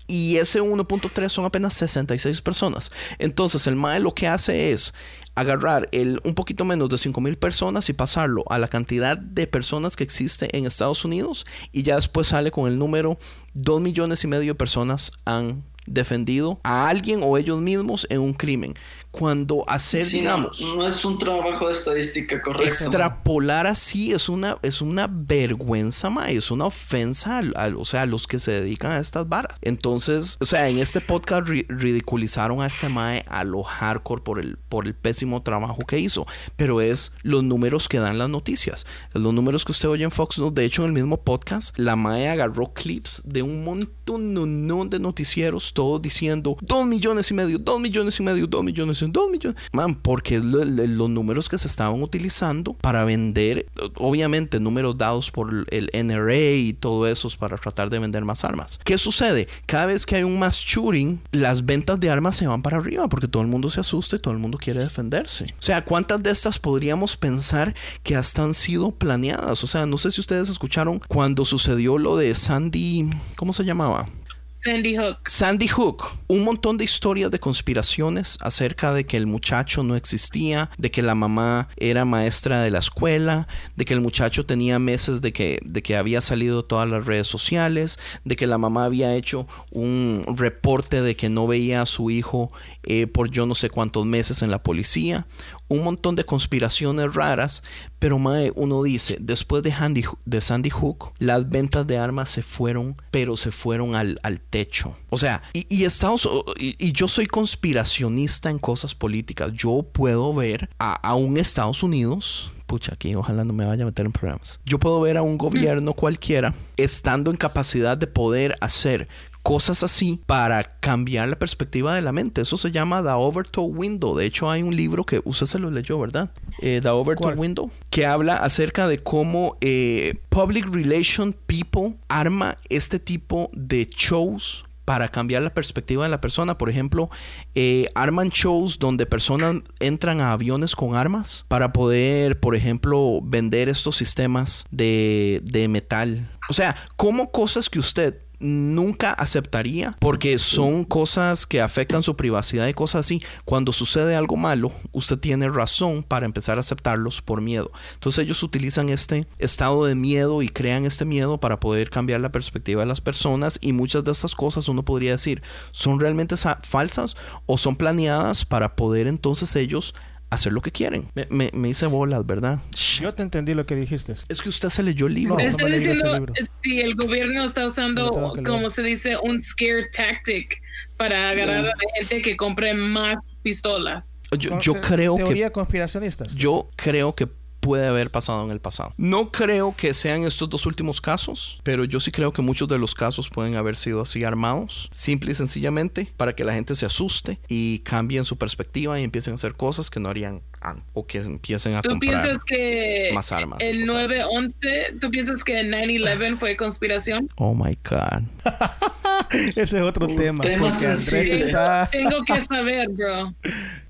y 0.09 0.38
ese 0.38 0.61
1.3 0.61 1.29
son 1.29 1.44
apenas 1.44 1.74
66 1.74 2.42
personas 2.42 2.90
entonces 3.20 3.68
el 3.68 3.77
MAE 3.77 4.01
lo 4.01 4.12
que 4.12 4.27
hace 4.27 4.72
es 4.72 4.92
agarrar 5.37 5.88
el 5.92 6.20
un 6.24 6.35
poquito 6.35 6.64
menos 6.64 6.88
de 6.88 6.98
5 6.98 7.20
mil 7.20 7.38
personas 7.38 7.88
y 7.88 7.92
pasarlo 7.92 8.42
a 8.51 8.59
la 8.59 8.66
cantidad 8.66 9.16
de 9.16 9.46
personas 9.46 9.94
que 9.94 10.03
existe 10.03 10.48
en 10.57 10.66
Estados 10.66 11.05
Unidos 11.05 11.46
y 11.70 11.85
ya 11.85 11.94
después 11.94 12.27
sale 12.27 12.51
con 12.51 12.66
el 12.66 12.77
número 12.77 13.18
2 13.55 13.81
millones 13.81 14.24
y 14.24 14.27
medio 14.27 14.55
de 14.55 14.59
personas 14.59 15.12
han 15.24 15.62
defendido 15.88 16.61
a 16.62 16.88
alguien 16.88 17.20
o 17.22 17.37
ellos 17.37 17.61
mismos 17.61 18.07
en 18.11 18.20
un 18.20 18.35
crimen. 18.35 18.74
Cuando 19.18 19.64
hacer, 19.68 20.04
Sí, 20.04 20.18
no, 20.18 20.37
digamos, 20.37 20.61
no, 20.61 20.87
es 20.87 21.04
un 21.04 21.18
trabajo 21.18 21.66
de 21.66 21.72
estadística 21.72 22.40
correcto. 22.40 22.68
extrapolar 22.68 23.66
así 23.66 24.12
es 24.12 24.28
una, 24.28 24.59
es 24.62 24.81
una 24.81 25.09
vergüenza, 25.11 26.11
ma, 26.11 26.31
es 26.31 26.50
una 26.50 26.66
ofensa 26.66 27.38
al- 27.38 27.52
al- 27.57 27.76
o 27.76 27.85
sea, 27.85 28.02
a 28.02 28.07
los 28.07 28.26
que 28.26 28.38
se 28.38 28.52
dedican 28.52 28.92
a 28.92 28.98
estas 28.98 29.28
varas. 29.28 29.59
Entonces, 29.62 30.37
o 30.40 30.44
sea, 30.46 30.68
en 30.68 30.78
este 30.78 31.00
podcast 31.00 31.48
ri- 31.48 31.66
ridiculizaron 31.68 32.61
a 32.62 32.66
este 32.66 32.88
mae 32.88 33.24
a 33.28 33.44
lo 33.44 33.62
hardcore 33.62 34.22
por 34.22 34.38
el, 34.40 34.57
por 34.68 34.87
el 34.87 34.94
pésimo 34.94 35.42
trabajo 35.42 35.78
que 35.87 35.98
hizo. 35.98 36.26
Pero 36.57 36.81
es 36.81 37.12
los 37.22 37.42
números 37.42 37.88
que 37.88 37.98
dan 37.98 38.18
las 38.18 38.28
noticias. 38.28 38.87
Los 39.14 39.35
números 39.35 39.64
que 39.64 39.72
usted 39.72 39.88
oye 39.88 40.04
en 40.04 40.11
Fox 40.11 40.38
News. 40.38 40.54
De 40.54 40.64
hecho, 40.64 40.83
en 40.83 40.88
el 40.88 40.92
mismo 40.94 41.20
podcast, 41.22 41.76
la 41.78 41.96
mae 41.96 42.28
agarró 42.28 42.72
clips 42.72 43.22
de 43.24 43.42
un 43.42 43.64
montón 43.64 44.33
no, 44.33 44.46
no, 44.46 44.85
de 44.87 44.98
noticieros, 44.98 45.74
todos 45.74 46.00
diciendo 46.00 46.57
dos 46.62 46.87
millones 46.87 47.31
y 47.31 47.35
medio, 47.35 47.59
dos 47.59 47.78
millones 47.81 48.18
y 48.18 48.22
medio, 48.22 48.46
dos 48.46 48.64
millones 48.64 49.02
y 49.02 49.04
dos 49.12 49.31
millones. 49.31 49.61
Man, 49.73 49.94
porque 49.94 50.40
los 50.40 51.11
números 51.11 51.49
que 51.49 51.59
se 51.59 51.66
estaban 51.66 52.03
utilizando 52.03 52.75
para 52.75 53.05
vender, 53.05 53.66
obviamente 53.97 54.61
números 54.61 54.99
dados 54.99 55.31
por 55.31 55.66
el 55.71 55.90
NRA 55.92 56.57
y 56.57 56.73
todo 56.73 57.07
eso 57.07 57.29
es 57.29 57.37
para 57.37 57.57
tratar 57.57 57.90
de 57.90 57.99
vender 57.99 58.25
más 58.25 58.44
armas. 58.44 58.79
¿Qué 58.85 58.99
sucede? 58.99 59.49
Cada 59.66 59.87
vez 59.87 60.07
que 60.07 60.16
hay 60.16 60.23
un 60.23 60.38
mass 60.38 60.57
shooting, 60.57 61.21
las 61.33 61.64
ventas 61.64 62.01
de 62.01 62.11
armas 62.11 62.37
se 62.37 62.47
van 62.47 62.62
para 62.62 62.79
arriba 62.79 63.09
porque 63.09 63.29
todo 63.29 63.42
el 63.42 63.49
mundo 63.49 63.71
se 63.71 63.81
asusta 63.81 64.16
y 64.16 64.18
todo 64.18 64.33
el 64.35 64.40
mundo 64.40 64.59
quiere 64.59 64.81
defenderse. 64.81 65.55
O 65.59 65.62
sea, 65.62 65.85
¿cuántas 65.85 66.23
de 66.23 66.31
estas 66.31 66.59
podríamos 66.59 67.16
pensar 67.16 67.75
que 68.03 68.16
hasta 68.16 68.42
han 68.42 68.55
sido 68.55 68.90
planeadas? 68.90 69.62
O 69.64 69.66
sea, 69.66 69.87
no 69.87 69.97
sé 69.97 70.11
si 70.11 70.21
ustedes 70.21 70.49
escucharon 70.49 71.01
cuando 71.09 71.44
sucedió 71.44 71.99
lo 71.99 72.16
de 72.16 72.35
Sandy, 72.35 73.11
¿cómo 73.37 73.53
se 73.53 73.64
llamaba? 73.64 74.09
Sandy 74.49 74.97
Hook. 74.97 75.19
Sandy 75.27 75.69
Hook, 75.69 76.05
un 76.27 76.43
montón 76.43 76.79
de 76.79 76.85
historias 76.85 77.31
de 77.31 77.39
conspiraciones 77.39 78.39
acerca 78.41 78.95
de 78.95 79.05
que 79.05 79.19
el 79.19 79.27
muchacho 79.27 79.83
no 79.83 79.95
existía, 79.95 80.71
de 80.79 80.91
que 80.91 81.03
la 81.03 81.15
mamá 81.15 81.69
era 81.77 82.07
maestra 82.07 82.63
de 82.63 82.71
la 82.71 82.79
escuela, 82.79 83.47
de 83.77 83.85
que 83.85 83.93
el 83.93 84.01
muchacho 84.01 84.47
tenía 84.47 84.79
meses 84.79 85.21
de 85.21 85.35
que, 85.35 85.61
de 85.63 85.83
que 85.83 85.99
había 85.99 86.23
salido 86.23 86.65
todas 86.65 86.89
las 86.89 87.05
redes 87.05 87.27
sociales, 87.27 87.99
de 88.25 88.37
que 88.37 88.47
la 88.47 88.57
mamá 88.57 88.87
había 88.87 89.15
hecho 89.15 89.47
un 89.71 90.25
reporte 90.39 91.03
de 91.03 91.15
que 91.15 91.29
no 91.29 91.47
veía 91.47 91.83
a 91.83 91.87
su 91.87 92.11
hijo 92.11 92.51
eh, 92.85 93.07
por 93.07 93.31
yo 93.31 93.45
no 93.45 93.55
sé 93.55 93.69
cuántos 93.69 94.07
meses 94.07 94.41
en 94.41 94.51
la 94.51 94.63
policía. 94.63 95.27
Un 95.68 95.85
montón 95.85 96.14
de 96.16 96.24
conspiraciones 96.24 97.14
raras, 97.14 97.62
pero 97.98 98.16
uno 98.16 98.83
dice, 98.83 99.18
después 99.20 99.62
de, 99.62 100.40
Sandy 100.40 100.70
Hook, 100.70 101.12
las 101.18 101.48
ventas 101.48 101.87
de 101.87 101.98
armas 101.98 102.31
se 102.31 102.42
fueron, 102.42 102.96
pero 103.11 103.37
se 103.37 103.50
fueron 103.50 103.94
al, 103.94 104.18
al 104.22 104.40
techo. 104.40 104.96
O 105.11 105.18
sea, 105.18 105.42
y, 105.52 105.85
Estados 105.85 106.28
y 106.59 106.92
yo 106.92 107.09
soy 107.09 107.26
conspiracionista 107.26 108.50
en 108.50 108.59
cosas 108.59 108.94
políticas. 108.94 109.52
Yo 109.52 109.85
puedo 109.92 110.35
ver 110.35 110.68
a, 110.78 110.94
a 110.94 111.14
un 111.14 111.38
Estados 111.38 111.83
Unidos 111.83 112.52
pucha, 112.68 112.92
aquí 112.92 113.14
ojalá 113.14 113.44
no 113.44 113.54
me 113.54 113.64
vaya 113.64 113.83
a 113.83 113.87
meter 113.87 114.04
en 114.04 114.12
problemas. 114.12 114.61
Yo 114.66 114.78
puedo 114.78 115.00
ver 115.00 115.16
a 115.16 115.22
un 115.22 115.38
gobierno 115.38 115.94
cualquiera 115.94 116.54
estando 116.76 117.31
en 117.31 117.38
capacidad 117.38 117.96
de 117.96 118.07
poder 118.07 118.57
hacer 118.61 119.09
cosas 119.42 119.83
así 119.83 120.20
para 120.27 120.64
cambiar 120.64 121.29
la 121.29 121.38
perspectiva 121.38 121.94
de 121.94 122.03
la 122.03 122.12
mente. 122.12 122.42
Eso 122.42 122.57
se 122.57 122.70
llama 122.70 123.03
The 123.03 123.11
Overtow 123.11 123.64
Window. 123.64 124.16
De 124.16 124.27
hecho, 124.27 124.51
hay 124.51 124.62
un 124.62 124.77
libro 124.77 125.05
que 125.05 125.20
usted 125.24 125.46
se 125.46 125.59
lo 125.59 125.70
leyó, 125.70 125.98
¿verdad? 125.98 126.31
Eh, 126.61 126.81
The 126.83 126.88
Overtow 126.88 127.22
¿Cuál? 127.29 127.38
Window, 127.38 127.70
que 127.90 128.07
habla 128.07 128.37
acerca 128.37 128.88
de 128.88 128.98
cómo 128.98 129.57
eh, 129.61 130.20
Public 130.29 130.66
Relation 130.72 131.35
People 131.46 131.96
arma 132.09 132.57
este 132.68 132.98
tipo 132.98 133.51
de 133.53 133.88
shows 133.90 134.64
para 134.88 135.09
cambiar 135.09 135.42
la 135.42 135.51
perspectiva 135.51 136.05
de 136.05 136.09
la 136.09 136.18
persona. 136.18 136.57
Por 136.57 136.70
ejemplo, 136.70 137.11
eh, 137.55 137.90
arman 137.94 138.31
shows 138.31 138.79
donde 138.79 139.05
personas 139.05 139.57
entran 139.81 140.22
a 140.22 140.33
aviones 140.33 140.74
con 140.74 140.96
armas 140.96 141.44
para 141.48 141.74
poder, 141.74 142.40
por 142.40 142.57
ejemplo, 142.57 143.20
vender 143.22 143.68
estos 143.68 143.96
sistemas 143.96 144.64
de, 144.70 145.42
de 145.44 145.68
metal. 145.68 146.31
O 146.48 146.55
sea, 146.55 146.74
como 146.96 147.31
cosas 147.31 147.68
que 147.68 147.79
usted 147.79 148.16
nunca 148.40 149.12
aceptaría 149.12 149.96
porque 149.98 150.38
son 150.38 150.85
cosas 150.85 151.46
que 151.46 151.61
afectan 151.61 152.03
su 152.03 152.16
privacidad 152.16 152.66
y 152.68 152.74
cosas 152.74 153.01
así. 153.07 153.22
Cuando 153.44 153.72
sucede 153.72 154.14
algo 154.14 154.37
malo, 154.37 154.72
usted 154.92 155.18
tiene 155.18 155.48
razón 155.48 156.03
para 156.03 156.27
empezar 156.27 156.57
a 156.57 156.61
aceptarlos 156.61 157.20
por 157.22 157.40
miedo. 157.40 157.70
Entonces 157.94 158.24
ellos 158.24 158.42
utilizan 158.42 158.88
este 158.88 159.27
estado 159.38 159.85
de 159.85 159.94
miedo 159.94 160.42
y 160.42 160.48
crean 160.48 160.85
este 160.85 161.05
miedo 161.05 161.38
para 161.38 161.61
poder 161.61 161.90
cambiar 161.90 162.20
la 162.20 162.33
perspectiva 162.33 162.83
de 162.83 162.87
las 162.87 163.01
personas 163.01 163.59
y 163.61 163.72
muchas 163.72 164.05
de 164.05 164.12
estas 164.12 164.35
cosas 164.35 164.68
uno 164.68 164.85
podría 164.85 165.12
decir 165.12 165.42
son 165.70 166.01
realmente 166.01 166.37
sa- 166.37 166.59
falsas 166.62 167.16
o 167.46 167.59
son 167.59 167.77
planeadas 167.77 168.44
para 168.44 168.77
poder 168.77 169.07
entonces 169.07 169.55
ellos 169.57 169.94
hacer 170.31 170.53
lo 170.53 170.61
que 170.61 170.71
quieren. 170.71 171.09
Me, 171.14 171.27
me- 171.31 171.51
me 171.53 171.69
hice 171.71 171.87
bolas, 171.87 172.25
¿verdad? 172.27 172.59
Yo 173.01 173.14
te 173.14 173.23
entendí 173.23 173.55
lo 173.55 173.64
que 173.67 173.75
dijiste. 173.77 174.14
Es 174.29 174.41
que 174.43 174.49
usted 174.49 174.69
se 174.69 174.83
leyó 174.83 175.07
el 175.07 175.14
libro. 175.14 175.37
No, 175.37 175.64
me 175.64 175.71
diciendo 175.73 176.12
libro. 176.14 176.35
si 176.62 176.81
el 176.81 176.95
gobierno 176.95 177.45
está 177.45 177.67
usando, 177.67 178.33
que 178.35 178.43
como 178.43 178.71
se 178.71 178.83
dice, 178.83 179.17
un 179.23 179.41
scare 179.41 179.88
tactic 179.91 180.61
para 180.97 181.31
agarrar 181.31 181.61
a 181.61 181.62
la 181.69 181.75
gente 181.97 182.23
que 182.23 182.37
compre 182.37 182.75
más 182.75 183.17
pistolas. 183.43 184.23
Yo, 184.37 184.59
yo 184.61 184.81
creo 184.81 185.17
que 185.17 185.23
Teoría 185.25 185.51
conspiracionistas. 185.51 186.35
Yo 186.35 186.71
creo 186.77 187.14
que 187.14 187.29
puede 187.68 187.87
haber 187.87 188.11
pasado 188.11 188.42
en 188.46 188.50
el 188.50 188.61
pasado. 188.61 188.94
No 188.96 189.31
creo 189.31 189.74
que 189.76 189.92
sean 189.92 190.22
estos 190.24 190.48
dos 190.48 190.64
últimos 190.64 191.02
casos, 191.02 191.61
pero 191.64 191.85
yo 191.85 192.00
sí 192.00 192.11
creo 192.11 192.33
que 192.33 192.40
muchos 192.40 192.66
de 192.66 192.78
los 192.78 192.94
casos 192.94 193.28
pueden 193.28 193.57
haber 193.57 193.76
sido 193.76 194.00
así 194.00 194.24
armados, 194.24 194.88
simple 194.90 195.33
y 195.33 195.35
sencillamente, 195.35 196.11
para 196.16 196.35
que 196.35 196.44
la 196.44 196.54
gente 196.54 196.74
se 196.76 196.87
asuste 196.87 197.38
y 197.46 197.81
cambien 197.81 198.24
su 198.24 198.38
perspectiva 198.38 198.98
y 198.98 199.04
empiecen 199.04 199.33
a 199.33 199.35
hacer 199.35 199.52
cosas 199.52 199.90
que 199.90 200.00
no 200.00 200.09
harían 200.09 200.40
an- 200.62 200.83
o 200.94 201.07
que 201.07 201.18
empiecen 201.18 201.74
a 201.74 201.83
¿Tú 201.83 201.90
comprar. 201.90 202.22
piensas 202.22 202.42
que 202.44 203.11
más 203.12 203.31
armas 203.33 203.59
el 203.61 203.87
cosas 203.87 204.11
así. 204.12 204.14
9-11, 204.18 205.00
tú 205.00 205.11
piensas 205.11 205.44
que 205.44 205.61
el 205.61 205.70
9-11 205.70 206.38
fue 206.38 206.57
conspiración? 206.57 207.28
Oh 207.37 207.52
my 207.54 207.76
God. 207.87 208.22
Ese 209.57 209.76
es 209.76 209.83
otro 209.83 210.07
Un 210.07 210.16
tema. 210.16 210.38
porque 210.40 210.54
Andrés 210.54 210.74
sensible. 210.74 211.46
está. 211.48 211.87
Tengo 211.92 212.24
que 212.24 212.40
saber, 212.40 212.88
bro. 212.88 213.35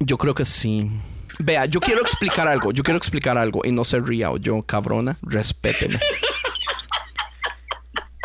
Yo 0.01 0.19
creo 0.19 0.35
que 0.35 0.45
sí. 0.45 0.91
Vea, 1.39 1.67
yo 1.67 1.81
quiero 1.81 2.01
explicar 2.01 2.49
algo. 2.49 2.73
Yo 2.73 2.83
quiero 2.83 2.99
explicar 2.99 3.39
algo 3.39 3.61
y 3.65 3.73
no 3.73 3.85
se 3.85 4.01
ría 4.01 4.31
o 4.31 4.39
yo, 4.39 4.63
cabrona, 4.63 5.19
respéteme. 5.23 6.01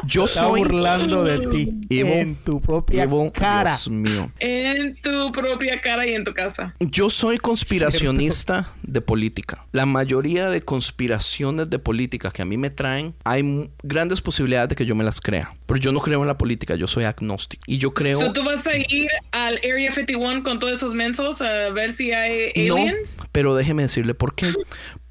Yo 0.06 0.26
Está 0.26 0.41
soy 0.41 0.62
burlando 0.62 1.24
de 1.24 1.47
ti 1.47 1.74
Evo, 1.89 2.14
en 2.14 2.36
tu 2.36 2.60
propia 2.60 3.04
Evo, 3.04 3.32
cara. 3.32 3.72
Dios 3.72 3.89
mío. 3.89 4.32
En 4.39 4.95
tu 5.01 5.32
propia 5.32 5.80
cara 5.82 6.06
y 6.08 6.14
en 6.14 6.24
tu 6.24 6.34
casa. 6.34 6.76
Yo 6.80 7.10
soy 7.10 7.38
conspiracionista 7.38 8.74
de 8.84 9.01
política. 9.01 9.66
La 9.72 9.86
mayoría 9.86 10.49
de 10.49 10.62
conspiraciones 10.62 11.70
de 11.70 11.80
política 11.80 12.32
que 12.32 12.41
a 12.41 12.45
mí 12.45 12.58
me 12.58 12.70
traen, 12.70 13.14
hay 13.24 13.70
grandes 13.84 14.22
posibilidades 14.22 14.70
de 14.70 14.76
que 14.76 14.86
yo 14.86 14.95
me 14.95 15.04
las 15.04 15.22
crea. 15.22 15.56
Pero 15.66 15.80
yo 15.80 15.91
no 15.91 15.99
creo 15.99 16.22
en 16.22 16.28
la 16.28 16.38
política, 16.38 16.76
yo 16.76 16.88
soy 16.88 17.06
agnóstico. 17.06 17.64
Y 17.68 17.78
yo 17.78 17.93
creo... 17.93 18.20
So, 18.20 18.34
¿Tú 18.34 18.43
vas 18.43 18.66
a 18.68 18.76
ir 18.78 19.10
al 19.32 19.58
Area 19.58 19.93
51 19.93 20.43
con 20.43 20.60
todos 20.60 20.74
esos 20.74 20.93
mensos 20.93 21.41
a 21.41 21.70
ver 21.70 21.91
si 21.91 22.12
hay 22.12 22.68
No, 22.68 22.76
aliens? 22.76 23.20
pero 23.32 23.56
déjeme 23.56 23.84
decirle 23.84 24.14
por 24.14 24.36
qué. 24.36 24.54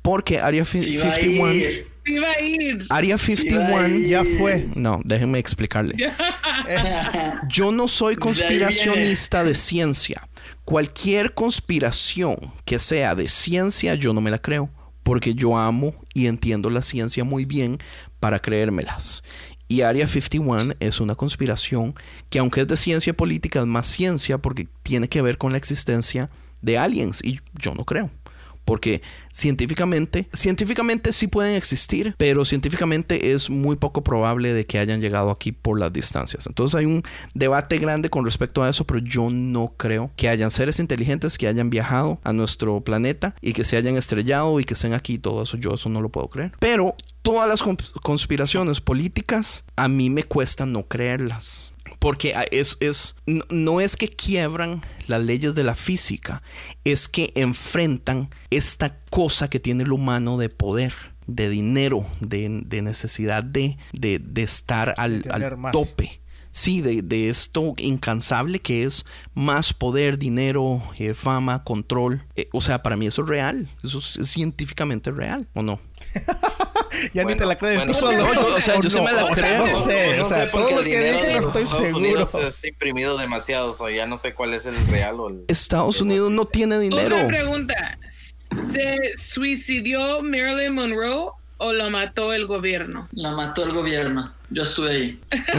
Porque 0.03 0.41
Area 0.41 0.63
a 0.63 0.67
51... 0.67 1.92
va 2.19 2.31
a 2.31 2.41
ir. 2.43 2.79
Área 2.91 3.17
va 3.17 3.23
a 3.23 3.27
51... 3.27 3.89
ir. 3.89 4.07
Ya 4.09 4.25
fue. 4.39 4.69
No, 4.75 5.01
déjenme 5.05 5.39
explicarle. 5.39 5.95
Yo 7.49 7.73
no 7.73 7.89
soy 7.89 8.17
conspiracionista 8.17 9.45
de 9.45 9.55
ciencia. 9.55 10.29
Cualquier 10.65 11.35
conspiración 11.35 12.37
que 12.65 12.79
sea 12.79 13.15
de 13.15 13.29
ciencia, 13.29 13.95
yo 13.95 14.13
no 14.13 14.21
me 14.21 14.31
la 14.31 14.39
creo. 14.39 14.71
Porque 15.03 15.35
yo 15.35 15.59
amo 15.59 15.95
y 16.15 16.29
entiendo 16.29 16.71
la 16.71 16.83
ciencia 16.83 17.25
muy 17.25 17.45
bien 17.45 17.79
para 18.21 18.41
creérmelas. 18.41 19.25
Y 19.67 19.81
Área 19.81 20.07
51 20.07 20.75
es 20.81 21.01
una 21.01 21.15
conspiración 21.15 21.95
que 22.31 22.39
aunque 22.39 22.61
es 22.61 22.69
de 22.69 22.77
ciencia 22.77 23.13
política, 23.13 23.61
es 23.61 23.67
más 23.67 23.87
ciencia 23.87 24.39
porque 24.39 24.69
tiene 24.83 25.09
que 25.09 25.23
ver 25.23 25.39
con 25.39 25.53
la 25.53 25.59
existencia 25.59 26.31
de 26.61 26.79
aliens. 26.79 27.21
Y 27.25 27.41
yo 27.55 27.75
no 27.75 27.85
creo. 27.85 28.11
Porque 28.65 29.03
científicamente, 29.33 30.29
científicamente 30.33 31.13
sí 31.13 31.27
pueden 31.27 31.57
existir, 31.57 32.15
pero 32.19 32.45
científicamente 32.45 33.33
es 33.33 33.51
muy 33.51 33.77
poco 33.77 34.05
probable 34.05 34.53
de 34.53 34.67
que 34.67 34.79
hayan 34.79 35.01
llegado 35.01 35.31
aquí 35.31 35.51
por 35.53 35.81
las 35.81 35.93
distancias. 35.93 36.47
Entonces 36.47 36.79
hay 36.79 36.87
un 36.87 37.03
debate 37.35 37.79
grande 37.79 38.11
con 38.11 38.25
respecto 38.25 38.63
a 38.63 38.69
eso, 38.69 38.85
pero 38.87 39.01
yo 39.01 39.29
no 39.31 39.75
creo 39.77 40.11
que 40.17 40.29
hayan 40.29 40.51
seres 40.51 40.79
inteligentes 40.79 41.39
que 41.39 41.49
hayan 41.49 41.71
viajado 41.71 42.21
a 42.23 42.33
nuestro 42.33 42.81
planeta 42.83 43.35
y 43.41 43.53
que 43.55 43.65
se 43.65 43.77
hayan 43.77 43.97
estrellado 43.97 44.61
y 44.61 44.65
que 44.65 44.75
estén 44.75 44.93
aquí. 44.95 45.19
Todo 45.19 45.43
eso 45.43 45.57
yo 45.57 45.75
eso 45.75 45.89
no 45.89 46.01
lo 46.01 46.11
puedo 46.11 46.29
creer. 46.29 46.53
Pero 46.59 46.95
todas 47.23 47.49
las 47.49 47.63
cons- 47.65 47.93
conspiraciones 48.03 48.81
políticas 48.81 49.65
a 49.77 49.89
mí 49.89 50.11
me 50.11 50.25
cuesta 50.25 50.67
no 50.67 50.85
creerlas. 50.87 51.72
Porque 51.99 52.35
ah, 52.35 52.45
es, 52.51 52.77
es, 52.81 53.17
no, 53.27 53.81
es 53.81 53.97
que 53.97 54.09
quiebran 54.09 54.83
las 55.07 55.23
leyes 55.23 55.55
de 55.55 55.65
la 55.65 55.75
física, 55.75 56.43
es 56.85 57.09
que 57.09 57.33
enfrentan 57.35 58.31
esta 58.51 58.99
cosa 59.11 59.49
que 59.49 59.61
tiene 59.61 59.85
el 59.85 59.93
humano 59.93 60.39
de 60.39 60.49
poder, 60.49 60.93
de 61.27 61.49
dinero, 61.49 62.07
de, 62.21 62.63
de 62.65 62.83
necesidad 62.83 63.45
de, 63.45 63.79
de, 63.93 64.19
de 64.19 64.43
estar 64.43 64.95
al, 64.97 65.25
al 65.31 65.73
tope. 65.73 66.21
Sí, 66.55 66.83
de, 66.83 67.01
de 67.01 67.31
esto 67.31 67.73
incansable 67.79 68.59
que 68.59 68.83
es 68.83 69.07
más 69.33 69.73
poder, 69.73 70.19
dinero, 70.19 70.83
eh, 70.99 71.15
fama, 71.15 71.65
control. 71.65 72.27
Eh, 72.37 72.51
o 72.53 72.61
sea, 72.61 72.83
para 72.83 72.95
mí 72.95 73.07
eso 73.07 73.23
es 73.23 73.29
real. 73.29 73.71
Eso 73.83 73.99
es, 73.99 74.19
es 74.19 74.29
científicamente 74.29 75.11
real, 75.11 75.49
¿o 75.55 75.63
no? 75.63 75.81
Ya 77.15 77.23
ni 77.23 77.25
Bueno, 77.25 77.37
te 77.39 77.47
la 77.47 77.57
crees 77.57 77.77
bueno, 77.77 77.93
tú 77.93 77.99
solo. 77.99 78.35
no, 78.35 78.47
o 78.55 78.61
sea, 78.61 78.81
yo 78.81 78.91
sí 78.91 79.01
me 79.01 79.13
la 79.13 79.23
no, 79.23 79.29
creo. 79.29 79.67
No 79.67 79.85
sé, 79.85 80.17
no 80.17 80.27
o 80.27 80.29
sea, 80.29 80.45
sé 80.45 80.47
porque 80.49 80.69
todo 80.69 80.69
el 80.69 80.75
lo 80.77 80.83
que 80.83 80.91
dinero 80.91 81.13
dije 81.19 81.27
de 81.27 81.33
no 81.35 81.37
los 81.41 81.47
estoy 81.47 81.63
Estados 81.63 81.87
seguro. 81.89 82.07
Unidos 82.09 82.35
es 82.35 82.65
imprimido 82.65 83.19
demasiado, 83.19 83.71
o 83.71 83.73
sea, 83.73 83.91
ya 83.91 84.07
no 84.07 84.17
sé 84.17 84.35
cuál 84.35 84.55
es 84.55 84.67
el 84.67 84.87
real 84.87 85.21
o 85.21 85.29
el... 85.29 85.45
Estados 85.49 86.01
Unidos 86.01 86.31
no 86.31 86.45
tiene 86.47 86.79
dinero. 86.79 87.17
Otra 87.17 87.27
pregunta. 87.29 87.99
¿Se 88.73 89.17
suicidió 89.19 90.21
Marilyn 90.23 90.75
Monroe 90.75 91.31
o 91.59 91.73
lo 91.73 91.91
mató 91.91 92.33
el 92.33 92.47
gobierno? 92.47 93.09
La 93.13 93.31
mató 93.33 93.65
el 93.65 93.73
gobierno. 93.73 94.35
Yo 94.53 94.63
estuve 94.63 94.91
ahí. 94.91 95.21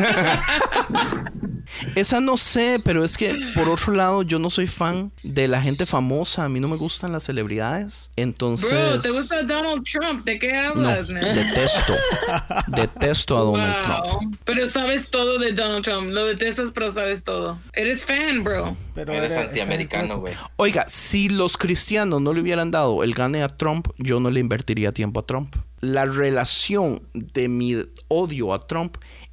Esa 1.96 2.22
no 2.22 2.38
sé, 2.38 2.80
pero 2.84 3.04
es 3.04 3.18
que 3.18 3.36
por 3.56 3.68
otro 3.68 3.94
lado 3.94 4.22
yo 4.22 4.38
no 4.38 4.50
soy 4.50 4.68
fan 4.68 5.12
de 5.24 5.48
la 5.48 5.62
gente 5.62 5.86
famosa. 5.86 6.46
A 6.46 6.50
mí 6.50 6.60
no 6.60 6.68
me 6.68 6.78
gustan 6.78 7.12
las 7.12 7.24
celebridades. 7.24 8.12
Entonces... 8.16 8.70
Bro, 8.70 9.00
¿te 9.00 9.10
gusta 9.12 9.42
Donald 9.44 9.84
Trump? 9.84 10.24
¿De 10.26 10.38
qué 10.38 10.52
No, 10.54 10.88
hablas, 10.88 11.10
man? 11.10 11.24
detesto. 11.24 11.94
detesto 12.68 13.38
a 13.38 13.42
Donald 13.42 13.76
Trump. 13.86 14.04
Wow. 14.22 14.32
Pero 14.46 14.68
sabes 14.68 15.10
todo 15.10 15.40
de 15.40 15.54
Donald 15.54 15.84
Trump. 15.84 16.12
Lo 16.12 16.26
detestas, 16.26 16.72
pero 16.74 16.92
sabes 16.92 17.24
todo. 17.24 17.58
Eres 17.74 18.06
fan, 18.06 18.44
bro. 18.44 18.76
Pero 18.94 19.14
Eres 19.14 19.34
era- 19.34 19.44
antiamericano, 19.44 20.20
güey. 20.20 20.34
Oiga, 20.58 20.86
si 20.88 21.30
los 21.30 21.58
cristianos 21.58 22.22
no 22.22 22.34
le 22.34 22.42
hubieran 22.42 22.72
dado 22.72 23.04
el 23.04 23.14
gane 23.14 23.42
a 23.42 23.48
Trump, 23.48 23.88
yo 23.98 24.20
no 24.20 24.30
le 24.30 24.40
invertiría 24.40 24.92
tiempo 24.92 25.22
a 25.22 25.26
Trump. 25.26 25.56
La 25.82 26.06
relación 26.06 27.02
de 27.14 27.50
mi 27.50 27.76
odio 28.08 28.54
a 28.54 28.68
Trump 28.68 28.83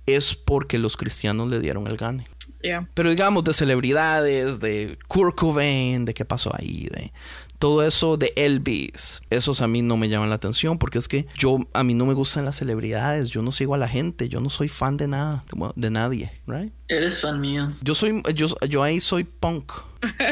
es 0.06 0.34
porque 0.34 0.78
los 0.78 0.96
cristianos 0.96 1.48
le 1.48 1.60
dieron 1.60 1.86
el 1.86 1.96
gane. 1.96 2.26
Yeah. 2.62 2.88
Pero 2.94 3.10
digamos 3.10 3.44
de 3.44 3.54
celebridades, 3.54 4.60
de 4.60 4.98
Kurt 5.08 5.34
Cobain, 5.34 6.04
de 6.04 6.12
qué 6.12 6.24
pasó 6.24 6.52
ahí, 6.54 6.88
de 6.90 7.12
todo 7.60 7.82
eso 7.82 8.16
de 8.16 8.32
Elvis, 8.36 9.20
esos 9.28 9.60
a 9.60 9.66
mí 9.66 9.82
no 9.82 9.98
me 9.98 10.08
llaman 10.08 10.30
la 10.30 10.36
atención 10.36 10.78
porque 10.78 10.98
es 10.98 11.08
que 11.08 11.26
yo 11.36 11.58
a 11.74 11.84
mí 11.84 11.92
no 11.92 12.06
me 12.06 12.14
gustan 12.14 12.46
las 12.46 12.56
celebridades, 12.56 13.28
yo 13.28 13.42
no 13.42 13.52
sigo 13.52 13.74
a 13.74 13.78
la 13.78 13.86
gente, 13.86 14.30
yo 14.30 14.40
no 14.40 14.48
soy 14.48 14.68
fan 14.68 14.96
de 14.96 15.06
nada, 15.08 15.44
de 15.76 15.90
nadie, 15.90 16.32
right? 16.46 16.72
Eres 16.88 17.20
fan 17.20 17.38
mío. 17.38 17.74
Yo 17.82 17.94
soy 17.94 18.22
yo, 18.34 18.46
yo 18.66 18.82
ahí 18.82 18.98
soy 18.98 19.24
punk. 19.24 19.72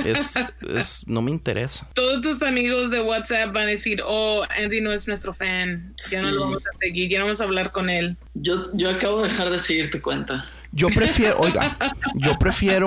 Es, 0.04 0.34
es 0.74 1.06
no 1.06 1.22
me 1.22 1.30
interesa. 1.30 1.88
Todos 1.94 2.20
tus 2.22 2.42
amigos 2.42 2.90
de 2.90 3.00
WhatsApp 3.00 3.52
van 3.52 3.64
a 3.64 3.66
decir, 3.66 4.02
oh, 4.04 4.44
Andy 4.56 4.80
no 4.80 4.92
es 4.92 5.06
nuestro 5.06 5.34
fan. 5.34 5.94
Ya 6.10 6.22
no 6.22 6.30
lo 6.30 6.40
vamos 6.42 6.62
a 6.66 6.76
seguir, 6.78 7.10
ya 7.10 7.18
no 7.18 7.26
vamos 7.26 7.40
a 7.40 7.44
hablar 7.44 7.72
con 7.72 7.90
él. 7.90 8.16
Yo, 8.34 8.70
yo 8.74 8.90
acabo 8.90 9.22
de 9.22 9.28
dejar 9.28 9.50
de 9.50 9.58
seguir 9.58 9.90
tu 9.90 10.00
cuenta. 10.00 10.44
Yo 10.72 10.88
prefiero, 10.88 11.36
oiga, 11.40 11.76
yo 12.14 12.38
prefiero 12.38 12.86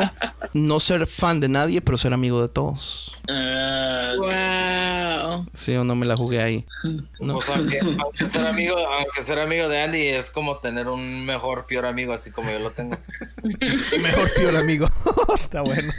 no 0.53 0.79
ser 0.79 1.07
fan 1.07 1.39
de 1.39 1.49
nadie, 1.49 1.81
pero 1.81 1.97
ser 1.97 2.13
amigo 2.13 2.41
de 2.41 2.49
todos. 2.49 3.17
Ah, 3.29 4.13
Wow. 4.17 5.47
Sí, 5.53 5.73
o 5.75 5.83
no 5.83 5.95
me 5.95 6.05
la 6.05 6.17
jugué 6.17 6.41
ahí. 6.41 6.65
No. 7.19 7.37
O 7.37 7.41
sea, 7.41 7.55
que 7.57 7.79
aunque 7.79 8.27
ser 8.27 8.45
amigo, 8.45 8.75
aunque 8.77 9.21
ser 9.21 9.39
amigo 9.39 9.67
de 9.69 9.81
Andy 9.81 10.07
es 10.07 10.29
como 10.29 10.57
tener 10.57 10.87
un 10.87 11.25
mejor, 11.25 11.65
peor 11.65 11.85
amigo, 11.85 12.13
así 12.13 12.31
como 12.31 12.51
yo 12.51 12.59
lo 12.59 12.71
tengo. 12.71 12.97
Mejor 13.43 14.33
peor 14.35 14.57
amigo. 14.57 14.87
Está 15.39 15.61
bueno. 15.61 15.93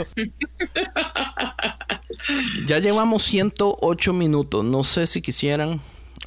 Ya 2.67 2.79
llevamos 2.79 3.23
108 3.25 4.13
minutos. 4.13 4.65
No 4.65 4.85
sé 4.85 5.07
si 5.07 5.23
quisieran 5.23 5.81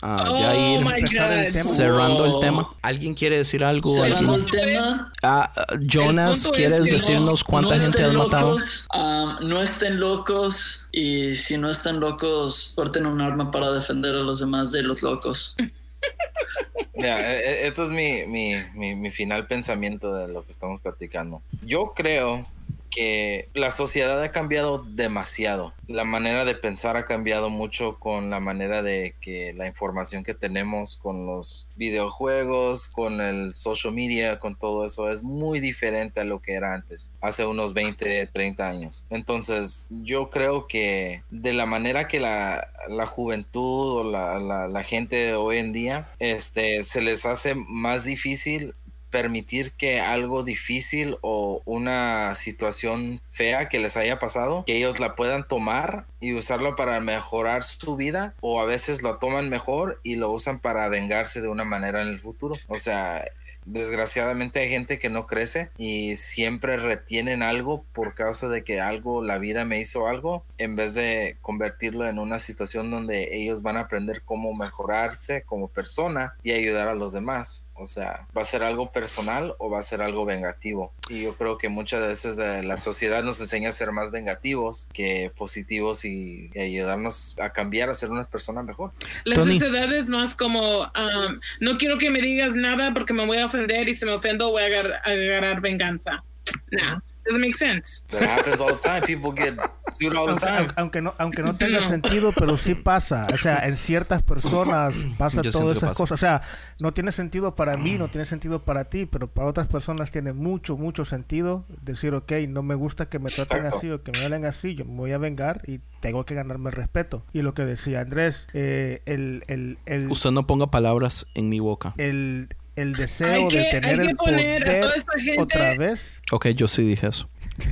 ah, 0.08 0.26
ya 0.40 0.50
oh 0.52 0.80
ir 0.80 0.86
my 0.86 0.92
empezar 1.00 1.32
el 1.32 1.46
cerrando 1.52 2.26
el 2.26 2.32
Oh. 2.36 2.40
tema. 2.40 2.70
¿Alguien 2.82 3.14
quiere 3.14 3.38
decir 3.38 3.64
algo? 3.64 3.96
cerrando 3.96 4.34
¿Alguien? 4.36 4.60
el 4.60 4.66
tema. 4.66 5.14
Ah, 5.24 5.52
ah, 5.56 5.66
Jonas, 5.82 6.46
es 6.46 6.48
¿quieres 6.52 6.82
que 6.82 6.92
no- 6.92 6.98
decirnos 6.98 7.44
cuánta 7.44 7.76
no 7.76 7.82
gente 7.82 8.04
has 8.04 8.14
matado? 8.14 8.58
ah, 8.94 9.40
no 9.42 9.62
estén 9.62 10.00
locos 10.00 10.88
y 10.92 11.36
si 11.36 11.58
no 11.58 11.70
están 11.70 12.00
locos, 12.00 12.74
porten 12.76 13.06
un 13.06 13.20
arma 13.22 13.50
para 13.52 13.72
defender 13.72 14.14
a 14.16 14.20
los 14.20 14.40
demás 14.40 14.72
de 14.72 14.84
los 14.84 15.02
locos. 15.02 15.56
Mira, 16.94 17.34
e- 17.36 17.40
e- 17.40 17.68
esto 17.68 17.84
es 17.84 17.90
mi, 17.90 18.26
mi, 18.28 18.54
mi, 18.74 18.96
mi 18.96 19.12
final 19.12 19.48
pensamiento 19.48 20.14
de 20.14 20.28
lo 20.28 20.46
que 20.46 20.52
estamos 20.52 20.80
platicando. 20.80 21.42
Yo 21.66 21.94
creo 21.96 22.46
que 22.90 23.50
la 23.54 23.72
sociedad 23.72 24.22
ha 24.22 24.32
cambiado 24.32 24.84
demasiado. 24.88 25.74
La 25.88 26.04
manera 26.04 26.46
de 26.46 26.56
pensar 26.56 26.98
ha 26.98 27.06
cambiado 27.06 27.50
mucho 27.50 28.00
con 28.00 28.30
la 28.30 28.40
manera 28.40 28.82
de 28.82 29.16
que 29.22 29.54
la 29.54 29.68
información 29.68 30.24
que 30.24 30.34
tenemos 30.34 30.98
con 30.98 31.26
los 31.26 31.68
videojuegos, 31.76 32.88
con 32.88 33.22
el 33.22 33.54
social 33.54 33.94
media, 33.94 34.40
con 34.40 34.56
todo 34.56 34.86
eso 34.86 35.10
es 35.12 35.24
muy 35.24 35.60
diferente 35.60 36.22
a 36.22 36.24
lo 36.24 36.42
que 36.42 36.54
era 36.54 36.74
antes, 36.74 37.12
hace 37.22 37.46
unos 37.46 37.74
20, 37.74 38.28
30 38.28 38.68
años. 38.68 39.06
Entonces, 39.10 39.88
yo 39.90 40.30
creo 40.30 40.68
que 40.68 41.24
de 41.30 41.54
la 41.54 41.66
manera 41.66 42.08
que 42.08 42.20
la, 42.20 42.70
la 42.90 43.06
juventud 43.06 43.98
o 44.00 44.04
la, 44.04 44.40
la- 44.40 44.84
gente 44.86 45.34
hoy 45.34 45.58
en 45.58 45.74
día 45.74 46.10
este, 46.20 46.84
se 46.84 47.02
les 47.02 47.26
hace 47.26 47.56
más 47.56 48.04
difícil 48.06 48.76
permitir 49.16 49.72
que 49.72 50.02
algo 50.02 50.44
difícil 50.44 51.18
o 51.22 51.62
una 51.64 52.36
situación 52.36 53.22
fea 53.32 53.70
que 53.70 53.80
les 53.80 53.96
haya 53.96 54.20
pasado, 54.20 54.66
que 54.66 54.76
ellos 54.76 55.00
la 55.00 55.16
puedan 55.16 55.48
tomar 55.48 56.06
y 56.20 56.34
usarlo 56.34 56.76
para 56.76 57.00
mejorar 57.00 57.64
su 57.64 57.96
vida 57.96 58.34
o 58.42 58.60
a 58.60 58.66
veces 58.66 59.04
lo 59.04 59.18
toman 59.18 59.48
mejor 59.48 60.02
y 60.04 60.16
lo 60.16 60.32
usan 60.32 60.60
para 60.60 60.90
vengarse 60.90 61.40
de 61.40 61.48
una 61.48 61.64
manera 61.64 62.02
en 62.02 62.10
el 62.10 62.20
futuro. 62.20 62.56
O 62.68 62.78
sea, 62.78 63.24
desgraciadamente 63.64 64.60
hay 64.60 64.70
gente 64.70 65.00
que 65.00 65.10
no 65.10 65.28
crece 65.28 65.72
y 65.78 66.18
siempre 66.18 66.76
retienen 66.76 67.42
algo 67.42 67.86
por 67.94 68.16
causa 68.16 68.50
de 68.50 68.66
que 68.66 68.82
algo, 68.82 69.24
la 69.24 69.38
vida 69.38 69.64
me 69.64 69.80
hizo 69.80 70.10
algo, 70.10 70.44
en 70.58 70.76
vez 70.76 70.94
de 70.94 71.38
convertirlo 71.42 72.06
en 72.06 72.20
una 72.20 72.40
situación 72.40 72.92
donde 72.92 73.30
ellos 73.38 73.62
van 73.62 73.78
a 73.78 73.82
aprender 73.82 74.24
cómo 74.24 74.54
mejorarse 74.54 75.44
como 75.44 75.70
persona 75.70 76.36
y 76.44 76.52
ayudar 76.52 76.90
a 76.90 76.96
los 76.96 77.14
demás. 77.14 77.65
O 77.78 77.88
sea, 77.88 78.26
¿va 78.36 78.42
a 78.42 78.46
ser 78.46 78.64
algo 78.64 78.92
personal 78.92 79.54
o 79.58 79.70
va 79.70 79.80
a 79.80 79.84
ser 79.84 80.02
algo 80.02 80.24
vengativo? 80.26 80.94
Y 81.10 81.24
yo 81.24 81.36
creo 81.36 81.58
que 81.58 81.68
muchas 81.68 82.02
veces 82.08 82.38
la, 82.38 82.62
la 82.64 82.78
sociedad 82.78 83.22
nos 83.24 83.40
enseña 83.42 83.70
a 83.70 83.72
ser 83.74 83.92
más 83.92 84.12
vengativos 84.12 84.88
que 84.94 85.32
positivos 85.36 86.06
y, 86.06 86.50
y 86.54 86.60
ayudarnos 86.60 87.36
a 87.40 87.52
cambiar, 87.52 87.90
a 87.90 87.94
ser 87.94 88.12
una 88.12 88.24
persona 88.26 88.64
mejor. 88.64 88.92
La 89.26 89.36
Tony. 89.36 89.60
sociedad 89.60 89.92
es 89.94 90.08
más 90.08 90.36
como, 90.38 90.84
um, 90.84 91.40
no 91.60 91.78
quiero 91.78 91.98
que 91.98 92.10
me 92.10 92.22
digas 92.22 92.56
nada 92.56 92.94
porque 92.94 93.14
me 93.14 93.26
voy 93.26 93.40
a 93.40 93.46
ofender 93.46 93.90
y 93.90 93.94
si 93.94 94.06
me 94.06 94.14
ofendo 94.14 94.52
voy 94.52 94.64
a 94.64 94.66
agar- 94.68 95.02
agarrar 95.04 95.60
venganza. 95.62 96.24
Nah, 96.72 97.00
doesn't 97.26 97.42
make 97.42 97.56
sense. 97.58 98.06
That 98.10 98.22
happens 98.24 98.62
all 98.62 98.74
the 98.74 98.80
time. 98.80 99.02
People 99.04 99.32
get 99.36 99.58
sued 99.82 100.16
all 100.16 100.26
the 100.26 100.32
Aunque, 100.32 100.46
time. 100.46 100.58
aunque- 100.60 100.74
aunque 100.78 101.02
no, 101.02 101.14
aunque 101.18 101.42
no 101.44 101.56
tenga 101.58 101.82
sentido, 101.82 102.32
pero 102.32 102.56
sí 102.58 102.76
pasa. 102.76 103.28
O 103.34 103.38
sea, 103.38 103.66
en 103.68 103.78
ciertas 103.78 104.22
personas 104.24 104.96
pasa 105.18 105.38
Yo 105.42 105.52
siento 105.52 105.60
todas 105.60 105.78
esas 105.78 105.90
pasa. 105.90 105.98
cosas. 105.98 106.12
O 106.16 106.22
sea, 106.22 106.42
no 106.80 106.94
tiene 106.94 107.12
sentido 107.12 107.56
para 107.56 107.78
mí, 107.78 107.98
no 107.98 108.08
tiene 108.08 108.26
sentido 108.26 108.60
para 108.62 108.86
ti, 108.86 109.06
pero 109.06 109.28
para 109.28 109.48
otras 109.48 109.68
personas 109.68 110.12
tiene 110.12 110.34
mucho, 110.34 110.78
mucho 110.78 111.06
sentido 111.06 111.66
decir, 111.82 112.14
ok, 112.14 112.32
no 112.48 112.62
me 112.64 112.76
gusta 112.76 113.10
que 113.10 113.20
me 113.20 113.30
traten 113.32 113.58
Exacto. 113.60 113.78
así 113.78 113.90
o 113.92 114.04
que 114.04 114.12
me 114.12 114.20
hablen 114.24 114.46
así, 114.46 114.76
yo 114.76 114.86
me 114.86 114.96
voy 114.96 115.12
a 115.12 115.18
vengar 115.18 115.62
y 115.68 115.80
tengo 116.02 116.26
que 116.26 116.36
ganarme 116.36 116.70
el 116.70 116.76
respeto. 116.76 117.24
Y 117.34 117.42
lo 117.42 117.54
que 117.54 117.66
decía 117.66 118.02
Andrés, 118.02 118.48
eh, 118.54 119.02
el, 119.06 119.44
el, 119.48 119.78
el, 119.86 120.12
Usted 120.12 120.32
no 120.32 120.46
ponga 120.48 120.68
palabras 120.68 121.26
en 121.34 121.50
mi 121.50 121.60
boca. 121.60 121.94
el, 121.98 122.50
el 122.76 122.94
deseo 122.94 123.48
que, 123.48 123.58
de 123.60 123.64
tener 123.72 124.00
hay 124.00 124.06
que 124.06 124.12
el 124.12 124.18
poner 124.18 124.64
a 124.64 124.66
poder 124.66 124.82
toda 124.82 124.96
esta 124.96 125.20
gente, 125.20 125.42
otra 125.42 125.76
vez. 125.76 126.18
Ok, 126.32 126.48
yo 126.50 126.68
sí 126.68 126.84
dije 126.84 127.08
eso. 127.08 127.30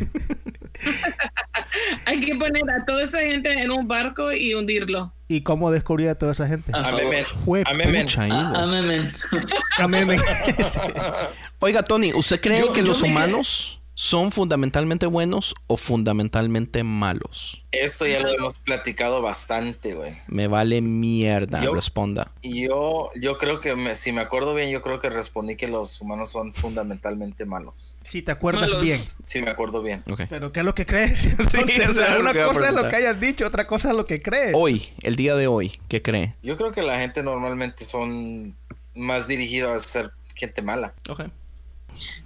hay 2.06 2.20
que 2.22 2.36
poner 2.36 2.64
a 2.70 2.86
toda 2.86 3.04
esa 3.04 3.20
gente 3.20 3.52
en 3.54 3.72
un 3.72 3.88
barco 3.88 4.32
y 4.32 4.54
hundirlo. 4.54 5.14
¿Y 5.28 5.42
cómo 5.42 5.72
descubrir 5.72 6.10
a 6.10 6.16
toda 6.16 6.34
esa 6.34 6.48
gente? 6.48 6.72
A 6.74 6.80
Amén, 6.80 6.92
favor. 6.92 7.10
men. 7.10 7.26
Jue- 7.46 7.64
Amén, 7.66 7.92
men. 7.92 8.02
Pucha, 8.04 8.28
Ivo. 8.28 8.36
Ah, 8.38 8.54
amén, 8.64 8.88
men. 8.88 9.14
Amén, 9.78 10.08
men. 10.08 10.22
Oiga, 11.60 11.84
Tony, 11.84 12.14
¿usted 12.14 12.40
cree 12.42 12.60
Yo- 12.60 12.74
que 12.74 12.82
yo 12.82 12.88
los 12.88 13.02
humanos 13.02 13.82
son 13.96 14.32
fundamentalmente 14.32 15.06
buenos 15.06 15.54
o 15.68 15.78
fundamentalmente 15.78 16.84
malos? 16.84 17.64
Esto 17.72 18.06
ya 18.08 18.20
lo 18.20 18.30
hemos 18.30 18.58
platicado 18.58 19.22
bastante, 19.22 19.94
güey. 19.96 20.18
Me 20.28 20.48
vale 20.48 20.82
mierda, 20.82 21.64
Yo- 21.64 21.74
responda. 21.74 22.32
Y 22.42 22.68
yo, 22.68 23.10
yo 23.16 23.38
creo 23.38 23.60
que, 23.62 23.76
me- 23.76 23.96
si 23.96 24.12
me 24.12 24.22
acuerdo 24.22 24.54
bien, 24.56 24.70
yo 24.70 24.82
creo 24.82 25.00
que 25.00 25.10
respondí 25.10 25.56
que 25.56 25.68
los 25.68 26.00
humanos 26.02 26.32
son 26.32 26.54
fundamentalmente 26.54 27.46
malos. 27.46 27.98
Si 28.04 28.22
te 28.22 28.32
acuerdas 28.32 28.70
Malos. 28.70 28.82
bien. 28.82 29.00
Si 29.26 29.42
me 29.42 29.50
acuerdo 29.52 29.82
bien. 29.82 30.04
Ok. 30.10 30.22
Pero 30.30 30.52
¿qué 30.52 30.60
es 30.62 30.66
lo 30.66 30.76
que 30.76 30.86
crees? 30.86 31.28
O 31.40 31.50
sea, 31.94 32.16
lo 32.16 32.22
una 32.22 32.34
cosa 32.34 32.70
es 32.70 32.74
lo 32.76 32.88
que 32.90 32.96
hayas 32.96 33.20
dicho, 33.20 33.46
otra 33.48 33.68
cosa 33.68 33.90
es 33.92 33.96
lo 33.96 34.06
que 34.06 34.22
crees. 34.22 34.52
Hoy, 34.56 34.90
el 35.02 35.16
día 35.16 35.36
de 35.36 35.48
hoy, 35.48 35.80
¿qué 35.88 36.02
cree? 36.02 36.36
Yo 36.44 36.58
creo 36.58 36.72
que 36.72 36.82
la 36.82 37.00
gente 37.00 37.22
normalmente 37.24 37.86
son 37.86 38.56
más 38.96 39.28
dirigidos 39.28 39.72
a 39.72 39.80
ser 39.80 40.12
gente 40.36 40.62
mala. 40.62 40.94
Ok. 41.10 41.22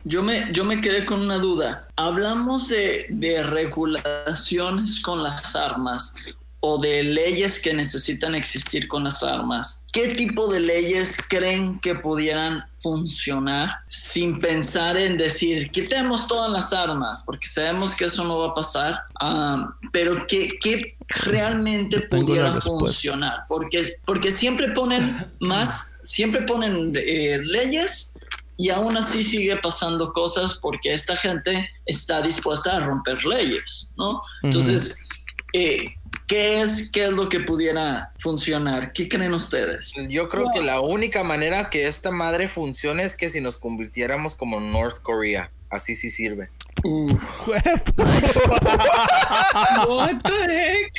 Yo 0.04 0.24
me, 0.24 0.50
yo 0.52 0.64
me 0.64 0.82
quedé 0.82 1.06
con 1.06 1.22
una 1.22 1.38
duda. 1.38 1.88
Hablamos 1.96 2.70
de, 2.70 3.08
de 3.10 3.44
regulaciones 3.44 5.00
con 5.02 5.24
las 5.24 5.56
armas 5.56 6.16
o 6.60 6.80
de 6.80 7.04
leyes 7.04 7.62
que 7.62 7.74
necesitan 7.74 8.36
existir 8.36 8.88
con 8.88 9.04
las 9.04 9.24
armas. 9.24 9.86
¿Qué 9.94 10.16
tipo 10.16 10.48
de 10.48 10.60
leyes 10.60 11.18
creen 11.28 11.80
que 11.80 11.96
pudieran 11.96 12.66
funcionar 12.80 13.70
sin 13.90 14.40
pensar 14.40 14.98
en 14.98 15.18
decir, 15.18 15.70
quitemos 15.70 16.28
todas 16.28 16.52
las 16.52 16.74
armas? 16.74 17.24
Porque 17.26 17.48
sabemos 17.48 17.96
que 17.96 18.06
eso 18.06 18.24
no 18.24 18.40
va 18.40 18.50
a 18.50 18.56
pasar. 18.56 19.02
Ah, 19.20 19.76
pero 19.92 20.26
¿qué, 20.28 20.58
qué 20.60 20.98
realmente 21.08 22.02
Tengo 22.02 22.26
pudiera 22.26 22.60
funcionar? 22.60 23.46
Porque, 23.48 23.94
porque 24.06 24.32
siempre 24.32 24.70
ponen 24.70 25.32
más, 25.40 25.98
siempre 26.04 26.42
ponen 26.42 26.92
eh, 26.96 27.40
leyes 27.44 28.17
y 28.58 28.70
aún 28.70 28.98
así 28.98 29.24
sigue 29.24 29.56
pasando 29.58 30.12
cosas 30.12 30.56
porque 30.56 30.94
esta 30.94 31.16
gente 31.16 31.70
está 31.86 32.22
dispuesta 32.22 32.76
a 32.76 32.80
romper 32.80 33.24
leyes, 33.24 33.94
¿no? 33.98 34.20
Entonces, 34.42 35.00
eh, 35.54 35.94
¿qué, 36.26 36.62
es, 36.62 36.92
¿qué 36.92 37.06
es 37.06 37.12
lo 37.12 37.30
que 37.30 37.40
pudiera 37.40 38.12
funcionar? 38.18 38.94
¿Qué 38.94 39.08
creen 39.08 39.36
ustedes? 39.36 39.94
Yo 40.10 40.28
creo 40.28 40.48
que 40.54 40.62
la 40.62 40.82
única 40.82 41.24
manera 41.24 41.70
que 41.70 41.86
esta 41.86 42.10
madre 42.10 42.48
funcione 42.48 43.04
es 43.04 43.16
que 43.16 43.30
si 43.30 43.42
nos 43.42 43.58
convirtiéramos 43.58 44.34
como 44.34 44.60
North 44.60 45.02
Korea. 45.02 45.52
Así 45.70 45.96
sí 45.96 46.10
sirve. 46.10 46.50
What 46.84 47.64
the 50.24 50.48
heck? 50.48 50.94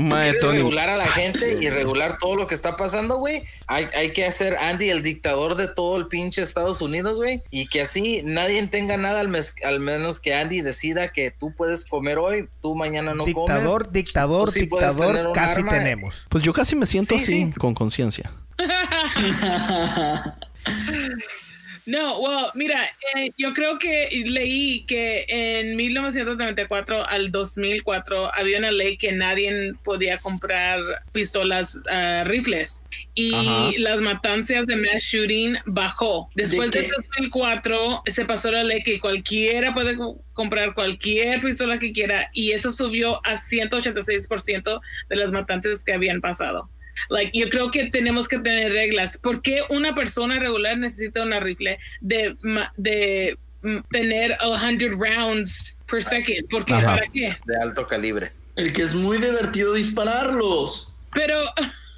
Mae, 0.00 0.30
¿Quieres 0.30 0.40
Tony, 0.40 0.56
regular 0.58 0.90
a 0.90 0.96
la 0.96 1.08
gente 1.08 1.58
y 1.60 1.68
regular 1.70 2.18
todo 2.18 2.36
lo 2.36 2.46
que 2.46 2.54
está 2.54 2.76
pasando, 2.76 3.16
güey? 3.16 3.42
Hay, 3.66 3.88
hay 3.96 4.12
que 4.12 4.24
hacer 4.26 4.56
Andy 4.56 4.90
el 4.90 5.02
dictador 5.02 5.56
de 5.56 5.66
todo 5.66 5.96
el 5.96 6.06
pinche 6.06 6.40
Estados 6.40 6.80
Unidos, 6.80 7.16
güey. 7.18 7.42
Y 7.50 7.66
que 7.68 7.80
así 7.82 8.22
nadie 8.24 8.64
tenga 8.68 8.96
nada 8.96 9.18
al, 9.20 9.26
mes- 9.28 9.56
al 9.64 9.80
menos 9.80 10.20
que 10.20 10.34
Andy 10.34 10.60
decida 10.60 11.10
que 11.12 11.32
tú 11.32 11.52
puedes 11.56 11.84
comer 11.84 12.18
hoy, 12.18 12.48
tú 12.62 12.76
mañana 12.76 13.12
no 13.14 13.24
dictador, 13.24 13.82
comes. 13.86 13.92
dictador, 13.92 14.52
sí 14.52 14.60
dictador, 14.60 15.26
un 15.26 15.32
casi 15.34 15.54
arma. 15.60 15.72
tenemos. 15.72 16.26
pues 16.28 16.44
yo 16.44 16.52
casi 16.52 16.76
me 16.76 16.86
siento 16.86 17.16
Sí, 17.18 17.22
así, 17.24 17.44
sí. 17.46 17.52
con 17.58 17.74
conciencia. 17.74 18.30
No, 21.88 22.18
well, 22.20 22.50
mira, 22.54 22.78
eh, 23.16 23.30
yo 23.38 23.54
creo 23.54 23.78
que 23.78 24.10
leí 24.26 24.84
que 24.84 25.24
en 25.26 25.74
1994 25.74 27.06
al 27.08 27.32
2004 27.32 28.30
había 28.34 28.58
una 28.58 28.70
ley 28.70 28.98
que 28.98 29.12
nadie 29.12 29.72
podía 29.84 30.18
comprar 30.18 30.80
pistolas, 31.12 31.78
ah, 31.90 32.24
rifles. 32.26 32.86
Y 33.14 33.34
Ajá. 33.34 33.70
las 33.78 34.00
matanzas 34.02 34.66
de 34.66 34.76
mass 34.76 35.02
shooting 35.02 35.56
bajó. 35.64 36.28
Después 36.34 36.70
¿De 36.72 36.82
de 36.82 36.86
qué? 36.88 36.92
2004 36.96 38.02
se 38.06 38.26
pasó 38.26 38.52
la 38.52 38.64
ley 38.64 38.82
que 38.82 39.00
cualquiera 39.00 39.72
puede 39.72 39.96
co- 39.96 40.22
comprar 40.34 40.74
cualquier 40.74 41.40
pistola 41.40 41.78
que 41.78 41.92
quiera 41.92 42.28
y 42.34 42.52
eso 42.52 42.70
subió 42.70 43.18
a 43.24 43.38
186% 43.38 44.80
de 45.08 45.16
las 45.16 45.32
matanzas 45.32 45.84
que 45.84 45.94
habían 45.94 46.20
pasado. 46.20 46.68
Like, 47.08 47.38
yo 47.38 47.48
creo 47.48 47.70
que 47.70 47.86
tenemos 47.90 48.28
que 48.28 48.38
tener 48.38 48.72
reglas. 48.72 49.18
¿Por 49.18 49.42
qué 49.42 49.62
una 49.70 49.94
persona 49.94 50.38
regular 50.38 50.76
necesita 50.78 51.22
una 51.22 51.40
rifle 51.40 51.78
de, 52.00 52.36
de 52.76 53.38
mm, 53.62 53.78
tener 53.90 54.36
100 54.40 54.98
rounds 54.98 55.78
per 55.90 56.02
second? 56.02 56.48
¿Por 56.48 56.64
qué? 56.64 56.74
Ajá. 56.74 56.86
¿Para 56.86 57.06
qué? 57.12 57.36
De 57.46 57.56
alto 57.60 57.86
calibre. 57.86 58.32
El 58.56 58.72
que 58.72 58.82
es 58.82 58.94
muy 58.94 59.18
divertido 59.18 59.74
dispararlos. 59.74 60.94
Pero... 61.12 61.38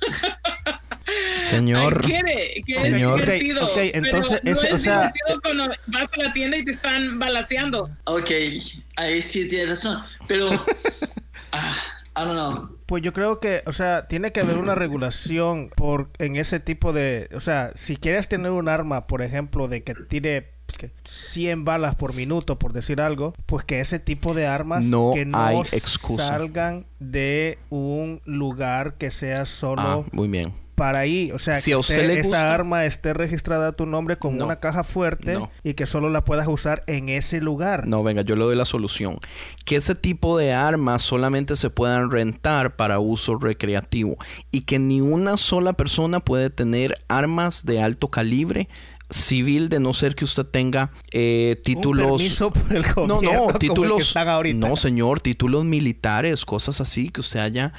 Señor. 1.48 2.04
I 2.04 2.08
get 2.08 2.24
it, 2.28 2.64
que 2.66 2.74
Señor. 2.80 3.20
es 3.20 3.26
divertido. 3.26 3.64
Ok, 3.64 3.70
ok, 3.72 3.78
entonces, 3.94 4.40
pero 4.42 4.54
no 4.54 4.60
ese- 4.60 4.72
o 4.72 4.76
es 4.76 4.82
sea, 4.82 4.96
divertido 4.98 5.40
cuando 5.42 5.74
vas 5.86 6.04
a 6.04 6.22
la 6.22 6.32
tienda 6.32 6.56
y 6.56 6.64
te 6.64 6.70
están 6.72 7.18
balaseando. 7.18 7.90
Ok, 8.04 8.30
ahí 8.96 9.22
sí 9.22 9.48
tiene 9.48 9.66
razón. 9.70 10.02
Pero, 10.28 10.50
ah, 11.52 11.76
I 12.16 12.20
don't 12.20 12.32
know. 12.32 12.78
Pues 12.90 13.04
yo 13.04 13.12
creo 13.12 13.38
que, 13.38 13.62
o 13.66 13.72
sea, 13.72 14.02
tiene 14.02 14.32
que 14.32 14.40
haber 14.40 14.58
una 14.58 14.74
regulación 14.74 15.70
por 15.76 16.10
en 16.18 16.34
ese 16.34 16.58
tipo 16.58 16.92
de, 16.92 17.28
o 17.36 17.38
sea, 17.38 17.70
si 17.76 17.96
quieres 17.96 18.26
tener 18.26 18.50
un 18.50 18.68
arma, 18.68 19.06
por 19.06 19.22
ejemplo, 19.22 19.68
de 19.68 19.84
que 19.84 19.94
tire 19.94 20.54
que 20.76 20.90
100 21.04 21.64
balas 21.64 21.94
por 21.94 22.16
minuto, 22.16 22.58
por 22.58 22.72
decir 22.72 23.00
algo, 23.00 23.32
pues 23.46 23.64
que 23.64 23.78
ese 23.78 24.00
tipo 24.00 24.34
de 24.34 24.48
armas 24.48 24.84
No 24.84 25.12
que 25.14 25.24
no 25.24 25.38
hay 25.38 25.58
excusa. 25.58 26.26
salgan 26.26 26.84
de 26.98 27.60
un 27.68 28.22
lugar 28.24 28.94
que 28.94 29.12
sea 29.12 29.44
solo 29.44 29.82
Ah, 29.82 30.02
muy 30.10 30.26
bien. 30.26 30.52
Para 30.80 31.00
ahí, 31.00 31.30
o 31.30 31.38
sea, 31.38 31.56
Si 31.56 31.72
que 31.72 31.74
a 31.74 31.78
usted 31.78 31.96
esté- 31.96 32.06
le 32.06 32.20
esa 32.20 32.54
arma 32.54 32.86
esté 32.86 33.12
registrada 33.12 33.68
a 33.68 33.72
tu 33.72 33.84
nombre 33.84 34.16
con 34.16 34.38
No. 34.38 34.46
una 34.46 34.56
caja 34.60 34.82
fuerte 34.82 35.34
No. 35.34 35.50
y 35.62 35.74
que 35.74 35.84
solo 35.84 36.08
la 36.08 36.24
puedas 36.24 36.48
usar 36.48 36.84
en 36.86 37.10
ese 37.10 37.42
lugar. 37.42 37.86
No, 37.86 38.02
venga, 38.02 38.22
yo 38.22 38.34
le 38.34 38.44
doy 38.44 38.56
la 38.56 38.64
solución. 38.64 39.18
Que 39.66 39.76
ese 39.76 39.94
tipo 39.94 40.38
de 40.38 40.54
armas 40.54 41.02
solamente 41.02 41.54
se 41.56 41.68
puedan 41.68 42.10
rentar 42.10 42.76
para 42.76 42.98
uso 42.98 43.34
recreativo 43.36 44.16
y 44.50 44.62
que 44.62 44.78
ni 44.78 45.02
una 45.02 45.36
sola 45.36 45.74
persona 45.74 46.20
puede 46.20 46.48
tener 46.48 46.96
armas 47.08 47.66
de 47.66 47.82
alto 47.82 48.08
calibre 48.08 48.66
civil 49.10 49.68
de 49.68 49.80
no 49.80 49.92
ser 49.92 50.14
que 50.14 50.24
usted 50.24 50.46
tenga 50.46 50.92
eh, 51.12 51.60
títulos 51.62 52.22
por 52.38 52.74
el 52.74 52.82
no, 52.82 52.94
gobierno, 52.94 52.94
como 52.94 53.22
no, 53.22 53.46
el 53.48 53.52
que 53.54 53.58
títulos. 53.58 54.00
están 54.06 54.28
ahorita. 54.28 54.66
No, 54.68 54.76
señor, 54.76 55.20
títulos 55.20 55.64
militares, 55.66 56.46
cosas 56.46 56.80
así, 56.80 57.10
que 57.10 57.20
usted 57.20 57.40
haya. 57.40 57.72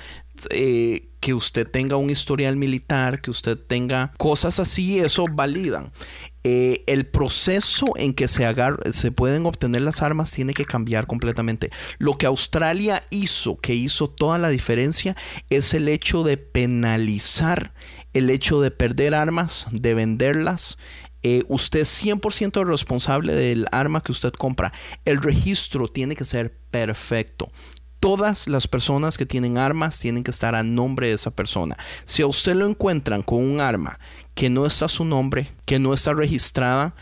Eh, 0.49 1.07
que 1.19 1.33
usted 1.33 1.67
tenga 1.69 1.95
un 1.97 2.09
historial 2.09 2.55
militar, 2.55 3.21
que 3.21 3.29
usted 3.31 3.57
tenga 3.57 4.11
cosas 4.17 4.59
así, 4.59 4.99
eso 4.99 5.25
validan. 5.31 5.91
Eh, 6.43 6.83
el 6.87 7.05
proceso 7.05 7.85
en 7.95 8.13
que 8.15 8.27
se, 8.27 8.45
agar- 8.47 8.79
se 8.91 9.11
pueden 9.11 9.45
obtener 9.45 9.83
las 9.83 10.01
armas 10.01 10.31
tiene 10.31 10.53
que 10.55 10.65
cambiar 10.65 11.05
completamente. 11.05 11.69
Lo 11.99 12.17
que 12.17 12.25
Australia 12.25 13.03
hizo, 13.11 13.57
que 13.57 13.75
hizo 13.75 14.09
toda 14.09 14.39
la 14.39 14.49
diferencia, 14.49 15.15
es 15.51 15.75
el 15.75 15.87
hecho 15.87 16.23
de 16.23 16.37
penalizar 16.37 17.73
el 18.13 18.29
hecho 18.29 18.59
de 18.59 18.71
perder 18.71 19.15
armas, 19.15 19.67
de 19.71 19.93
venderlas. 19.93 20.77
Eh, 21.23 21.43
usted 21.47 21.81
es 21.81 22.03
100% 22.03 22.65
responsable 22.65 23.33
del 23.35 23.67
arma 23.71 24.01
que 24.01 24.11
usted 24.11 24.33
compra. 24.33 24.73
El 25.05 25.21
registro 25.21 25.87
tiene 25.87 26.15
que 26.15 26.25
ser 26.25 26.51
perfecto. 26.71 27.51
Todas 28.01 28.49
las 28.49 28.67
personas 28.67 29.17
que 29.17 29.25
tienen 29.25 29.57
armas 29.57 29.97
tienen 29.97 30.23
que 30.23 30.31
estar 30.31 30.55
a 30.55 30.63
nombre 30.63 31.07
de 31.07 31.13
esa 31.13 31.31
persona. 31.31 31.77
Si 32.03 32.21
a 32.21 32.27
usted 32.27 32.55
lo 32.55 32.67
encuentran 32.67 33.23
con 33.23 33.37
un 33.37 33.61
arma 33.61 33.97
que 34.35 34.49
no 34.49 34.65
está 34.65 34.85
a 34.85 34.89
su 34.89 35.05
nombre, 35.05 35.51
que 35.63 35.79
no 35.79 35.93
está 35.93 36.13
registrada, 36.13 36.93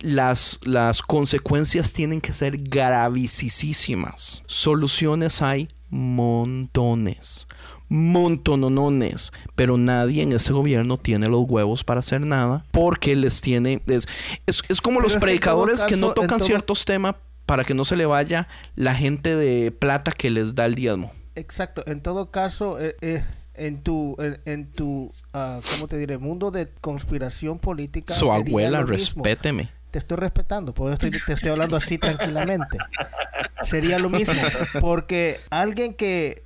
las, 0.00 0.58
las 0.64 1.02
consecuencias 1.02 1.92
tienen 1.92 2.20
que 2.20 2.32
ser 2.32 2.56
gravísimas. 2.56 4.42
Soluciones 4.46 5.42
hay 5.42 5.68
montones 5.90 7.46
montonones, 7.88 9.32
pero 9.54 9.76
nadie 9.76 10.22
en 10.22 10.32
ese 10.32 10.52
gobierno 10.52 10.98
tiene 10.98 11.28
los 11.28 11.44
huevos 11.48 11.84
para 11.84 12.00
hacer 12.00 12.20
nada 12.22 12.64
porque 12.72 13.14
les 13.14 13.40
tiene 13.40 13.80
es, 13.86 14.08
es, 14.46 14.80
como 14.80 15.00
los 15.00 15.16
predicadores 15.16 15.84
que 15.84 15.96
no 15.96 16.12
tocan 16.12 16.40
ciertos 16.40 16.84
temas 16.84 17.14
para 17.46 17.64
que 17.64 17.74
no 17.74 17.84
se 17.84 17.96
le 17.96 18.06
vaya 18.06 18.48
la 18.74 18.94
gente 18.94 19.34
de 19.34 19.70
plata 19.70 20.12
que 20.12 20.30
les 20.30 20.54
da 20.54 20.66
el 20.66 20.74
diezmo. 20.74 21.12
Exacto, 21.34 21.84
en 21.86 22.00
todo 22.00 22.30
caso 22.30 22.80
eh, 22.80 22.96
eh, 23.00 23.22
en 23.54 23.82
tu 23.82 24.16
en, 24.18 24.66
tu 24.72 25.12
uh, 25.34 25.60
¿cómo 25.70 25.88
te 25.88 25.96
diré? 25.98 26.18
mundo 26.18 26.50
de 26.50 26.68
conspiración 26.80 27.58
política 27.58 28.14
Su 28.14 28.32
abuela, 28.32 28.82
respéteme 28.82 29.70
te 29.90 30.00
estoy 30.00 30.18
respetando, 30.18 30.74
porque 30.74 31.10
te 31.10 31.32
estoy 31.32 31.50
hablando 31.50 31.74
así 31.74 31.96
tranquilamente. 31.96 32.76
Sería 33.62 33.98
lo 33.98 34.10
mismo, 34.10 34.34
porque 34.80 35.40
alguien 35.48 35.94
que, 35.94 36.42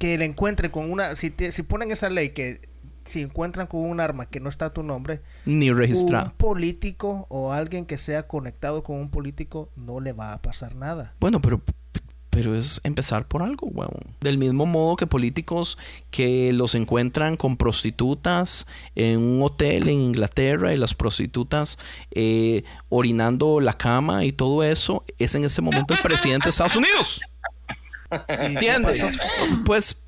que 0.00 0.18
le 0.18 0.24
encuentre 0.24 0.72
con 0.72 0.90
una, 0.90 1.14
si, 1.14 1.32
si 1.52 1.62
ponen 1.62 1.92
esa 1.92 2.10
ley 2.10 2.30
que 2.30 2.68
si 3.04 3.22
encuentran 3.22 3.66
con 3.66 3.80
un 3.80 4.00
arma 4.00 4.26
que 4.26 4.40
no 4.40 4.48
está 4.48 4.66
a 4.66 4.72
tu 4.72 4.82
nombre, 4.82 5.20
ni 5.44 5.72
registrado. 5.72 6.26
Un 6.26 6.36
político 6.36 7.26
o 7.28 7.52
alguien 7.52 7.86
que 7.86 7.98
sea 7.98 8.26
conectado 8.26 8.82
con 8.82 8.96
un 8.96 9.10
político 9.10 9.70
no 9.76 10.00
le 10.00 10.12
va 10.12 10.32
a 10.32 10.42
pasar 10.42 10.74
nada. 10.74 11.14
Bueno, 11.20 11.40
pero 11.40 11.62
pero 12.34 12.56
es 12.56 12.80
empezar 12.82 13.28
por 13.28 13.42
algo, 13.42 13.68
weón. 13.68 14.16
Del 14.20 14.38
mismo 14.38 14.66
modo 14.66 14.96
que 14.96 15.06
políticos 15.06 15.78
que 16.10 16.52
los 16.52 16.74
encuentran 16.74 17.36
con 17.36 17.56
prostitutas 17.56 18.66
en 18.96 19.20
un 19.20 19.42
hotel 19.42 19.88
en 19.88 20.00
Inglaterra 20.00 20.74
y 20.74 20.76
las 20.76 20.94
prostitutas 20.94 21.78
eh, 22.10 22.64
orinando 22.88 23.60
la 23.60 23.74
cama 23.74 24.24
y 24.24 24.32
todo 24.32 24.64
eso, 24.64 25.04
es 25.18 25.36
en 25.36 25.44
ese 25.44 25.62
momento 25.62 25.94
el 25.94 26.00
presidente 26.00 26.46
de 26.46 26.50
Estados 26.50 26.74
Unidos. 26.74 27.20
¿Entiendes? 28.28 29.00
Pues 29.64 30.03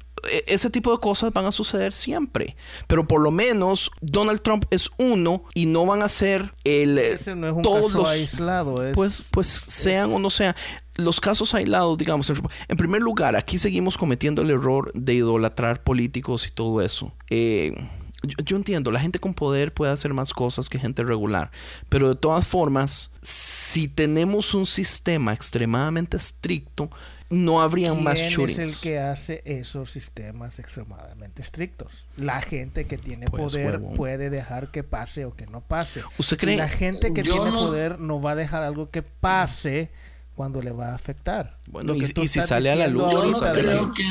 ese 0.46 0.70
tipo 0.70 0.92
de 0.92 0.98
cosas 0.98 1.32
van 1.32 1.46
a 1.46 1.52
suceder 1.52 1.92
siempre. 1.92 2.56
Pero 2.86 3.06
por 3.06 3.20
lo 3.20 3.30
menos 3.30 3.90
Donald 4.00 4.40
Trump 4.42 4.64
es 4.70 4.90
uno 4.98 5.44
y 5.54 5.66
no 5.66 5.86
van 5.86 6.02
a 6.02 6.08
ser 6.08 6.52
el 6.64 6.98
Ese 6.98 7.34
no 7.34 7.46
es 7.46 7.52
un 7.54 7.62
caso 7.62 8.06
aislado. 8.06 8.82
pues, 8.94 9.24
pues 9.30 9.46
sean 9.46 10.12
o 10.12 10.18
no 10.18 10.30
sean. 10.30 10.54
Los 10.96 11.20
casos 11.20 11.54
aislados, 11.54 11.98
digamos, 11.98 12.32
en 12.68 12.76
primer 12.76 13.02
lugar, 13.02 13.36
aquí 13.36 13.58
seguimos 13.58 13.98
cometiendo 13.98 14.40
el 14.40 14.50
error 14.50 14.90
de 14.94 15.14
idolatrar 15.14 15.82
políticos 15.82 16.46
y 16.46 16.50
todo 16.50 16.80
eso. 16.80 17.12
Eh, 17.28 17.74
yo, 18.22 18.56
entiendo, 18.56 18.90
la 18.90 19.00
gente 19.00 19.18
con 19.18 19.34
poder 19.34 19.72
puede 19.72 19.92
hacer 19.92 20.14
más 20.14 20.32
cosas 20.32 20.68
que 20.68 20.78
gente 20.78 21.04
regular, 21.04 21.50
pero 21.88 22.08
de 22.08 22.14
todas 22.14 22.46
formas, 22.46 23.10
si 23.20 23.88
tenemos 23.88 24.54
un 24.54 24.66
sistema 24.66 25.32
extremadamente 25.32 26.16
estricto, 26.16 26.90
no 27.30 27.60
habrían 27.60 28.02
más 28.02 28.18
shootings. 28.18 28.58
es 28.58 28.76
el 28.76 28.80
que 28.80 28.98
hace 28.98 29.42
esos 29.44 29.90
sistemas 29.90 30.58
extremadamente 30.58 31.42
estrictos? 31.42 32.06
La 32.16 32.40
gente 32.40 32.86
que 32.86 32.96
tiene 32.96 33.26
pues, 33.26 33.54
poder 33.54 33.80
puede 33.96 34.30
dejar 34.30 34.68
que 34.70 34.82
pase 34.82 35.24
o 35.24 35.34
que 35.34 35.46
no 35.46 35.60
pase. 35.60 36.02
¿Usted 36.18 36.36
cree? 36.36 36.56
la 36.56 36.68
gente 36.68 37.12
que 37.12 37.22
tiene 37.22 37.50
poder 37.50 37.98
no 37.98 38.20
va 38.20 38.32
a 38.32 38.34
dejar 38.36 38.62
algo 38.62 38.90
que 38.90 39.02
pase 39.02 39.90
cuando 40.34 40.62
le 40.62 40.70
va 40.70 40.88
a 40.88 40.94
afectar. 40.94 41.56
Bueno, 41.68 41.94
y, 41.94 42.06
si 42.06 42.40
sale 42.40 42.70
a 42.70 42.76
la 42.76 42.88
luz, 42.88 43.12
yo 43.12 43.24
no 43.24 43.52
creo 43.52 43.92
que 43.92 44.04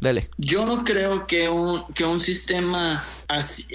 Dale. 0.00 0.30
Yo 0.36 0.64
no 0.64 0.84
creo 0.84 1.26
que 1.26 1.48
un, 1.48 1.84
que 1.92 2.04
un 2.04 2.20
sistema 2.20 3.04
así, 3.26 3.74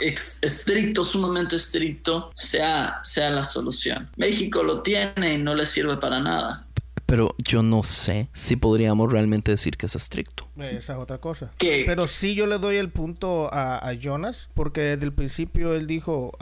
estricto, 0.00 1.02
sumamente 1.02 1.56
estricto, 1.56 2.30
sea, 2.34 3.00
sea 3.02 3.30
la 3.30 3.42
solución. 3.42 4.10
México 4.16 4.62
lo 4.62 4.82
tiene 4.82 5.32
y 5.32 5.38
no 5.38 5.54
le 5.54 5.64
sirve 5.64 5.96
para 5.96 6.20
nada 6.20 6.65
pero 7.06 7.34
yo 7.38 7.62
no 7.62 7.82
sé 7.84 8.28
si 8.32 8.56
podríamos 8.56 9.10
realmente 9.10 9.52
decir 9.52 9.76
que 9.76 9.86
es 9.86 9.94
estricto. 9.94 10.48
Esa 10.56 10.94
es 10.94 10.98
otra 10.98 11.18
cosa. 11.18 11.52
Pero 11.58 12.08
sí 12.08 12.34
yo 12.34 12.46
le 12.46 12.58
doy 12.58 12.76
el 12.76 12.90
punto 12.90 13.48
a, 13.52 13.92
Jonas, 14.00 14.50
porque 14.54 14.80
desde 14.80 15.04
el 15.04 15.12
principio 15.12 15.74
él 15.74 15.86
dijo, 15.86 16.32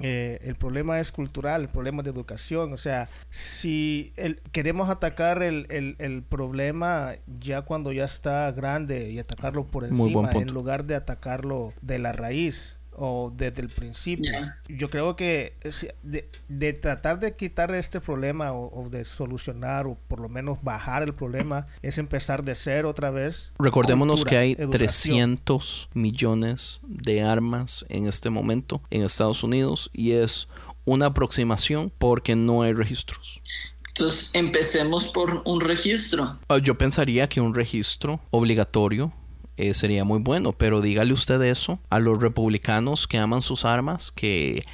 eh, 0.00 0.40
el 0.42 0.56
problema 0.56 0.98
es 0.98 1.12
cultural, 1.12 1.62
el 1.62 1.68
problema 1.68 2.02
de 2.02 2.10
educación, 2.10 2.72
o 2.72 2.78
sea, 2.78 3.08
si 3.30 4.12
queremos 4.52 4.88
atacar 4.88 5.42
el, 5.42 5.66
el, 5.68 6.22
problema 6.22 7.14
ya 7.26 7.62
cuando 7.62 7.92
ya 7.92 8.04
está 8.04 8.50
grande 8.52 9.10
y 9.10 9.18
atacarlo 9.18 9.66
por 9.66 9.84
encima, 9.84 10.30
en 10.32 10.52
lugar 10.52 10.84
de 10.84 10.94
atacarlo 10.94 11.72
de 11.82 11.98
la 11.98 12.12
raíz, 12.12 12.77
o 12.98 13.32
desde 13.34 13.62
el 13.62 13.68
principio. 13.68 14.32
Yo 14.68 14.90
creo 14.90 15.16
que 15.16 15.54
de, 16.02 16.72
tratar 16.72 17.20
de 17.20 17.34
quitar 17.36 17.74
este 17.74 18.00
problema 18.00 18.52
o, 18.52 18.88
de 18.90 19.04
solucionar 19.04 19.86
o 19.86 19.96
por 20.08 20.20
lo 20.20 20.28
menos 20.28 20.58
bajar 20.62 21.02
el 21.02 21.14
problema 21.14 21.66
es 21.82 21.98
empezar 21.98 22.44
de 22.44 22.54
cero 22.54 22.90
otra 22.90 23.10
vez. 23.10 23.52
Recordémonos 23.58 24.24
que 24.24 24.36
hay 24.36 24.56
300 24.56 25.90
millones 25.94 26.80
de 26.82 27.22
armas 27.22 27.84
en 27.88 28.06
este 28.06 28.30
momento 28.30 28.80
en 28.90 29.02
Estados 29.02 29.42
Unidos 29.42 29.90
y 29.92 30.12
es 30.12 30.48
una 30.84 31.06
aproximación 31.06 31.92
porque 31.98 32.34
no 32.34 32.62
hay 32.62 32.72
registros. 32.72 33.40
Entonces 33.88 34.30
empecemos 34.32 35.10
por 35.12 35.42
un 35.44 35.60
registro. 35.60 36.38
Ah, 36.48 36.58
yo 36.58 36.78
pensaría 36.78 37.28
que 37.28 37.40
un 37.40 37.54
registro 37.54 38.20
obligatorio 38.30 39.12
eh, 39.58 39.74
sería 39.74 40.04
muy 40.04 40.20
bueno. 40.20 40.52
Pero 40.52 40.80
dígale 40.80 41.12
usted 41.12 41.42
eso 41.42 41.78
a 41.90 41.98
los 41.98 42.20
republicanos 42.20 43.06
que 43.06 43.18
aman 43.18 43.42
sus 43.42 43.64
armas, 43.64 44.10
que 44.12 44.64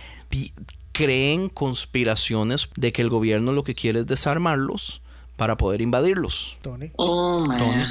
creen 0.93 1.49
conspiraciones 1.49 2.69
de 2.77 2.93
que 2.93 3.03
el 3.03 3.09
gobierno 3.09 3.53
lo 3.53 3.65
que 3.65 3.75
quiere 3.75 4.01
es 4.01 4.07
desarmarlos 4.07 5.01
para 5.37 5.57
poder 5.57 5.81
invadirlos. 5.81 6.59
Tony. 6.63 6.93
Oh, 6.97 7.45
man. 7.45 7.91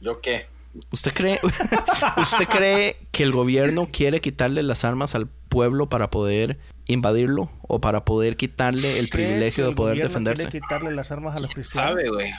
¿Yo 0.00 0.20
qué? 0.20 0.46
¿Usted 0.90 1.12
cree, 1.12 1.38
¿Usted 2.16 2.46
cree 2.48 2.96
que 3.10 3.22
el 3.24 3.32
gobierno 3.32 3.88
quiere 3.90 4.20
quitarle 4.20 4.62
las 4.62 4.84
armas 4.84 5.14
al 5.14 5.26
pueblo 5.26 5.88
para 5.88 6.10
poder 6.10 6.58
invadirlo 6.86 7.50
o 7.62 7.80
para 7.80 8.04
poder 8.04 8.36
quitarle 8.36 8.98
el 8.98 9.08
privilegio 9.08 9.66
de 9.66 9.74
poder 9.74 9.98
defenderse? 9.98 10.48
Quiere 10.48 10.64
quitarle 10.64 10.94
las 10.94 11.10
armas 11.10 11.36
a 11.36 11.40
los 11.40 11.52
cristianos. 11.52 11.90
Sabe, 11.90 12.08
güey 12.08 12.32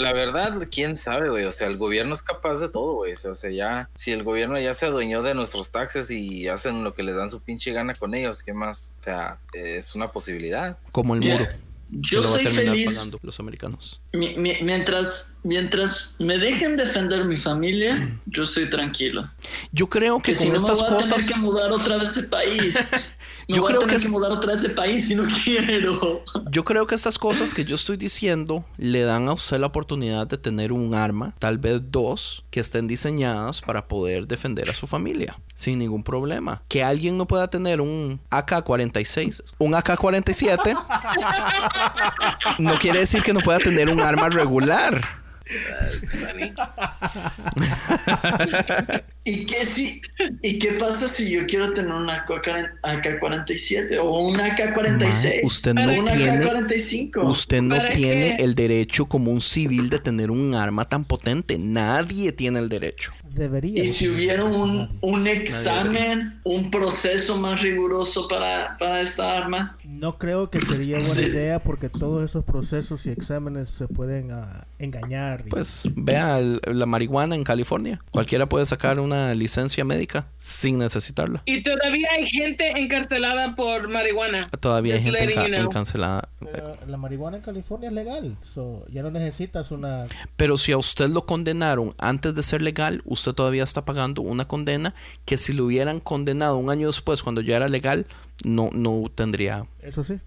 la 0.00 0.12
verdad, 0.12 0.66
quién 0.70 0.96
sabe, 0.96 1.28
güey. 1.28 1.44
O 1.44 1.52
sea, 1.52 1.66
el 1.68 1.76
gobierno 1.76 2.14
es 2.14 2.22
capaz 2.22 2.60
de 2.60 2.68
todo, 2.68 2.94
güey. 2.94 3.12
O 3.12 3.34
sea, 3.34 3.50
ya, 3.50 3.88
si 3.94 4.12
el 4.12 4.24
gobierno 4.24 4.58
ya 4.58 4.74
se 4.74 4.86
adueñó 4.86 5.22
de 5.22 5.34
nuestros 5.34 5.70
taxes 5.70 6.10
y 6.10 6.48
hacen 6.48 6.82
lo 6.82 6.94
que 6.94 7.02
les 7.02 7.16
dan 7.16 7.30
su 7.30 7.40
pinche 7.40 7.72
gana 7.72 7.94
con 7.94 8.14
ellos, 8.14 8.42
¿qué 8.42 8.52
más? 8.52 8.94
O 9.00 9.04
sea, 9.04 9.38
es 9.52 9.94
una 9.94 10.08
posibilidad. 10.08 10.78
Como 10.90 11.14
el 11.14 11.20
muro. 11.20 11.46
Yo 11.92 12.22
soy 12.22 12.44
feliz. 12.44 13.12
los 13.22 13.40
americanos. 13.40 14.00
mientras, 14.12 15.36
mientras 15.42 16.16
me 16.20 16.38
dejen 16.38 16.76
defender 16.76 17.24
mi 17.24 17.36
familia, 17.36 18.16
yo 18.26 18.44
estoy 18.44 18.70
tranquilo. 18.70 19.28
Yo 19.72 19.88
creo 19.88 20.20
que, 20.20 20.34
si 20.34 20.48
no 20.48 20.56
estas 20.56 20.80
me 20.80 20.88
voy 20.88 20.96
cosas. 20.96 21.10
A 21.10 21.14
tener 21.16 21.32
que 21.32 21.40
mudar 21.40 21.72
otra 21.72 21.96
vez 21.96 22.14
de 22.14 22.22
país. 22.24 22.78
yo 23.54 23.64
creo 23.64 23.80
que, 23.80 23.96
que 23.96 24.08
mudar 24.08 24.32
otra 24.32 24.52
vez 24.52 24.62
de 24.62 24.70
país 24.70 25.08
si 25.08 25.14
no 25.14 25.24
quiero. 25.44 26.22
yo 26.50 26.64
creo 26.64 26.86
que 26.86 26.94
estas 26.94 27.18
cosas 27.18 27.54
que 27.54 27.64
yo 27.64 27.74
estoy 27.74 27.96
diciendo 27.96 28.64
le 28.76 29.02
dan 29.02 29.28
a 29.28 29.32
usted 29.32 29.58
la 29.58 29.66
oportunidad 29.66 30.26
de 30.26 30.38
tener 30.38 30.72
un 30.72 30.94
arma, 30.94 31.34
tal 31.38 31.58
vez 31.58 31.80
dos, 31.90 32.44
que 32.50 32.60
estén 32.60 32.86
diseñadas 32.86 33.60
para 33.60 33.88
poder 33.88 34.26
defender 34.26 34.70
a 34.70 34.74
su 34.74 34.86
familia 34.86 35.36
sin 35.60 35.78
ningún 35.78 36.02
problema. 36.02 36.62
Que 36.68 36.82
alguien 36.82 37.18
no 37.18 37.26
pueda 37.26 37.48
tener 37.48 37.82
un 37.82 38.18
AK-46, 38.30 39.42
un 39.58 39.74
AK-47, 39.74 40.74
no 42.58 42.78
quiere 42.78 43.00
decir 43.00 43.22
que 43.22 43.34
no 43.34 43.40
pueda 43.40 43.58
tener 43.58 43.90
un 43.90 44.00
arma 44.00 44.30
regular. 44.30 45.02
¿Y 49.22 49.44
qué, 49.44 49.66
si, 49.66 50.00
¿Y 50.42 50.58
qué 50.58 50.72
pasa 50.72 51.06
si 51.06 51.30
yo 51.30 51.46
quiero 51.46 51.72
tener 51.74 51.92
una 51.92 52.24
AK-47 52.24 53.98
o 53.98 54.18
un 54.18 54.36
AK-46? 54.40 55.40
Usted 55.44 55.74
no 55.74 55.90
tiene, 55.90 56.40
AK-45. 56.40 57.28
Usted 57.28 57.60
no 57.60 57.76
tiene 57.92 58.36
el 58.36 58.54
derecho 58.54 59.04
como 59.04 59.30
un 59.30 59.42
civil 59.42 59.90
de 59.90 59.98
tener 59.98 60.30
un 60.30 60.54
arma 60.54 60.88
tan 60.88 61.04
potente. 61.04 61.58
Nadie 61.58 62.32
tiene 62.32 62.60
el 62.60 62.70
derecho. 62.70 63.12
Debería. 63.28 63.84
Y 63.84 63.88
si 63.88 64.08
hubiera 64.08 64.42
un, 64.44 64.98
un 65.02 65.26
examen, 65.26 66.40
un 66.42 66.70
proceso 66.70 67.38
más 67.38 67.60
riguroso 67.60 68.26
para, 68.26 68.76
para 68.78 69.02
esta 69.02 69.36
arma. 69.36 69.76
No 69.84 70.18
creo 70.18 70.50
que 70.50 70.60
sería 70.62 70.98
buena 70.98 71.20
idea 71.20 71.58
porque 71.62 71.90
todos 71.90 72.24
esos 72.24 72.44
procesos 72.44 73.04
y 73.06 73.10
exámenes 73.10 73.68
se 73.68 73.86
pueden 73.86 74.32
uh, 74.32 74.46
engañar. 74.78 75.44
Pues 75.48 75.82
vea 75.94 76.40
la 76.40 76.86
marihuana 76.86 77.34
en 77.34 77.44
California. 77.44 78.00
Cualquiera 78.10 78.48
puede 78.48 78.66
sacar 78.66 78.98
un 78.98 79.09
una 79.10 79.34
licencia 79.34 79.84
médica 79.84 80.28
sin 80.36 80.78
necesitarla. 80.78 81.42
Y 81.46 81.62
todavía 81.62 82.08
hay 82.16 82.26
gente 82.26 82.70
encarcelada 82.76 83.56
por 83.56 83.88
marihuana. 83.88 84.48
Todavía 84.60 84.94
hay 84.94 85.02
gente 85.02 85.20
letting 85.20 85.38
enca- 85.38 85.42
you 85.48 85.54
know. 85.54 85.64
encancelada. 85.66 86.28
Pero 86.40 86.76
la 86.86 86.96
marihuana 86.96 87.38
en 87.38 87.42
California 87.42 87.88
es 87.88 87.94
legal. 87.94 88.36
So, 88.54 88.84
ya 88.92 89.02
no 89.02 89.10
necesitas 89.10 89.70
una. 89.70 90.04
Pero 90.36 90.56
si 90.56 90.72
a 90.72 90.78
usted 90.78 91.08
lo 91.08 91.26
condenaron 91.26 91.94
antes 91.98 92.34
de 92.34 92.42
ser 92.42 92.62
legal, 92.62 93.02
usted 93.04 93.32
todavía 93.32 93.64
está 93.64 93.84
pagando 93.84 94.22
una 94.22 94.46
condena 94.46 94.94
que 95.24 95.36
si 95.38 95.52
lo 95.52 95.64
hubieran 95.66 96.00
condenado 96.00 96.56
un 96.56 96.70
año 96.70 96.86
después, 96.86 97.22
cuando 97.22 97.40
ya 97.40 97.56
era 97.56 97.68
legal, 97.68 98.06
no, 98.44 98.70
no 98.72 99.10
tendría. 99.14 99.66
Eso 99.82 100.04
sí. 100.04 100.18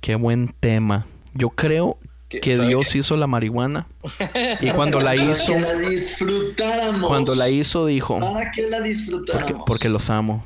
Qué 0.00 0.14
buen 0.14 0.48
tema. 0.60 1.06
Yo 1.34 1.50
creo. 1.50 1.98
Que 2.38 2.54
¿Sabe 2.56 2.68
Dios 2.68 2.88
qué? 2.92 2.98
hizo 2.98 3.16
la 3.16 3.26
marihuana 3.26 3.86
y 4.60 4.70
cuando 4.70 5.00
la 5.00 5.16
hizo, 5.16 5.52
Que 5.54 5.60
la 5.60 5.74
disfrutáramos. 5.74 7.08
cuando 7.08 7.34
la 7.34 7.48
hizo 7.48 7.86
dijo, 7.86 8.20
Para 8.20 8.52
que 8.52 8.62
la 8.62 8.76
porque, 8.78 8.88
disfrutáramos. 8.88 9.62
porque 9.66 9.88
los 9.88 10.10
amo. 10.10 10.44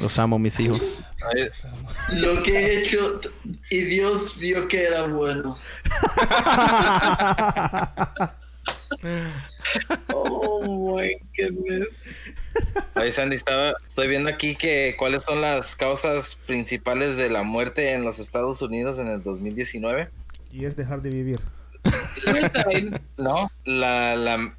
Los 0.00 0.16
amo, 0.20 0.38
mis 0.38 0.60
hijos. 0.60 1.04
Lo 2.12 2.40
que 2.44 2.56
he 2.56 2.78
hecho 2.80 3.20
y 3.68 3.80
Dios 3.80 4.38
vio 4.38 4.68
que 4.68 4.84
era 4.84 5.02
bueno. 5.08 5.58
Oh 10.12 10.96
my 10.96 11.16
goodness. 11.36 12.04
Oye, 12.94 13.12
Sandy, 13.12 13.36
estaba, 13.36 13.74
estoy 13.86 14.08
viendo 14.08 14.28
aquí 14.30 14.56
que 14.56 14.94
cuáles 14.98 15.24
son 15.24 15.40
las 15.40 15.74
causas 15.76 16.36
principales 16.46 17.16
de 17.16 17.30
la 17.30 17.42
muerte 17.42 17.92
en 17.92 18.04
los 18.04 18.18
Estados 18.18 18.62
Unidos 18.62 18.98
en 18.98 19.08
el 19.08 19.22
2019. 19.22 20.10
Y 20.52 20.64
es 20.64 20.76
dejar 20.76 21.02
de 21.02 21.10
vivir. 21.10 21.40
No, 23.16 23.50
la, 23.64 24.14
la, 24.16 24.54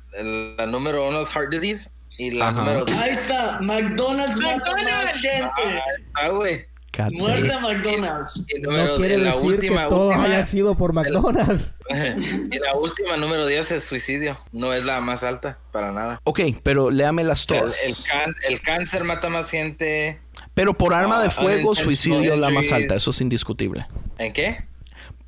la 0.57 0.65
número 0.65 1.07
uno 1.07 1.21
es 1.21 1.29
heart 1.29 1.49
disease 1.51 1.91
y 2.17 2.31
la 2.31 2.49
Ajá. 2.49 2.59
número 2.59 2.85
dos. 2.85 2.97
Ahí 2.97 3.11
está, 3.11 3.59
McDonald's 3.61 4.37
mata 4.39 4.73
más 4.73 5.13
gente. 5.21 5.81
Ah, 6.15 6.29
güey. 6.29 6.65
Muerte 7.11 7.53
a 7.53 7.59
McDonald's. 7.59 8.45
Y 8.53 8.59
número 8.59 8.85
No 8.93 8.97
quiere 8.97 9.17
la 9.19 9.31
decir 9.31 9.45
última, 9.45 9.83
que 9.83 9.89
todo 9.89 10.07
última- 10.07 10.23
haya 10.25 10.45
sido 10.45 10.75
por 10.75 10.91
McDonald's. 10.93 11.73
y 12.51 12.59
la 12.59 12.75
última 12.75 13.15
número 13.17 13.45
10 13.45 13.71
es 13.71 13.83
suicidio. 13.83 14.37
No 14.51 14.73
es 14.73 14.83
la 14.85 14.99
más 14.99 15.23
alta, 15.23 15.59
para 15.71 15.91
nada. 15.91 16.19
Ok, 16.25 16.39
pero 16.63 16.89
léame 16.91 17.23
las 17.23 17.43
O 17.43 17.47
sea, 17.47 17.57
el, 17.57 17.63
todas. 17.63 17.83
el 17.85 17.95
can- 18.05 18.35
el 18.49 18.61
cáncer 18.61 19.03
mata 19.03 19.29
más 19.29 19.49
gente. 19.51 20.19
Pero 20.55 20.73
por 20.77 20.93
arma 20.93 21.21
de 21.21 21.27
Ah, 21.27 21.31
fuego, 21.31 21.69
unintentional 21.69 21.83
suicidio 21.85 22.33
es 22.33 22.39
la 22.39 22.49
más 22.49 22.71
alta, 22.71 22.95
eso 22.95 23.11
es 23.11 23.21
indiscutible. 23.21 23.85
¿En 24.17 24.33
qué? 24.33 24.65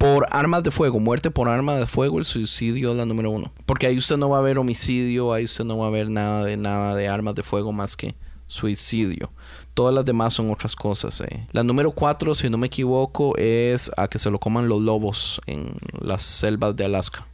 Por 0.01 0.25
armas 0.31 0.63
de 0.63 0.71
fuego, 0.71 0.99
muerte 0.99 1.29
por 1.29 1.47
arma 1.47 1.75
de 1.75 1.85
fuego, 1.85 2.17
el 2.17 2.25
suicidio 2.25 2.89
es 2.89 2.97
la 2.97 3.05
número 3.05 3.29
uno. 3.29 3.53
Porque 3.67 3.85
ahí 3.85 3.97
usted 3.99 4.17
no 4.17 4.29
va 4.29 4.39
a 4.39 4.41
ver 4.41 4.57
homicidio, 4.57 5.31
ahí 5.31 5.43
usted 5.43 5.63
no 5.63 5.77
va 5.77 5.85
a 5.87 5.91
ver 5.91 6.09
nada 6.09 6.43
de 6.43 6.57
nada 6.57 6.95
de 6.95 7.07
armas 7.07 7.35
de 7.35 7.43
fuego 7.43 7.71
más 7.71 7.95
que 7.95 8.15
suicidio. 8.47 9.31
Todas 9.75 9.93
las 9.93 10.03
demás 10.03 10.33
son 10.33 10.49
otras 10.49 10.75
cosas. 10.75 11.21
eh. 11.21 11.45
La 11.51 11.61
número 11.63 11.91
cuatro, 11.91 12.33
si 12.33 12.49
no 12.49 12.57
me 12.57 12.65
equivoco, 12.65 13.37
es 13.37 13.91
a 13.95 14.07
que 14.07 14.17
se 14.17 14.31
lo 14.31 14.39
coman 14.39 14.67
los 14.67 14.81
lobos 14.81 15.39
en 15.45 15.71
las 15.99 16.23
selvas 16.23 16.75
de 16.75 16.85
Alaska. 16.85 17.27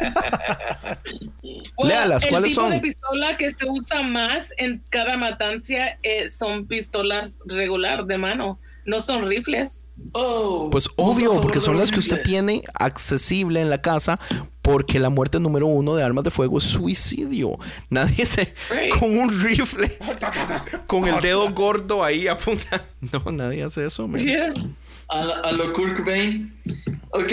Léalas, 1.78 2.24
¿cuáles 2.26 2.52
el 2.52 2.54
tipo 2.54 2.62
son? 2.62 2.70
de 2.70 2.80
pistola 2.80 3.36
que 3.36 3.50
se 3.50 3.68
usa 3.68 4.02
más 4.02 4.54
en 4.56 4.82
cada 4.88 5.18
matancia 5.18 5.98
eh, 6.02 6.30
son 6.30 6.66
pistolas 6.66 7.40
regular 7.46 8.06
de 8.06 8.16
mano, 8.18 8.58
no 8.84 9.00
son 9.00 9.26
rifles. 9.28 9.88
Oh, 10.12 10.68
Pues 10.70 10.88
obvio, 10.96 11.40
porque 11.40 11.60
son 11.60 11.78
las 11.78 11.90
que 11.90 11.98
usted 12.00 12.16
rifles. 12.16 12.28
tiene 12.32 12.62
accesible 12.74 13.60
en 13.60 13.70
la 13.70 13.80
casa, 13.82 14.18
porque 14.62 14.98
la 14.98 15.08
muerte 15.10 15.40
número 15.40 15.66
uno 15.66 15.94
de 15.96 16.02
armas 16.02 16.24
de 16.24 16.30
fuego 16.30 16.58
es 16.58 16.64
suicidio. 16.64 17.58
Nadie 17.90 18.26
se... 18.26 18.54
Right. 18.70 18.92
con 18.98 19.16
un 19.18 19.42
rifle, 19.42 19.96
con 20.86 21.06
el 21.08 21.20
dedo 21.20 21.50
gordo 21.54 22.02
ahí 22.04 22.26
apunta. 22.28 22.84
No, 23.12 23.32
nadie 23.32 23.62
hace 23.64 23.84
eso, 23.86 24.06
man. 24.08 24.20
Yeah. 24.24 24.52
A, 25.08 25.24
la- 25.24 25.40
a 25.40 25.52
lo 25.52 25.72
Kurt 25.72 25.96
Cobain. 25.98 26.54
Ok, 27.10 27.32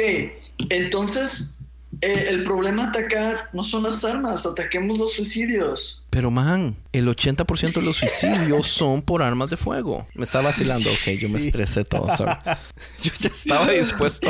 entonces 0.69 1.58
eh, 2.01 2.27
el 2.29 2.43
problema 2.43 2.85
a 2.85 2.89
atacar 2.89 3.49
no 3.53 3.63
son 3.63 3.83
las 3.83 4.03
armas, 4.05 4.45
ataquemos 4.45 4.97
los 4.97 5.13
suicidios. 5.13 6.05
Pero 6.09 6.31
man, 6.31 6.75
el 6.93 7.07
80% 7.07 7.73
de 7.73 7.81
los 7.81 7.97
suicidios 7.97 8.67
son 8.67 9.01
por 9.01 9.21
armas 9.21 9.49
de 9.49 9.57
fuego. 9.57 10.07
Me 10.13 10.23
está 10.23 10.41
vacilando, 10.41 10.89
ok, 10.91 11.09
yo 11.19 11.29
me 11.29 11.39
estresé 11.39 11.83
todo, 11.85 12.15
sorry. 12.15 12.33
Yo 13.03 13.11
ya 13.19 13.29
estaba 13.29 13.69
dispuesto. 13.71 14.29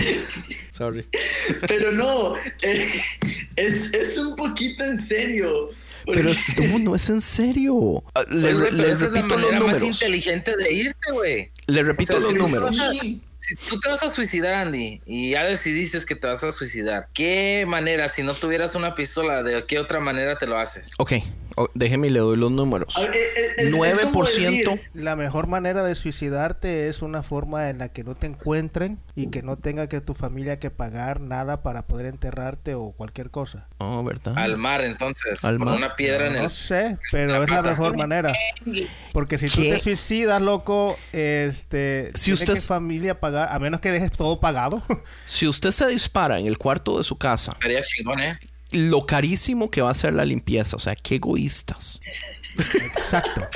Sorry. 0.72 1.06
Pero 1.68 1.92
no, 1.92 2.36
eh, 2.62 3.02
es, 3.56 3.94
es 3.94 4.18
un 4.18 4.36
poquito 4.36 4.84
en 4.84 4.98
serio. 5.00 5.70
Pero 6.06 6.32
es- 6.32 6.58
no, 6.58 6.80
no 6.80 6.96
es 6.96 7.10
en 7.10 7.22
serio. 7.22 8.04
Le, 8.32 8.56
Pues, 8.56 8.74
le 8.74 8.92
esa 8.92 9.06
es 9.06 9.12
la 9.12 9.22
repito 9.22 9.38
los 9.38 9.52
más 9.52 9.60
números. 9.62 9.84
inteligente 9.84 10.56
de 10.58 10.72
irte, 10.74 11.12
güey. 11.12 11.52
Le 11.68 11.84
repito 11.84 12.18
O 12.18 12.20
sea, 12.20 12.30
los 12.32 12.36
números. 12.38 12.76
Sí. 13.02 13.22
Tú 13.68 13.80
te 13.80 13.90
vas 13.90 14.04
a 14.04 14.10
suicidar, 14.10 14.56
Andy, 14.56 15.02
y 15.06 15.32
ya 15.32 15.44
decidiste 15.44 16.00
que 16.06 16.16
te 16.16 16.28
vas 16.28 16.44
a 16.44 16.52
suicidar, 16.52 17.10
¿qué 17.14 17.66
manera, 17.68 18.08
si 18.08 18.24
no 18.24 18.34
tuvieras 18.34 18.76
una 18.76 18.96
pistola, 18.96 19.44
de 19.44 19.66
qué 19.66 19.80
otra 19.80 20.00
manera 20.00 20.38
te 20.38 20.48
lo 20.48 20.58
haces? 20.58 20.94
Ok, 20.98 21.14
o- 21.64 21.70
déjeme 21.74 22.08
y 22.08 22.10
le 22.12 22.20
doy 22.20 22.38
los 22.38 22.52
números. 22.52 22.96
Ver, 22.98 23.10
eh, 23.16 23.20
eh, 23.20 23.42
es- 23.58 23.64
es 23.66 23.72
como 23.72 23.84
9%. 23.86 24.72
decir, 24.72 24.90
La 24.94 25.16
mejor 25.16 25.48
manera 25.48 25.84
de 25.84 25.96
suicidarte 25.96 26.88
es 26.88 27.02
una 27.02 27.24
forma 27.24 27.70
en 27.70 27.78
la 27.80 27.90
que 27.90 28.04
no 28.04 28.16
te 28.16 28.28
encuentren 28.28 29.00
y 29.16 29.28
que 29.28 29.42
no 29.44 29.58
tenga 29.58 29.88
que 29.88 30.02
tu 30.02 30.14
familia 30.14 30.60
que 30.60 30.70
pagar 30.72 31.22
nada 31.22 31.62
para 31.62 31.88
poder 31.88 32.06
enterrarte 32.08 32.76
o 32.76 32.92
cualquier 32.92 33.30
cosa. 33.30 33.68
Oh, 33.80 34.04
¿verdad? 34.04 34.34
Al 34.38 34.58
mar, 34.58 34.82
entonces, 34.84 35.44
Al 35.46 35.58
con 35.58 35.66
mar. 35.68 35.78
una 35.78 35.96
piedra 35.96 36.28
en 36.28 36.34
No 36.34 36.44
el... 36.46 36.52
sé, 36.52 36.98
pero 37.12 37.38
la 37.38 37.44
es 37.44 37.50
la 37.52 37.62
mejor 37.62 37.96
manera. 37.98 38.34
Porque 39.14 39.38
si 39.38 39.48
tú 39.48 39.62
te 39.62 39.80
suicidas, 39.80 40.42
loco, 40.42 40.98
este, 41.14 42.12
Si 42.16 42.26
tiene 42.26 42.34
usted 42.36 42.54
que 42.56 42.62
familia 42.62 43.20
pagar, 43.20 43.50
a 43.52 43.60
menos 43.60 43.80
que 43.82 43.92
dejes 43.92 44.12
todo 44.12 44.40
pagado. 44.40 44.82
Si 45.26 45.48
usted 45.48 45.72
se 45.72 45.88
dispara 45.88 46.40
en 46.40 46.46
el 46.48 46.58
cuarto 46.58 46.98
de 46.98 47.04
su 47.04 47.18
casa, 47.18 47.54
Estaría 47.54 47.82
chingón, 47.82 48.20
¿eh? 48.20 48.38
Lo 48.72 49.06
carísimo 49.06 49.70
que 49.72 49.82
va 49.82 49.92
a 49.92 49.94
ser 49.96 50.14
la 50.14 50.26
limpieza, 50.26 50.76
o 50.76 50.80
sea, 50.80 50.96
qué 50.96 51.16
egoístas. 51.16 52.00
Exacto. 52.76 53.48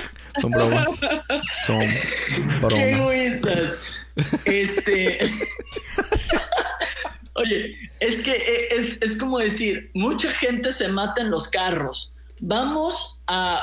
Son 0.42 0.50
bromas. 0.52 1.00
Son 1.66 1.80
¡Qué 1.80 2.42
bromas. 2.60 2.80
egoístas! 2.80 3.80
Este. 4.46 5.18
Oye, 7.36 7.76
es 8.00 8.22
que 8.22 8.32
eh, 8.32 8.68
es, 8.78 9.00
es 9.02 9.18
como 9.20 9.40
decir, 9.40 9.90
mucha 9.94 10.30
gente 10.30 10.72
se 10.72 10.88
mata 10.90 11.22
en 11.22 11.32
los 11.32 11.50
carros. 11.50 12.14
Vamos 12.40 13.22
a. 13.28 13.62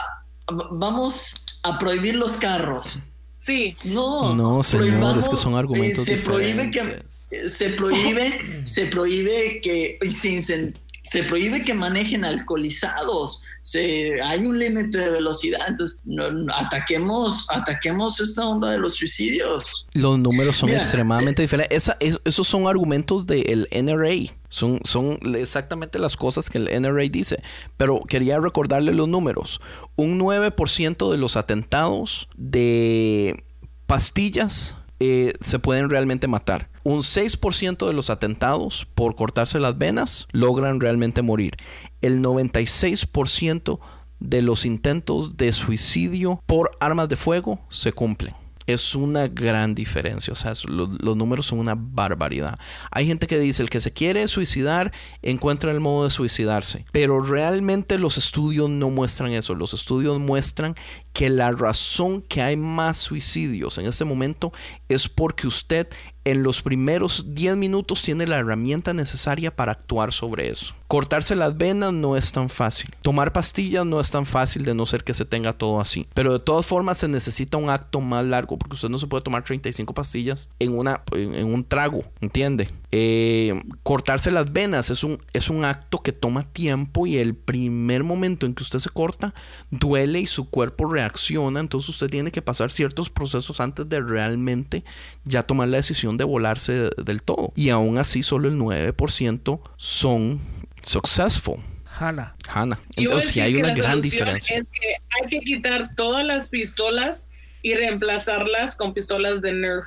Vamos 0.72 1.46
a 1.62 1.78
prohibir 1.78 2.16
los 2.16 2.32
carros. 2.38 3.00
Sí, 3.36 3.76
No, 3.84 4.34
No, 4.34 4.62
señor, 4.62 5.18
es 5.18 5.28
que 5.28 5.36
son 5.36 5.54
argumentos 5.54 6.04
se 6.04 6.18
prohíbe 6.18 6.70
que 6.70 7.48
se 7.48 7.70
prohíbe 7.70 8.66
se 8.66 8.84
prohíbe 8.86 9.60
que 9.62 9.98
sen- 10.02 10.74
se 11.02 11.22
prohíbe 11.24 11.62
que 11.64 11.74
manejen 11.74 12.24
alcoholizados. 12.24 13.42
Se, 13.62 14.20
hay 14.22 14.46
un 14.46 14.58
límite 14.58 14.98
de 14.98 15.10
velocidad, 15.10 15.60
entonces 15.68 16.00
no, 16.04 16.30
no, 16.30 16.52
ataquemos 16.54 17.48
ataquemos 17.50 18.20
esta 18.20 18.44
onda 18.46 18.70
de 18.70 18.78
los 18.78 18.94
suicidios. 18.94 19.86
Los 19.92 20.18
números 20.18 20.56
son 20.56 20.70
Mira, 20.70 20.80
extremadamente 20.82 21.42
diferentes. 21.42 21.76
Esa- 21.76 21.96
es- 22.00 22.20
esos 22.24 22.46
son 22.48 22.66
argumentos 22.66 23.26
del 23.26 23.68
NRA. 23.70 24.32
Son, 24.48 24.80
son 24.84 25.18
exactamente 25.36 25.98
las 25.98 26.16
cosas 26.16 26.50
que 26.50 26.58
el 26.58 26.68
NRA 26.68 27.08
dice. 27.08 27.42
Pero 27.76 28.00
quería 28.08 28.40
recordarle 28.40 28.92
los 28.92 29.08
números. 29.08 29.60
Un 29.96 30.18
9% 30.18 31.10
de 31.12 31.18
los 31.18 31.36
atentados 31.36 32.28
de 32.36 33.44
pastillas 33.86 34.74
eh, 35.00 35.34
se 35.40 35.58
pueden 35.58 35.90
realmente 35.90 36.26
matar. 36.26 36.69
Un 36.82 37.00
6% 37.00 37.86
de 37.86 37.92
los 37.92 38.10
atentados 38.10 38.86
por 38.94 39.14
cortarse 39.14 39.60
las 39.60 39.76
venas 39.76 40.26
logran 40.32 40.80
realmente 40.80 41.22
morir. 41.22 41.56
El 42.00 42.22
96% 42.22 43.80
de 44.20 44.42
los 44.42 44.64
intentos 44.64 45.36
de 45.36 45.52
suicidio 45.52 46.42
por 46.46 46.70
armas 46.80 47.08
de 47.08 47.16
fuego 47.16 47.60
se 47.68 47.92
cumplen. 47.92 48.34
Es 48.66 48.94
una 48.94 49.26
gran 49.26 49.74
diferencia, 49.74 50.32
o 50.32 50.36
sea, 50.36 50.52
los 50.68 51.16
números 51.16 51.46
son 51.46 51.58
una 51.58 51.74
barbaridad. 51.76 52.56
Hay 52.92 53.04
gente 53.04 53.26
que 53.26 53.40
dice, 53.40 53.64
el 53.64 53.70
que 53.70 53.80
se 53.80 53.92
quiere 53.92 54.28
suicidar 54.28 54.92
encuentra 55.22 55.72
el 55.72 55.80
modo 55.80 56.04
de 56.04 56.10
suicidarse, 56.10 56.84
pero 56.92 57.20
realmente 57.20 57.98
los 57.98 58.16
estudios 58.16 58.70
no 58.70 58.90
muestran 58.90 59.32
eso. 59.32 59.56
Los 59.56 59.74
estudios 59.74 60.20
muestran 60.20 60.76
que 61.12 61.30
la 61.30 61.50
razón 61.50 62.22
que 62.22 62.42
hay 62.42 62.56
más 62.56 62.98
suicidios 62.98 63.76
en 63.78 63.86
este 63.86 64.04
momento 64.04 64.52
es 64.88 65.08
porque 65.08 65.48
usted 65.48 65.88
en 66.24 66.42
los 66.42 66.62
primeros 66.62 67.24
10 67.28 67.56
minutos 67.56 68.02
tiene 68.02 68.26
la 68.26 68.38
herramienta 68.38 68.92
necesaria 68.92 69.54
para 69.54 69.72
actuar 69.72 70.12
sobre 70.12 70.50
eso. 70.50 70.74
Cortarse 70.86 71.36
las 71.36 71.56
venas 71.56 71.92
no 71.92 72.16
es 72.16 72.32
tan 72.32 72.48
fácil. 72.48 72.90
Tomar 73.00 73.32
pastillas 73.32 73.86
no 73.86 74.00
es 74.00 74.10
tan 74.10 74.26
fácil 74.26 74.64
de 74.64 74.74
no 74.74 74.86
ser 74.86 75.04
que 75.04 75.14
se 75.14 75.24
tenga 75.24 75.52
todo 75.52 75.80
así. 75.80 76.08
Pero 76.14 76.32
de 76.32 76.40
todas 76.40 76.66
formas 76.66 76.98
se 76.98 77.08
necesita 77.08 77.56
un 77.56 77.70
acto 77.70 78.00
más 78.00 78.24
largo 78.24 78.58
porque 78.58 78.74
usted 78.74 78.88
no 78.88 78.98
se 78.98 79.06
puede 79.06 79.22
tomar 79.22 79.44
35 79.44 79.94
pastillas 79.94 80.48
en, 80.58 80.76
una, 80.76 81.02
en, 81.12 81.46
un 81.46 81.64
trago, 81.64 82.04
¿entiende? 82.20 82.68
Eh, 82.92 83.62
cortarse 83.84 84.32
las 84.32 84.52
venas 84.52 84.90
es 84.90 85.04
un, 85.04 85.22
es 85.32 85.48
un 85.48 85.64
acto 85.64 85.98
que 85.98 86.10
toma 86.10 86.42
tiempo 86.42 87.06
y 87.06 87.18
el 87.18 87.36
primer 87.36 88.02
momento 88.02 88.46
en 88.46 88.54
que 88.54 88.64
usted 88.64 88.80
se 88.80 88.90
corta 88.90 89.32
duele 89.70 90.20
y 90.20 90.26
su 90.26 90.50
cuerpo 90.50 90.92
reacciona. 90.92 91.60
Entonces 91.60 91.88
usted 91.90 92.10
tiene 92.10 92.32
que 92.32 92.42
pasar 92.42 92.72
ciertos 92.72 93.10
procesos 93.10 93.60
antes 93.60 93.88
de 93.88 94.00
realmente 94.00 94.84
ya 95.24 95.44
tomar 95.44 95.68
la 95.68 95.76
decisión 95.76 96.09
de 96.16 96.24
volarse 96.24 96.72
de- 96.72 96.90
del 97.04 97.22
todo. 97.22 97.52
Y 97.56 97.70
aún 97.70 97.98
así 97.98 98.22
solo 98.22 98.48
el 98.48 98.56
9% 98.56 99.60
son 99.76 100.40
successful. 100.82 101.56
Hanna. 101.98 102.34
Hannah. 102.48 102.78
Yo 102.96 103.02
a 103.02 103.04
Entonces 103.04 103.30
sí 103.32 103.40
hay 103.40 103.56
una 103.56 103.68
la 103.68 103.74
gran 103.74 104.00
diferencia. 104.00 104.56
Es 104.56 104.68
que 104.68 104.94
hay 105.20 105.28
que 105.28 105.40
quitar 105.40 105.94
todas 105.96 106.24
las 106.24 106.48
pistolas 106.48 107.28
y 107.62 107.74
reemplazarlas 107.74 108.76
con 108.76 108.94
pistolas 108.94 109.42
de 109.42 109.52
Nerf. 109.52 109.86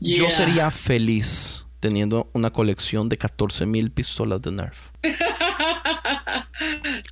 Yo 0.00 0.26
Yeah. 0.26 0.30
sería 0.30 0.70
feliz 0.70 1.64
teniendo 1.80 2.30
una 2.32 2.50
colección 2.50 3.08
de 3.08 3.18
14 3.18 3.66
mil 3.66 3.90
pistolas 3.90 4.40
de 4.42 4.52
Nerf. 4.52 4.90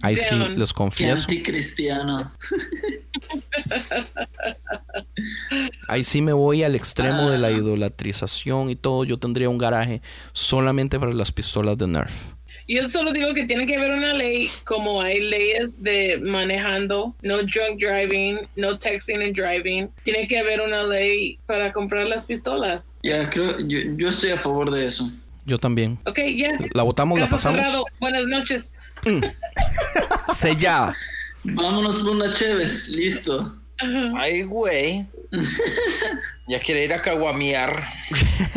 Ahí 0.03 0.16
sí, 0.16 0.35
les 0.35 0.73
Qué 0.73 0.75
confieso. 0.77 1.23
anticristiano. 1.23 2.31
Ahí 5.89 6.05
sí 6.05 6.21
me 6.21 6.33
voy 6.33 6.62
al 6.62 6.75
extremo 6.75 7.31
de 7.31 7.39
la 7.39 7.51
idolatrización 7.51 8.71
y 8.71 8.77
todo. 8.77 9.05
Yo 9.05 9.19
tendría 9.19 9.49
un 9.49 9.59
garaje 9.59 10.03
solamente 10.33 11.01
para 11.01 11.12
las 11.12 11.33
pistolas 11.33 11.79
de 11.79 11.87
Nerf. 11.87 12.38
Yo 12.71 12.87
solo 12.87 13.12
digo 13.12 13.33
que 13.33 13.47
tiene 13.47 13.66
que 13.66 13.77
haber 13.77 13.93
una 13.93 14.12
ley 14.12 14.51
como 14.64 15.01
hay 15.01 15.21
leyes 15.21 15.83
de 15.83 16.21
manejando, 16.23 17.14
no 17.23 17.39
drunk 17.39 17.81
driving, 17.81 18.41
no 18.57 18.77
texting 18.77 19.23
and 19.23 19.35
driving. 19.35 19.89
Tiene 20.03 20.29
que 20.29 20.39
haber 20.39 20.61
una 20.61 20.83
ley 20.83 21.39
para 21.47 21.73
comprar 21.73 22.07
las 22.07 22.27
pistolas. 22.27 23.01
Ya, 23.03 23.31
creo, 23.31 23.59
yo, 23.61 23.79
yo 23.97 24.11
estoy 24.11 24.31
a 24.33 24.37
favor 24.37 24.71
de 24.71 24.87
eso. 24.87 25.11
Yo 25.47 25.59
también. 25.59 25.99
Ok, 26.05 26.19
ya. 26.37 26.59
La 26.75 26.83
votamos, 26.83 27.19
la 27.19 27.27
pasamos. 27.27 27.59
cerrado. 27.59 27.87
Buenas 28.01 28.25
noches. 28.25 28.75
Sellada. 30.35 30.95
Vámonos 31.45 32.03
por 32.03 32.11
unas 32.11 32.39
cheves, 32.39 32.91
listo. 32.91 33.57
Ay, 34.14 34.43
güey. 34.43 35.07
Ya 36.49 36.61
quiere 36.61 36.85
ir 36.85 36.93
a 36.95 37.03
caguamear. 37.03 37.87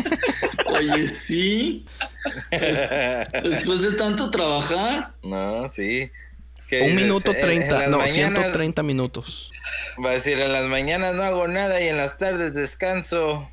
Oye, 0.66 1.06
sí. 1.08 1.84
Des- 2.50 2.90
Después 3.42 3.82
de 3.82 3.92
tanto 3.92 4.30
trabajar, 4.30 5.12
No, 5.22 5.68
sí. 5.68 6.10
¿Qué 6.68 6.80
Un 6.82 6.86
dices? 6.88 7.02
minuto 7.02 7.34
30. 7.34 7.78
las 7.78 7.90
No, 7.90 7.98
mañanas- 7.98 8.42
130 8.44 8.82
minutos. 8.82 9.50
Va 10.02 10.10
a 10.10 10.14
decir, 10.14 10.38
en 10.40 10.52
las 10.52 10.66
mañanas 10.68 11.12
no 11.14 11.22
hago 11.22 11.46
nada 11.48 11.80
y 11.82 11.88
en 11.88 11.98
las 11.98 12.16
tardes 12.16 12.54
descanso. 12.54 13.48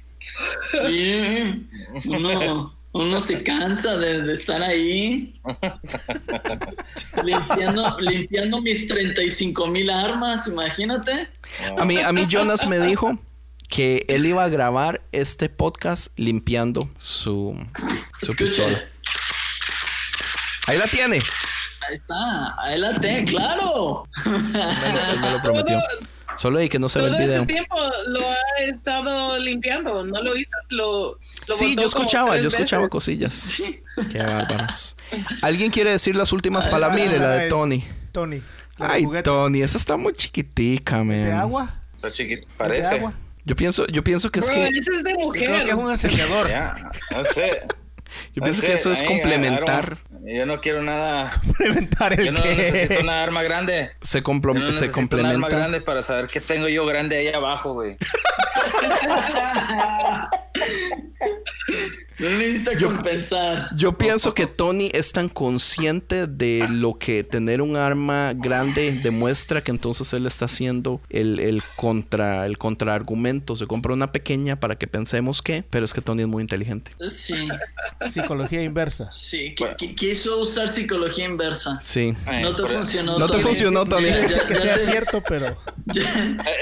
sí. 0.71 1.67
Uno, 2.07 2.78
uno 2.91 3.19
se 3.19 3.43
cansa 3.43 3.97
de, 3.97 4.21
de 4.23 4.33
estar 4.33 4.61
ahí. 4.61 5.39
limpiando, 7.23 7.99
limpiando 7.99 8.61
mis 8.61 8.87
35 8.87 9.67
mil 9.67 9.89
armas, 9.89 10.47
imagínate. 10.47 11.29
A 11.77 11.85
mí, 11.85 11.99
a 11.99 12.11
mí 12.11 12.25
Jonas 12.27 12.65
me 12.67 12.79
dijo 12.79 13.17
que 13.67 14.05
él 14.07 14.25
iba 14.25 14.43
a 14.43 14.49
grabar 14.49 15.01
este 15.11 15.49
podcast 15.49 16.07
limpiando 16.17 16.89
su, 16.97 17.55
su 18.23 18.35
pistola. 18.35 18.83
Ahí 20.67 20.77
la 20.77 20.85
tiene. 20.87 21.17
ahí 21.87 21.93
está, 21.93 22.55
ahí 22.63 22.79
la 22.79 22.99
tengo, 22.99 23.29
claro. 23.31 24.07
Me 24.25 24.31
lo- 24.93 25.11
él 25.13 25.19
me 25.19 25.31
lo 25.31 25.41
prometió. 25.41 25.79
Solo 26.39 26.59
de 26.59 26.69
que 26.69 26.79
no 26.79 26.87
se 26.87 26.99
ve 26.99 27.07
Todo 27.07 27.17
el 27.17 27.23
ese 27.23 27.31
video. 27.33 27.45
tiempo 27.45 27.75
lo 28.07 28.19
ha 28.21 28.63
estado 28.63 29.37
limpiando. 29.39 30.05
No 30.05 30.21
lo 30.23 30.35
hizo, 30.37 30.51
lo, 30.69 31.17
lo 31.47 31.55
Sí, 31.55 31.75
yo 31.75 31.85
escuchaba, 31.85 32.37
yo 32.37 32.47
escuchaba 32.47 32.83
veces. 32.83 32.89
cosillas. 32.91 33.61
Qué 34.11 34.19
bárbaros. 34.23 34.95
¿Alguien 35.41 35.69
quiere 35.69 35.91
decir 35.91 36.15
las 36.15 36.31
últimas 36.31 36.65
Ah, 36.67 36.71
palabras? 36.71 36.99
Mire, 36.99 37.19
la 37.19 37.31
de. 37.33 37.49
Tony. 37.49 37.83
Tony. 38.13 38.37
de 38.37 38.43
Ay. 38.79 39.05
Tony, 39.23 39.61
esa 39.61 39.77
está 39.77 39.97
muy 39.97 40.13
chiquitica, 40.13 40.99
¿De 40.99 41.03
man. 41.03 41.31
agua? 41.33 41.83
Está 41.97 42.09
chiquito, 42.09 42.47
¿De 42.47 42.53
parece. 42.55 42.95
agua? 42.95 43.13
Yo 43.43 43.55
pienso, 43.55 43.85
yo 43.87 44.03
pienso 44.03 44.29
que 44.31 44.39
es 44.39 44.49
que, 44.49 44.67
ese 44.67 44.79
es 44.79 45.03
de 45.03 45.11
Yo 45.13 45.19
mujer. 45.19 45.45
creo 45.49 45.65
que 45.65 45.71
es 45.71 45.75
un 45.77 45.91
encendedor. 45.91 46.47
Sé. 47.33 47.49
yo 48.33 48.41
no 48.41 48.43
pienso 48.43 48.61
sé, 48.61 48.67
que 48.67 48.73
eso 48.73 48.91
es 48.93 49.03
complementar. 49.03 49.97
I 50.25 50.31
don't- 50.31 50.37
Yo 50.37 50.45
no 50.45 50.61
quiero 50.61 50.81
nada. 50.83 51.39
Complementar 51.45 52.13
el 52.19 52.25
Yo 52.27 52.31
no 52.31 52.43
necesito 52.43 52.99
una 53.01 53.23
arma 53.23 53.41
grande. 53.43 53.91
Se, 54.01 54.19
Yo 54.19 54.23
complo- 54.23 54.53
no 54.53 54.59
se 54.71 54.81
necesito 54.81 55.17
un 55.17 55.25
arma 55.25 55.31
complementa. 55.31 55.49
grande 55.57 55.81
para 55.81 56.01
saber 56.01 56.27
qué 56.27 56.39
tengo 56.41 56.67
yo 56.67 56.85
grande 56.85 57.17
ahí 57.17 57.27
abajo, 57.29 57.73
güey. 57.73 57.97
No 62.19 62.29
necesita 62.31 62.77
compensar. 62.77 63.69
Yo 63.77 63.97
pienso 63.97 64.33
que 64.33 64.45
Tony 64.45 64.89
es 64.93 65.13
tan 65.13 65.29
consciente 65.29 66.27
de 66.27 66.65
lo 66.69 66.97
que 66.97 67.23
tener 67.23 67.61
un 67.61 67.77
arma 67.77 68.33
grande 68.35 68.91
demuestra 69.01 69.61
que 69.61 69.71
entonces 69.71 70.11
él 70.11 70.25
está 70.25 70.43
haciendo 70.45 70.99
el, 71.09 71.39
el 71.39 71.63
contra 71.77 72.45
el 72.45 72.57
contraargumento. 72.57 73.55
Se 73.55 73.67
compra 73.67 73.93
una 73.93 74.11
pequeña 74.11 74.59
para 74.59 74.75
que 74.77 74.85
pensemos 74.85 75.41
que, 75.41 75.63
pero 75.69 75.85
es 75.85 75.93
que 75.93 76.01
Tony 76.01 76.23
es 76.23 76.27
muy 76.27 76.41
inteligente. 76.41 76.91
Sí, 77.07 77.47
Psicología 78.05 78.63
inversa. 78.63 79.09
sí. 79.13 79.55
qui- 79.55 79.95
quiso 80.09 80.39
usar 80.39 80.67
psicología 80.69 81.25
inversa. 81.25 81.79
Sí. 81.83 82.15
No 82.41 82.55
te 82.55 82.63
funcionó. 82.63 83.17
No 83.19 83.25
te 83.27 83.33
Tony. 83.33 83.43
funcionó, 83.43 83.85
Tony. 83.85 84.07
Ya, 84.07 84.27
ya- 84.27 84.47
Que 84.47 84.53
ya 84.55 84.61
sea 84.61 84.73
te- 84.75 84.85
cierto, 84.85 85.23
pero 85.27 85.57
Ya, 85.85 86.03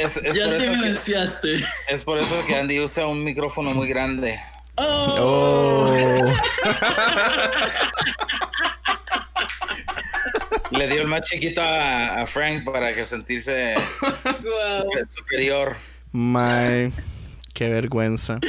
Es, 0.02 0.18
es 0.18 0.36
ya 0.36 0.46
por 0.48 0.58
te 0.58 0.66
evidenciaste. 0.68 1.66
es 1.88 2.04
por 2.04 2.20
eso 2.20 2.36
que 2.48 2.56
Andy 2.56 2.80
usa 2.80 3.08
un 3.08 3.24
micrófono 3.24 3.72
muy 3.74 3.88
grande. 3.88 4.40
Oh. 4.80 5.92
Le 10.72 10.88
dio 10.88 11.02
el 11.02 11.08
más 11.08 11.24
chiquito 11.24 11.62
a, 11.62 12.22
a 12.22 12.28
Frank 12.28 12.66
para 12.66 12.94
que 12.94 13.06
sentirse 13.06 13.76
Wow. 14.02 14.90
superior. 15.06 15.78
My, 16.12 16.92
qué 17.54 17.70
vergüenza. 17.70 18.40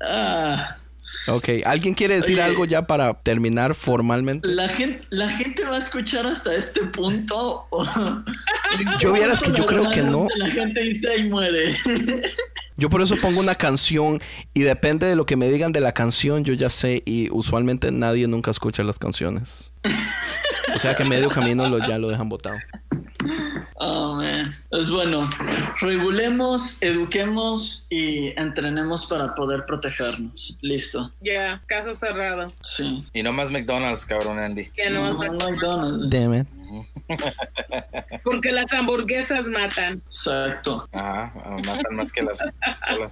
Ah, 0.00 0.76
Ok, 1.28 1.48
¿alguien 1.64 1.94
quiere 1.94 2.16
decir 2.16 2.34
Oye. 2.34 2.42
algo 2.42 2.64
ya 2.64 2.86
para 2.86 3.14
terminar 3.14 3.74
formalmente? 3.74 4.48
la, 4.48 4.68
gente, 4.68 5.06
¿La 5.10 5.28
gente 5.28 5.64
va 5.64 5.76
a 5.76 5.78
escuchar 5.78 6.26
hasta 6.26 6.54
este 6.54 6.82
punto? 6.86 7.66
¿O- 7.70 7.84
Yo 8.98 9.12
vieras 9.12 9.42
que 9.42 9.52
yo 9.52 9.66
creo 9.66 9.90
que 9.90 10.02
no. 10.02 10.26
La 10.38 10.50
gente 10.50 10.80
dice 10.82 11.08
ahí 11.10 11.28
muere. 11.28 11.76
Yo 12.76 12.88
por 12.88 13.02
eso 13.02 13.16
pongo 13.16 13.38
una 13.40 13.54
canción 13.54 14.20
y 14.54 14.62
depende 14.62 15.06
de 15.06 15.14
lo 15.14 15.26
que 15.26 15.36
me 15.36 15.48
digan 15.50 15.72
de 15.72 15.80
la 15.80 15.92
canción, 15.92 16.42
yo 16.42 16.54
ya 16.54 16.70
sé 16.70 17.02
y 17.04 17.28
usualmente 17.30 17.92
nadie 17.92 18.26
nunca 18.26 18.50
escucha 18.50 18.82
las 18.82 18.98
canciones. 18.98 19.72
O 20.74 20.78
sea 20.78 20.94
que 20.94 21.04
medio 21.04 21.28
camino 21.28 21.68
lo, 21.68 21.86
ya 21.86 21.98
lo 21.98 22.08
dejan 22.08 22.30
botado. 22.30 22.56
Oh, 23.74 24.14
man. 24.14 24.56
Pues 24.70 24.90
bueno, 24.90 25.28
regulemos, 25.80 26.78
eduquemos 26.80 27.86
y 27.90 28.38
entrenemos 28.38 29.06
para 29.06 29.34
poder 29.34 29.66
protegernos. 29.66 30.56
Listo. 30.60 31.12
Ya, 31.20 31.62
caso 31.66 31.94
cerrado. 31.94 32.52
Sí. 32.62 33.06
Y 33.12 33.22
no 33.22 33.32
más 33.32 33.50
McDonald's, 33.50 34.04
cabrón, 34.06 34.38
Andy. 34.38 34.70
Ya 34.76 34.90
no, 34.90 35.12
No, 35.12 35.34
McDonald's. 35.34 36.10
Damn 36.10 36.34
it. 36.34 36.46
porque 38.24 38.50
las 38.50 38.72
hamburguesas 38.72 39.46
matan. 39.46 40.02
Exacto. 40.06 40.88
Ajá, 40.92 41.32
ah, 41.36 41.56
matan 41.66 41.96
más 41.96 42.12
que 42.12 42.22
las 42.22 42.42
pistolas. 42.64 43.10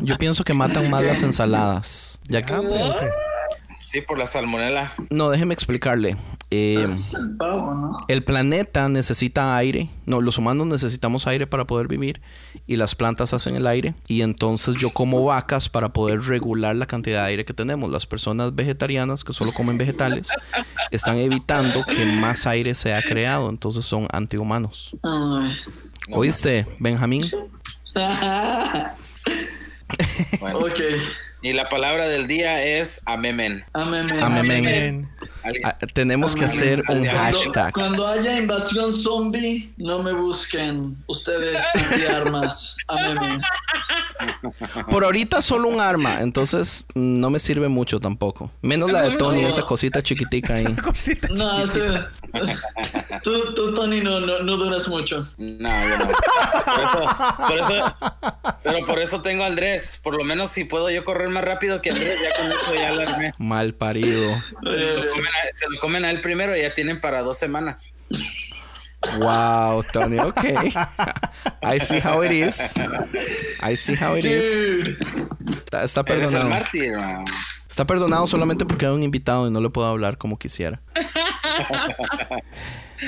Yo 0.00 0.16
pienso 0.18 0.44
que 0.44 0.54
matan 0.54 0.90
más 0.90 1.02
las 1.02 1.22
ensaladas. 1.24 2.20
Ya 2.28 2.42
que... 2.42 2.54
Sí, 3.84 4.00
por 4.00 4.18
la 4.18 4.26
salmonela. 4.26 4.92
No, 5.10 5.30
déjeme 5.30 5.54
explicarle. 5.54 6.16
Eh, 6.54 6.82
es 6.82 7.14
el 7.14 7.38
pavo, 7.38 7.74
¿no? 7.74 8.04
el 8.08 8.24
planeta 8.24 8.86
necesita 8.90 9.56
aire. 9.56 9.88
No, 10.04 10.20
los 10.20 10.36
humanos 10.36 10.66
necesitamos 10.66 11.26
aire 11.26 11.46
para 11.46 11.66
poder 11.66 11.88
vivir 11.88 12.20
y 12.66 12.76
las 12.76 12.94
plantas 12.94 13.32
hacen 13.32 13.56
el 13.56 13.66
aire. 13.66 13.94
Y 14.06 14.20
entonces 14.20 14.78
yo 14.78 14.90
como 14.90 15.24
vacas 15.24 15.70
para 15.70 15.94
poder 15.94 16.20
regular 16.20 16.76
la 16.76 16.84
cantidad 16.84 17.22
de 17.22 17.28
aire 17.30 17.44
que 17.46 17.54
tenemos. 17.54 17.90
Las 17.90 18.04
personas 18.04 18.54
vegetarianas 18.54 19.24
que 19.24 19.32
solo 19.32 19.50
comen 19.52 19.78
vegetales 19.78 20.28
están 20.90 21.16
evitando 21.16 21.86
que 21.86 22.04
más 22.04 22.46
aire 22.46 22.74
sea 22.74 23.00
creado. 23.00 23.48
Entonces 23.48 23.86
son 23.86 24.06
antihumanos. 24.12 24.94
Ay. 25.02 25.56
¿Oíste, 26.10 26.66
Benjamín? 26.80 27.30
Bueno. 30.38 30.58
ok. 30.66 30.80
Y 31.40 31.54
la 31.54 31.70
palabra 31.70 32.08
del 32.08 32.26
día 32.26 32.62
es 32.62 33.00
amemen. 33.06 33.64
Amén. 33.72 34.12
Amén. 34.20 34.52
Amén. 34.52 35.08
Alguien- 35.42 35.66
Ah, 35.66 35.76
tenemos 35.92 36.34
que 36.34 36.44
hacer 36.44 36.82
un 36.88 37.04
hashtag. 37.06 37.72
Cuando 37.72 38.06
haya 38.06 38.38
invasión 38.38 38.92
zombie, 38.92 39.72
no 39.76 40.02
me 40.02 40.12
busquen. 40.12 40.96
Ustedes 41.06 41.62
armas. 42.10 42.76
Por 44.90 45.04
ahorita 45.04 45.42
solo 45.42 45.68
un 45.68 45.80
arma, 45.80 46.20
entonces 46.20 46.84
mm, 46.94 47.20
no 47.20 47.30
me 47.30 47.38
sirve 47.38 47.68
mucho 47.68 47.98
tampoco. 48.00 48.50
Menos 48.62 48.90
la 48.92 49.02
de 49.02 49.16
Tony, 49.16 49.44
esa 49.44 49.62
cosita 49.62 50.02
chiquitica 50.02 50.54
ahí. 50.54 50.64
Cosita 50.82 51.28
No, 51.30 51.66
sí. 51.66 51.80
tú, 53.24 53.54
tú, 53.54 53.74
Tony, 53.74 54.00
no, 54.00 54.20
no, 54.20 54.40
no 54.40 54.56
duras 54.56 54.88
mucho. 54.88 55.28
No, 55.36 55.68
yo 55.88 55.98
no. 55.98 56.06
Por 56.06 56.78
eso, 56.80 57.16
por 57.48 57.58
eso- 57.58 57.96
pero 58.62 58.86
por 58.86 58.98
eso 59.00 59.22
tengo 59.22 59.44
a 59.44 59.48
Andrés. 59.48 60.00
Por 60.02 60.16
lo 60.16 60.24
menos 60.24 60.50
si 60.50 60.64
puedo 60.64 60.88
yo 60.90 61.04
correr 61.04 61.28
más 61.30 61.44
rápido 61.44 61.82
que 61.82 61.90
Andrés, 61.90 62.16
ya 62.22 62.36
con 62.42 62.52
eso 62.52 62.74
ya 62.74 62.92
lo 62.94 63.02
armé. 63.10 63.32
Mal 63.38 63.74
parido. 63.74 64.30
Comen 64.62 65.31
a, 65.32 65.52
se 65.52 65.68
lo 65.68 65.78
comen 65.78 66.04
a 66.04 66.10
él 66.10 66.20
primero 66.20 66.56
y 66.56 66.62
ya 66.62 66.74
tienen 66.74 67.00
para 67.00 67.22
dos 67.22 67.38
semanas. 67.38 67.94
Wow, 69.18 69.82
Tony, 69.92 70.18
ok. 70.18 70.44
I 71.62 71.80
see 71.80 71.98
how 72.00 72.22
it 72.22 72.30
is. 72.30 72.74
I 73.60 73.76
see 73.76 73.96
how 73.96 74.16
it 74.16 74.24
is. 74.24 74.42
Dude. 74.42 74.98
Está, 75.56 75.82
está 75.84 76.00
Eres 76.06 76.32
el 76.32 76.38
perdonado. 76.38 76.50
mártir. 76.50 76.92
Está 77.68 77.86
perdonado 77.86 78.26
solamente 78.26 78.64
porque 78.64 78.86
hay 78.86 78.92
un 78.92 79.02
invitado 79.02 79.48
y 79.48 79.50
no 79.50 79.60
le 79.60 79.70
puedo 79.70 79.88
hablar 79.88 80.18
como 80.18 80.38
quisiera. 80.38 80.80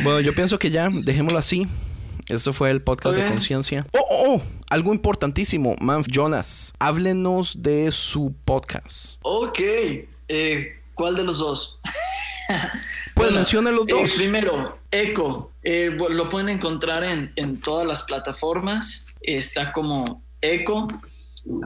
bueno, 0.02 0.20
yo 0.20 0.34
pienso 0.34 0.58
que 0.58 0.70
ya, 0.70 0.88
dejémoslo 0.90 1.38
así. 1.38 1.68
Esto 2.28 2.52
fue 2.54 2.70
el 2.70 2.80
podcast 2.80 3.16
de 3.16 3.26
conciencia. 3.28 3.86
Oh, 3.92 3.98
oh, 4.10 4.34
oh, 4.36 4.42
algo 4.70 4.94
importantísimo. 4.94 5.76
Manf 5.80 6.06
Jonas, 6.10 6.72
háblenos 6.78 7.62
de 7.62 7.90
su 7.92 8.34
podcast. 8.46 9.18
Ok. 9.22 9.60
Eh, 10.28 10.80
¿Cuál 10.94 11.16
de 11.16 11.24
los 11.24 11.38
dos? 11.38 11.80
Pues 13.14 13.30
mencione 13.30 13.70
los 13.70 13.86
eh, 13.86 13.92
dos. 13.92 14.12
primero, 14.14 14.78
Echo. 14.90 15.52
Eh, 15.62 15.96
lo 16.10 16.28
pueden 16.28 16.48
encontrar 16.48 17.04
en, 17.04 17.32
en 17.36 17.60
todas 17.60 17.86
las 17.86 18.02
plataformas. 18.02 19.14
Está 19.22 19.70
como 19.70 20.20
Echo. 20.40 20.88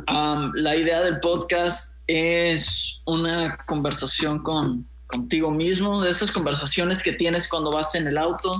Am, 0.07 0.53
la 0.55 0.77
idea 0.77 1.03
del 1.03 1.21
podcast 1.21 1.99
es 2.07 3.01
una 3.07 3.57
conversación 3.67 4.41
con, 4.43 4.87
contigo 5.07 5.51
mismo, 5.51 6.03
de 6.03 6.11
esas 6.11 6.31
conversaciones 6.31 7.03
que 7.03 7.13
tienes 7.13 7.49
cuando 7.49 7.73
vas 7.73 7.95
en 7.95 8.07
el 8.07 8.19
auto 8.19 8.51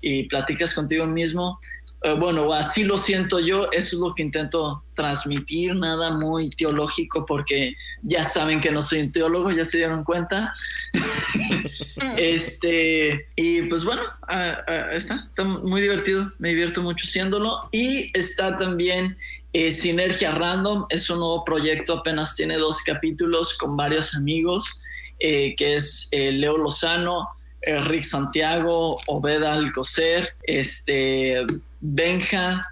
y 0.00 0.24
platicas 0.24 0.74
contigo 0.74 1.06
mismo. 1.06 1.58
Eh, 2.04 2.14
bueno, 2.14 2.52
así 2.52 2.84
lo 2.84 2.98
siento 2.98 3.40
yo, 3.40 3.64
eso 3.72 3.96
es 3.96 4.00
lo 4.00 4.14
que 4.14 4.22
intento 4.22 4.84
transmitir, 4.94 5.74
nada 5.74 6.10
muy 6.10 6.50
teológico 6.50 7.24
porque 7.24 7.76
ya 8.02 8.24
saben 8.24 8.60
que 8.60 8.70
no 8.70 8.82
soy 8.82 9.00
un 9.00 9.10
teólogo, 9.10 9.50
ya 9.50 9.64
se 9.64 9.78
dieron 9.78 10.04
cuenta. 10.04 10.52
este, 12.18 13.28
y 13.36 13.62
pues 13.62 13.84
bueno, 13.84 14.02
ah, 14.28 14.58
ah, 14.68 14.88
está, 14.92 15.26
está 15.28 15.44
muy 15.44 15.80
divertido, 15.80 16.30
me 16.38 16.50
divierto 16.50 16.82
mucho 16.82 17.06
haciéndolo. 17.06 17.70
Y 17.72 18.10
está 18.16 18.54
también 18.54 19.16
eh, 19.54 19.72
Sinergia 19.72 20.32
Random, 20.32 20.84
es 20.90 21.08
un 21.08 21.20
nuevo 21.20 21.42
proyecto, 21.42 22.00
apenas 22.00 22.36
tiene 22.36 22.58
dos 22.58 22.82
capítulos 22.82 23.56
con 23.56 23.78
varios 23.78 24.14
amigos, 24.14 24.82
eh, 25.20 25.54
que 25.56 25.76
es 25.76 26.08
eh, 26.10 26.32
Leo 26.32 26.58
Lozano, 26.58 27.28
Rick 27.62 28.02
Santiago, 28.02 28.94
Obeda 29.06 29.54
Alcocer, 29.54 30.34
este, 30.42 31.46
Benja, 31.86 32.62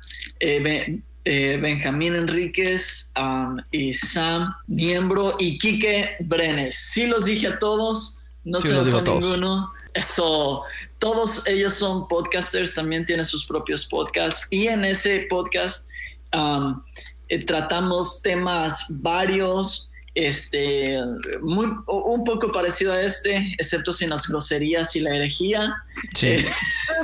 eh, 0.41 0.61
Ben- 0.63 1.05
eh, 1.27 1.59
Benjamín 1.61 2.17
Enríquez 2.17 3.13
um, 3.21 3.59
y 3.71 3.93
Sam 3.93 4.55
Niembro 4.67 5.37
y 5.39 5.59
Quique 5.59 6.17
Brenes. 6.21 6.75
Sí 6.75 7.07
los 7.07 7.27
dije 7.27 7.49
a 7.49 7.59
todos, 7.59 8.25
no 8.43 8.59
Sí, 8.59 8.69
se 8.69 8.81
me 8.81 8.91
fue 8.91 9.01
a 9.01 9.03
ninguno. 9.03 9.71
Eso, 9.93 10.63
todos 10.99 11.47
ellos 11.47 11.75
son 11.75 12.09
podcasters, 12.09 12.75
también 12.75 13.05
tienen 13.05 13.27
sus 13.27 13.47
propios 13.47 13.85
podcasts 13.87 14.47
y 14.49 14.69
en 14.69 14.85
ese 14.87 15.27
podcast 15.29 15.87
um, 16.35 16.83
eh, 17.29 17.39
tratamos 17.39 18.23
temas 18.23 18.87
varios, 18.89 19.91
este, 20.15 20.99
muy, 21.43 21.67
un 21.87 22.25
poco 22.25 22.51
parecido 22.51 22.95
a 22.95 23.03
este, 23.03 23.37
excepto 23.59 23.93
sin 23.93 24.09
las 24.09 24.27
groserías 24.27 24.97
y 24.97 25.01
la 25.01 25.15
herejía. 25.15 25.77
Sí. 26.15 26.47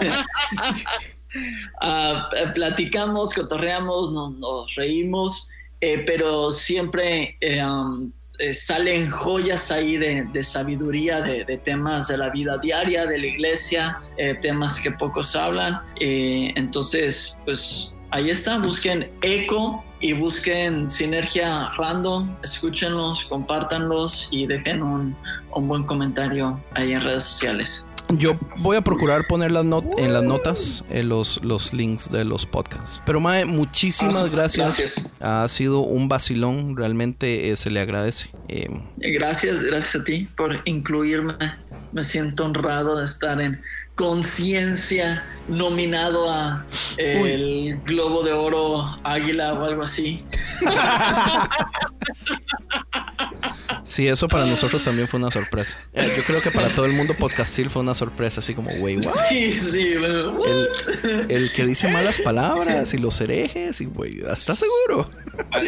Ah, 0.00 0.24
eh, 1.34 2.46
platicamos, 2.54 3.32
cotorreamos, 3.34 4.12
no- 4.12 4.30
nos, 4.30 4.74
reímos, 4.74 5.48
eh, 5.80 6.02
pero 6.06 6.50
siempre 6.50 7.36
eh, 7.40 7.62
salen 8.52 9.10
joyas 9.10 9.70
ahí 9.70 9.96
de, 9.96 10.42
sabiduría, 10.42 11.20
de, 11.20 11.44
temas 11.58 12.08
de 12.08 12.18
la 12.18 12.30
vida 12.30 12.58
diaria, 12.58 13.06
de 13.06 13.18
la 13.18 13.26
iglesia, 13.26 13.96
temas 14.42 14.80
que 14.80 14.90
pocos 14.90 15.36
hablan. 15.36 15.80
Entonces, 16.00 17.38
pues 17.44 17.94
ahí 18.10 18.30
está, 18.30 18.58
busquen 18.58 19.10
Eco 19.22 19.84
y 20.00 20.14
busquen 20.14 20.88
Sinergia 20.88 21.70
Random, 21.76 22.34
escúchenlos, 22.42 23.26
compártanlos 23.26 24.28
y 24.30 24.46
dejen 24.46 24.82
un, 24.82 25.16
un 25.54 25.68
buen 25.68 25.84
comentario 25.84 26.60
ahí 26.74 26.92
en 26.92 27.00
redes 27.00 27.24
sociales. 27.24 27.88
Yo 28.16 28.32
voy 28.62 28.76
a 28.76 28.80
procurar 28.80 29.26
poner 29.26 29.52
las 29.52 29.64
not- 29.66 29.98
en 29.98 30.14
las 30.14 30.22
notas 30.24 30.82
eh, 30.90 31.02
los, 31.02 31.40
los 31.42 31.72
links 31.74 32.10
de 32.10 32.24
los 32.24 32.46
podcasts. 32.46 33.02
Pero 33.04 33.20
Mae, 33.20 33.44
muchísimas 33.44 34.16
Ah, 34.16 34.28
gracias. 34.32 34.78
gracias. 34.78 35.14
Ha 35.20 35.46
sido 35.48 35.80
un 35.80 36.08
vacilón, 36.08 36.76
realmente 36.76 37.50
eh, 37.50 37.56
se 37.56 37.70
le 37.70 37.80
agradece. 37.80 38.30
Eh, 38.48 38.68
Gracias, 38.96 39.62
gracias 39.62 40.02
a 40.02 40.04
ti 40.04 40.28
por 40.36 40.60
incluirme. 40.64 41.34
Me 41.92 42.02
siento 42.02 42.44
honrado 42.44 42.96
de 42.98 43.04
estar 43.04 43.40
en 43.40 43.60
Conciencia, 43.94 45.24
nominado 45.48 46.30
a 46.30 46.64
eh, 46.98 47.34
el 47.34 47.80
Globo 47.84 48.22
de 48.22 48.32
Oro 48.32 48.84
Águila 49.04 49.54
o 49.54 49.64
algo 49.64 49.82
así. 49.82 50.24
sí, 53.88 54.08
eso 54.08 54.28
para 54.28 54.46
nosotros 54.46 54.84
también 54.84 55.08
fue 55.08 55.18
una 55.18 55.30
sorpresa. 55.30 55.78
Eh, 55.94 56.10
yo 56.16 56.22
creo 56.24 56.40
que 56.42 56.50
para 56.50 56.68
todo 56.74 56.86
el 56.86 56.92
mundo 56.92 57.14
podcastil 57.14 57.70
fue 57.70 57.82
una 57.82 57.94
sorpresa, 57.94 58.40
así 58.40 58.54
como, 58.54 58.70
wey, 58.70 58.96
what? 58.96 59.12
Sí, 59.28 59.52
sí. 59.52 59.96
bueno, 59.98 60.38
El, 60.44 61.30
el 61.30 61.52
que 61.52 61.64
dice 61.64 61.88
malas 61.88 62.20
palabras 62.20 62.94
y 62.94 62.98
los 62.98 63.20
herejes 63.20 63.80
y, 63.80 63.86
güey, 63.86 64.20
¿estás 64.20 64.58
seguro? 64.60 65.10
A 65.52 65.60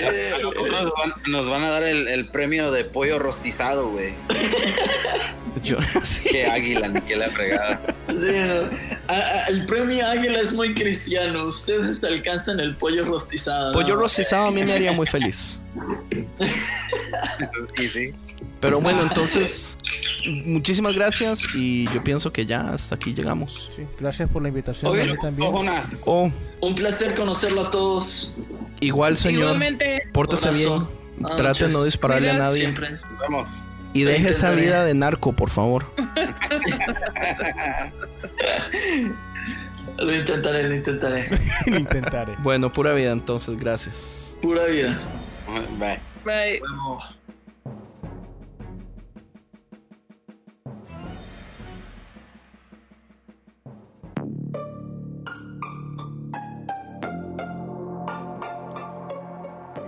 nosotros 0.43 0.73
nos 0.73 0.93
van, 0.93 1.15
nos 1.27 1.49
van 1.49 1.65
a 1.65 1.71
dar 1.71 1.83
el, 1.83 2.09
el 2.09 2.29
premio 2.29 2.71
de 2.71 2.85
pollo 2.85 3.19
rostizado, 3.19 3.91
güey. 3.91 4.15
Yo, 5.63 5.77
sí. 6.03 6.29
Qué 6.31 6.47
águila, 6.47 6.89
ni 6.89 7.01
qué 7.03 7.17
la 7.17 7.31
fregada. 7.31 7.81
Sí, 8.11 8.87
a- 9.09 9.13
a- 9.15 9.47
el 9.49 9.65
premio 9.67 10.07
Águila 10.07 10.41
es 10.41 10.53
muy 10.53 10.75
cristiano. 10.75 11.47
Ustedes 11.47 12.03
alcanzan 12.05 12.61
el 12.61 12.77
pollo 12.77 13.05
rostizado. 13.05 13.73
Pollo 13.73 13.95
¿no? 13.95 14.03
rostizado 14.03 14.47
a 14.47 14.51
mí 14.51 14.63
me 14.65 14.73
haría 14.73 14.93
muy 14.93 15.07
feliz. 15.07 15.61
Y 17.83 17.89
sí. 17.89 18.13
Pero 18.61 18.79
bueno, 18.81 19.03
entonces, 19.03 19.79
muchísimas 20.45 20.95
gracias 20.95 21.43
y 21.55 21.87
yo 21.95 22.05
pienso 22.05 22.31
que 22.31 22.45
ya 22.45 22.71
hasta 22.73 22.95
aquí 22.95 23.15
llegamos. 23.15 23.71
Sí, 23.75 23.83
gracias 23.99 24.29
por 24.29 24.43
la 24.43 24.49
invitación. 24.49 24.93
Oye, 24.93 25.03
a 25.03 25.07
mí 25.07 25.19
también. 25.21 25.51
Oh, 26.07 26.31
Un 26.61 26.75
placer 26.75 27.15
conocerlo 27.15 27.63
a 27.69 27.71
todos. 27.71 28.35
igual, 28.81 29.17
señor. 29.17 29.43
Igualmente, 29.45 30.03
Pórtese 30.13 30.51
bien. 30.51 30.69
Corazón. 30.69 30.91
Ah, 31.25 31.37
Trate 31.37 31.67
de 31.69 31.73
no 31.73 31.85
dispararle 31.85 32.31
a 32.31 32.35
nadie. 32.39 32.61
Siempre. 32.61 32.97
Vamos. 33.21 33.67
Y 33.93 34.05
deje 34.05 34.29
esa 34.29 34.53
vida 34.53 34.85
de 34.85 34.95
narco, 34.95 35.33
por 35.33 35.51
favor. 35.51 35.93
Lo 39.99 40.17
intentaré, 40.17 40.63
lo 40.63 40.75
intentaré. 40.75 41.29
Lo 41.67 41.77
intentaré. 41.77 42.35
Bueno, 42.39 42.73
pura 42.73 42.95
vida 42.95 43.13
entonces, 43.13 43.59
gracias. 43.59 44.35
Pura 44.41 44.65
vida. 44.65 44.99
Bye. 45.79 46.01
bye. 46.25 46.63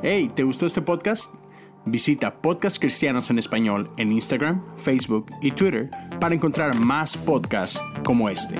Hey, 0.03 0.29
¿te 0.35 0.43
gustó 0.43 0.67
este 0.67 0.83
podcast? 0.83 1.33
Visita 1.85 2.35
Podcast 2.35 2.79
Cristianos 2.79 3.31
en 3.31 3.39
Español 3.39 3.91
en 3.97 4.13
Instagram, 4.13 4.63
Facebook 4.77 5.27
y 5.41 5.51
Twitter 5.51 5.91
para 6.21 6.35
encontrar 6.35 6.77
más 6.77 7.17
podcasts 7.17 7.81
como 8.05 8.29
este. 8.29 8.57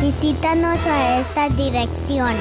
Visítanos 0.00 0.78
a 0.86 1.20
esta 1.20 1.48
dirección 1.50 2.34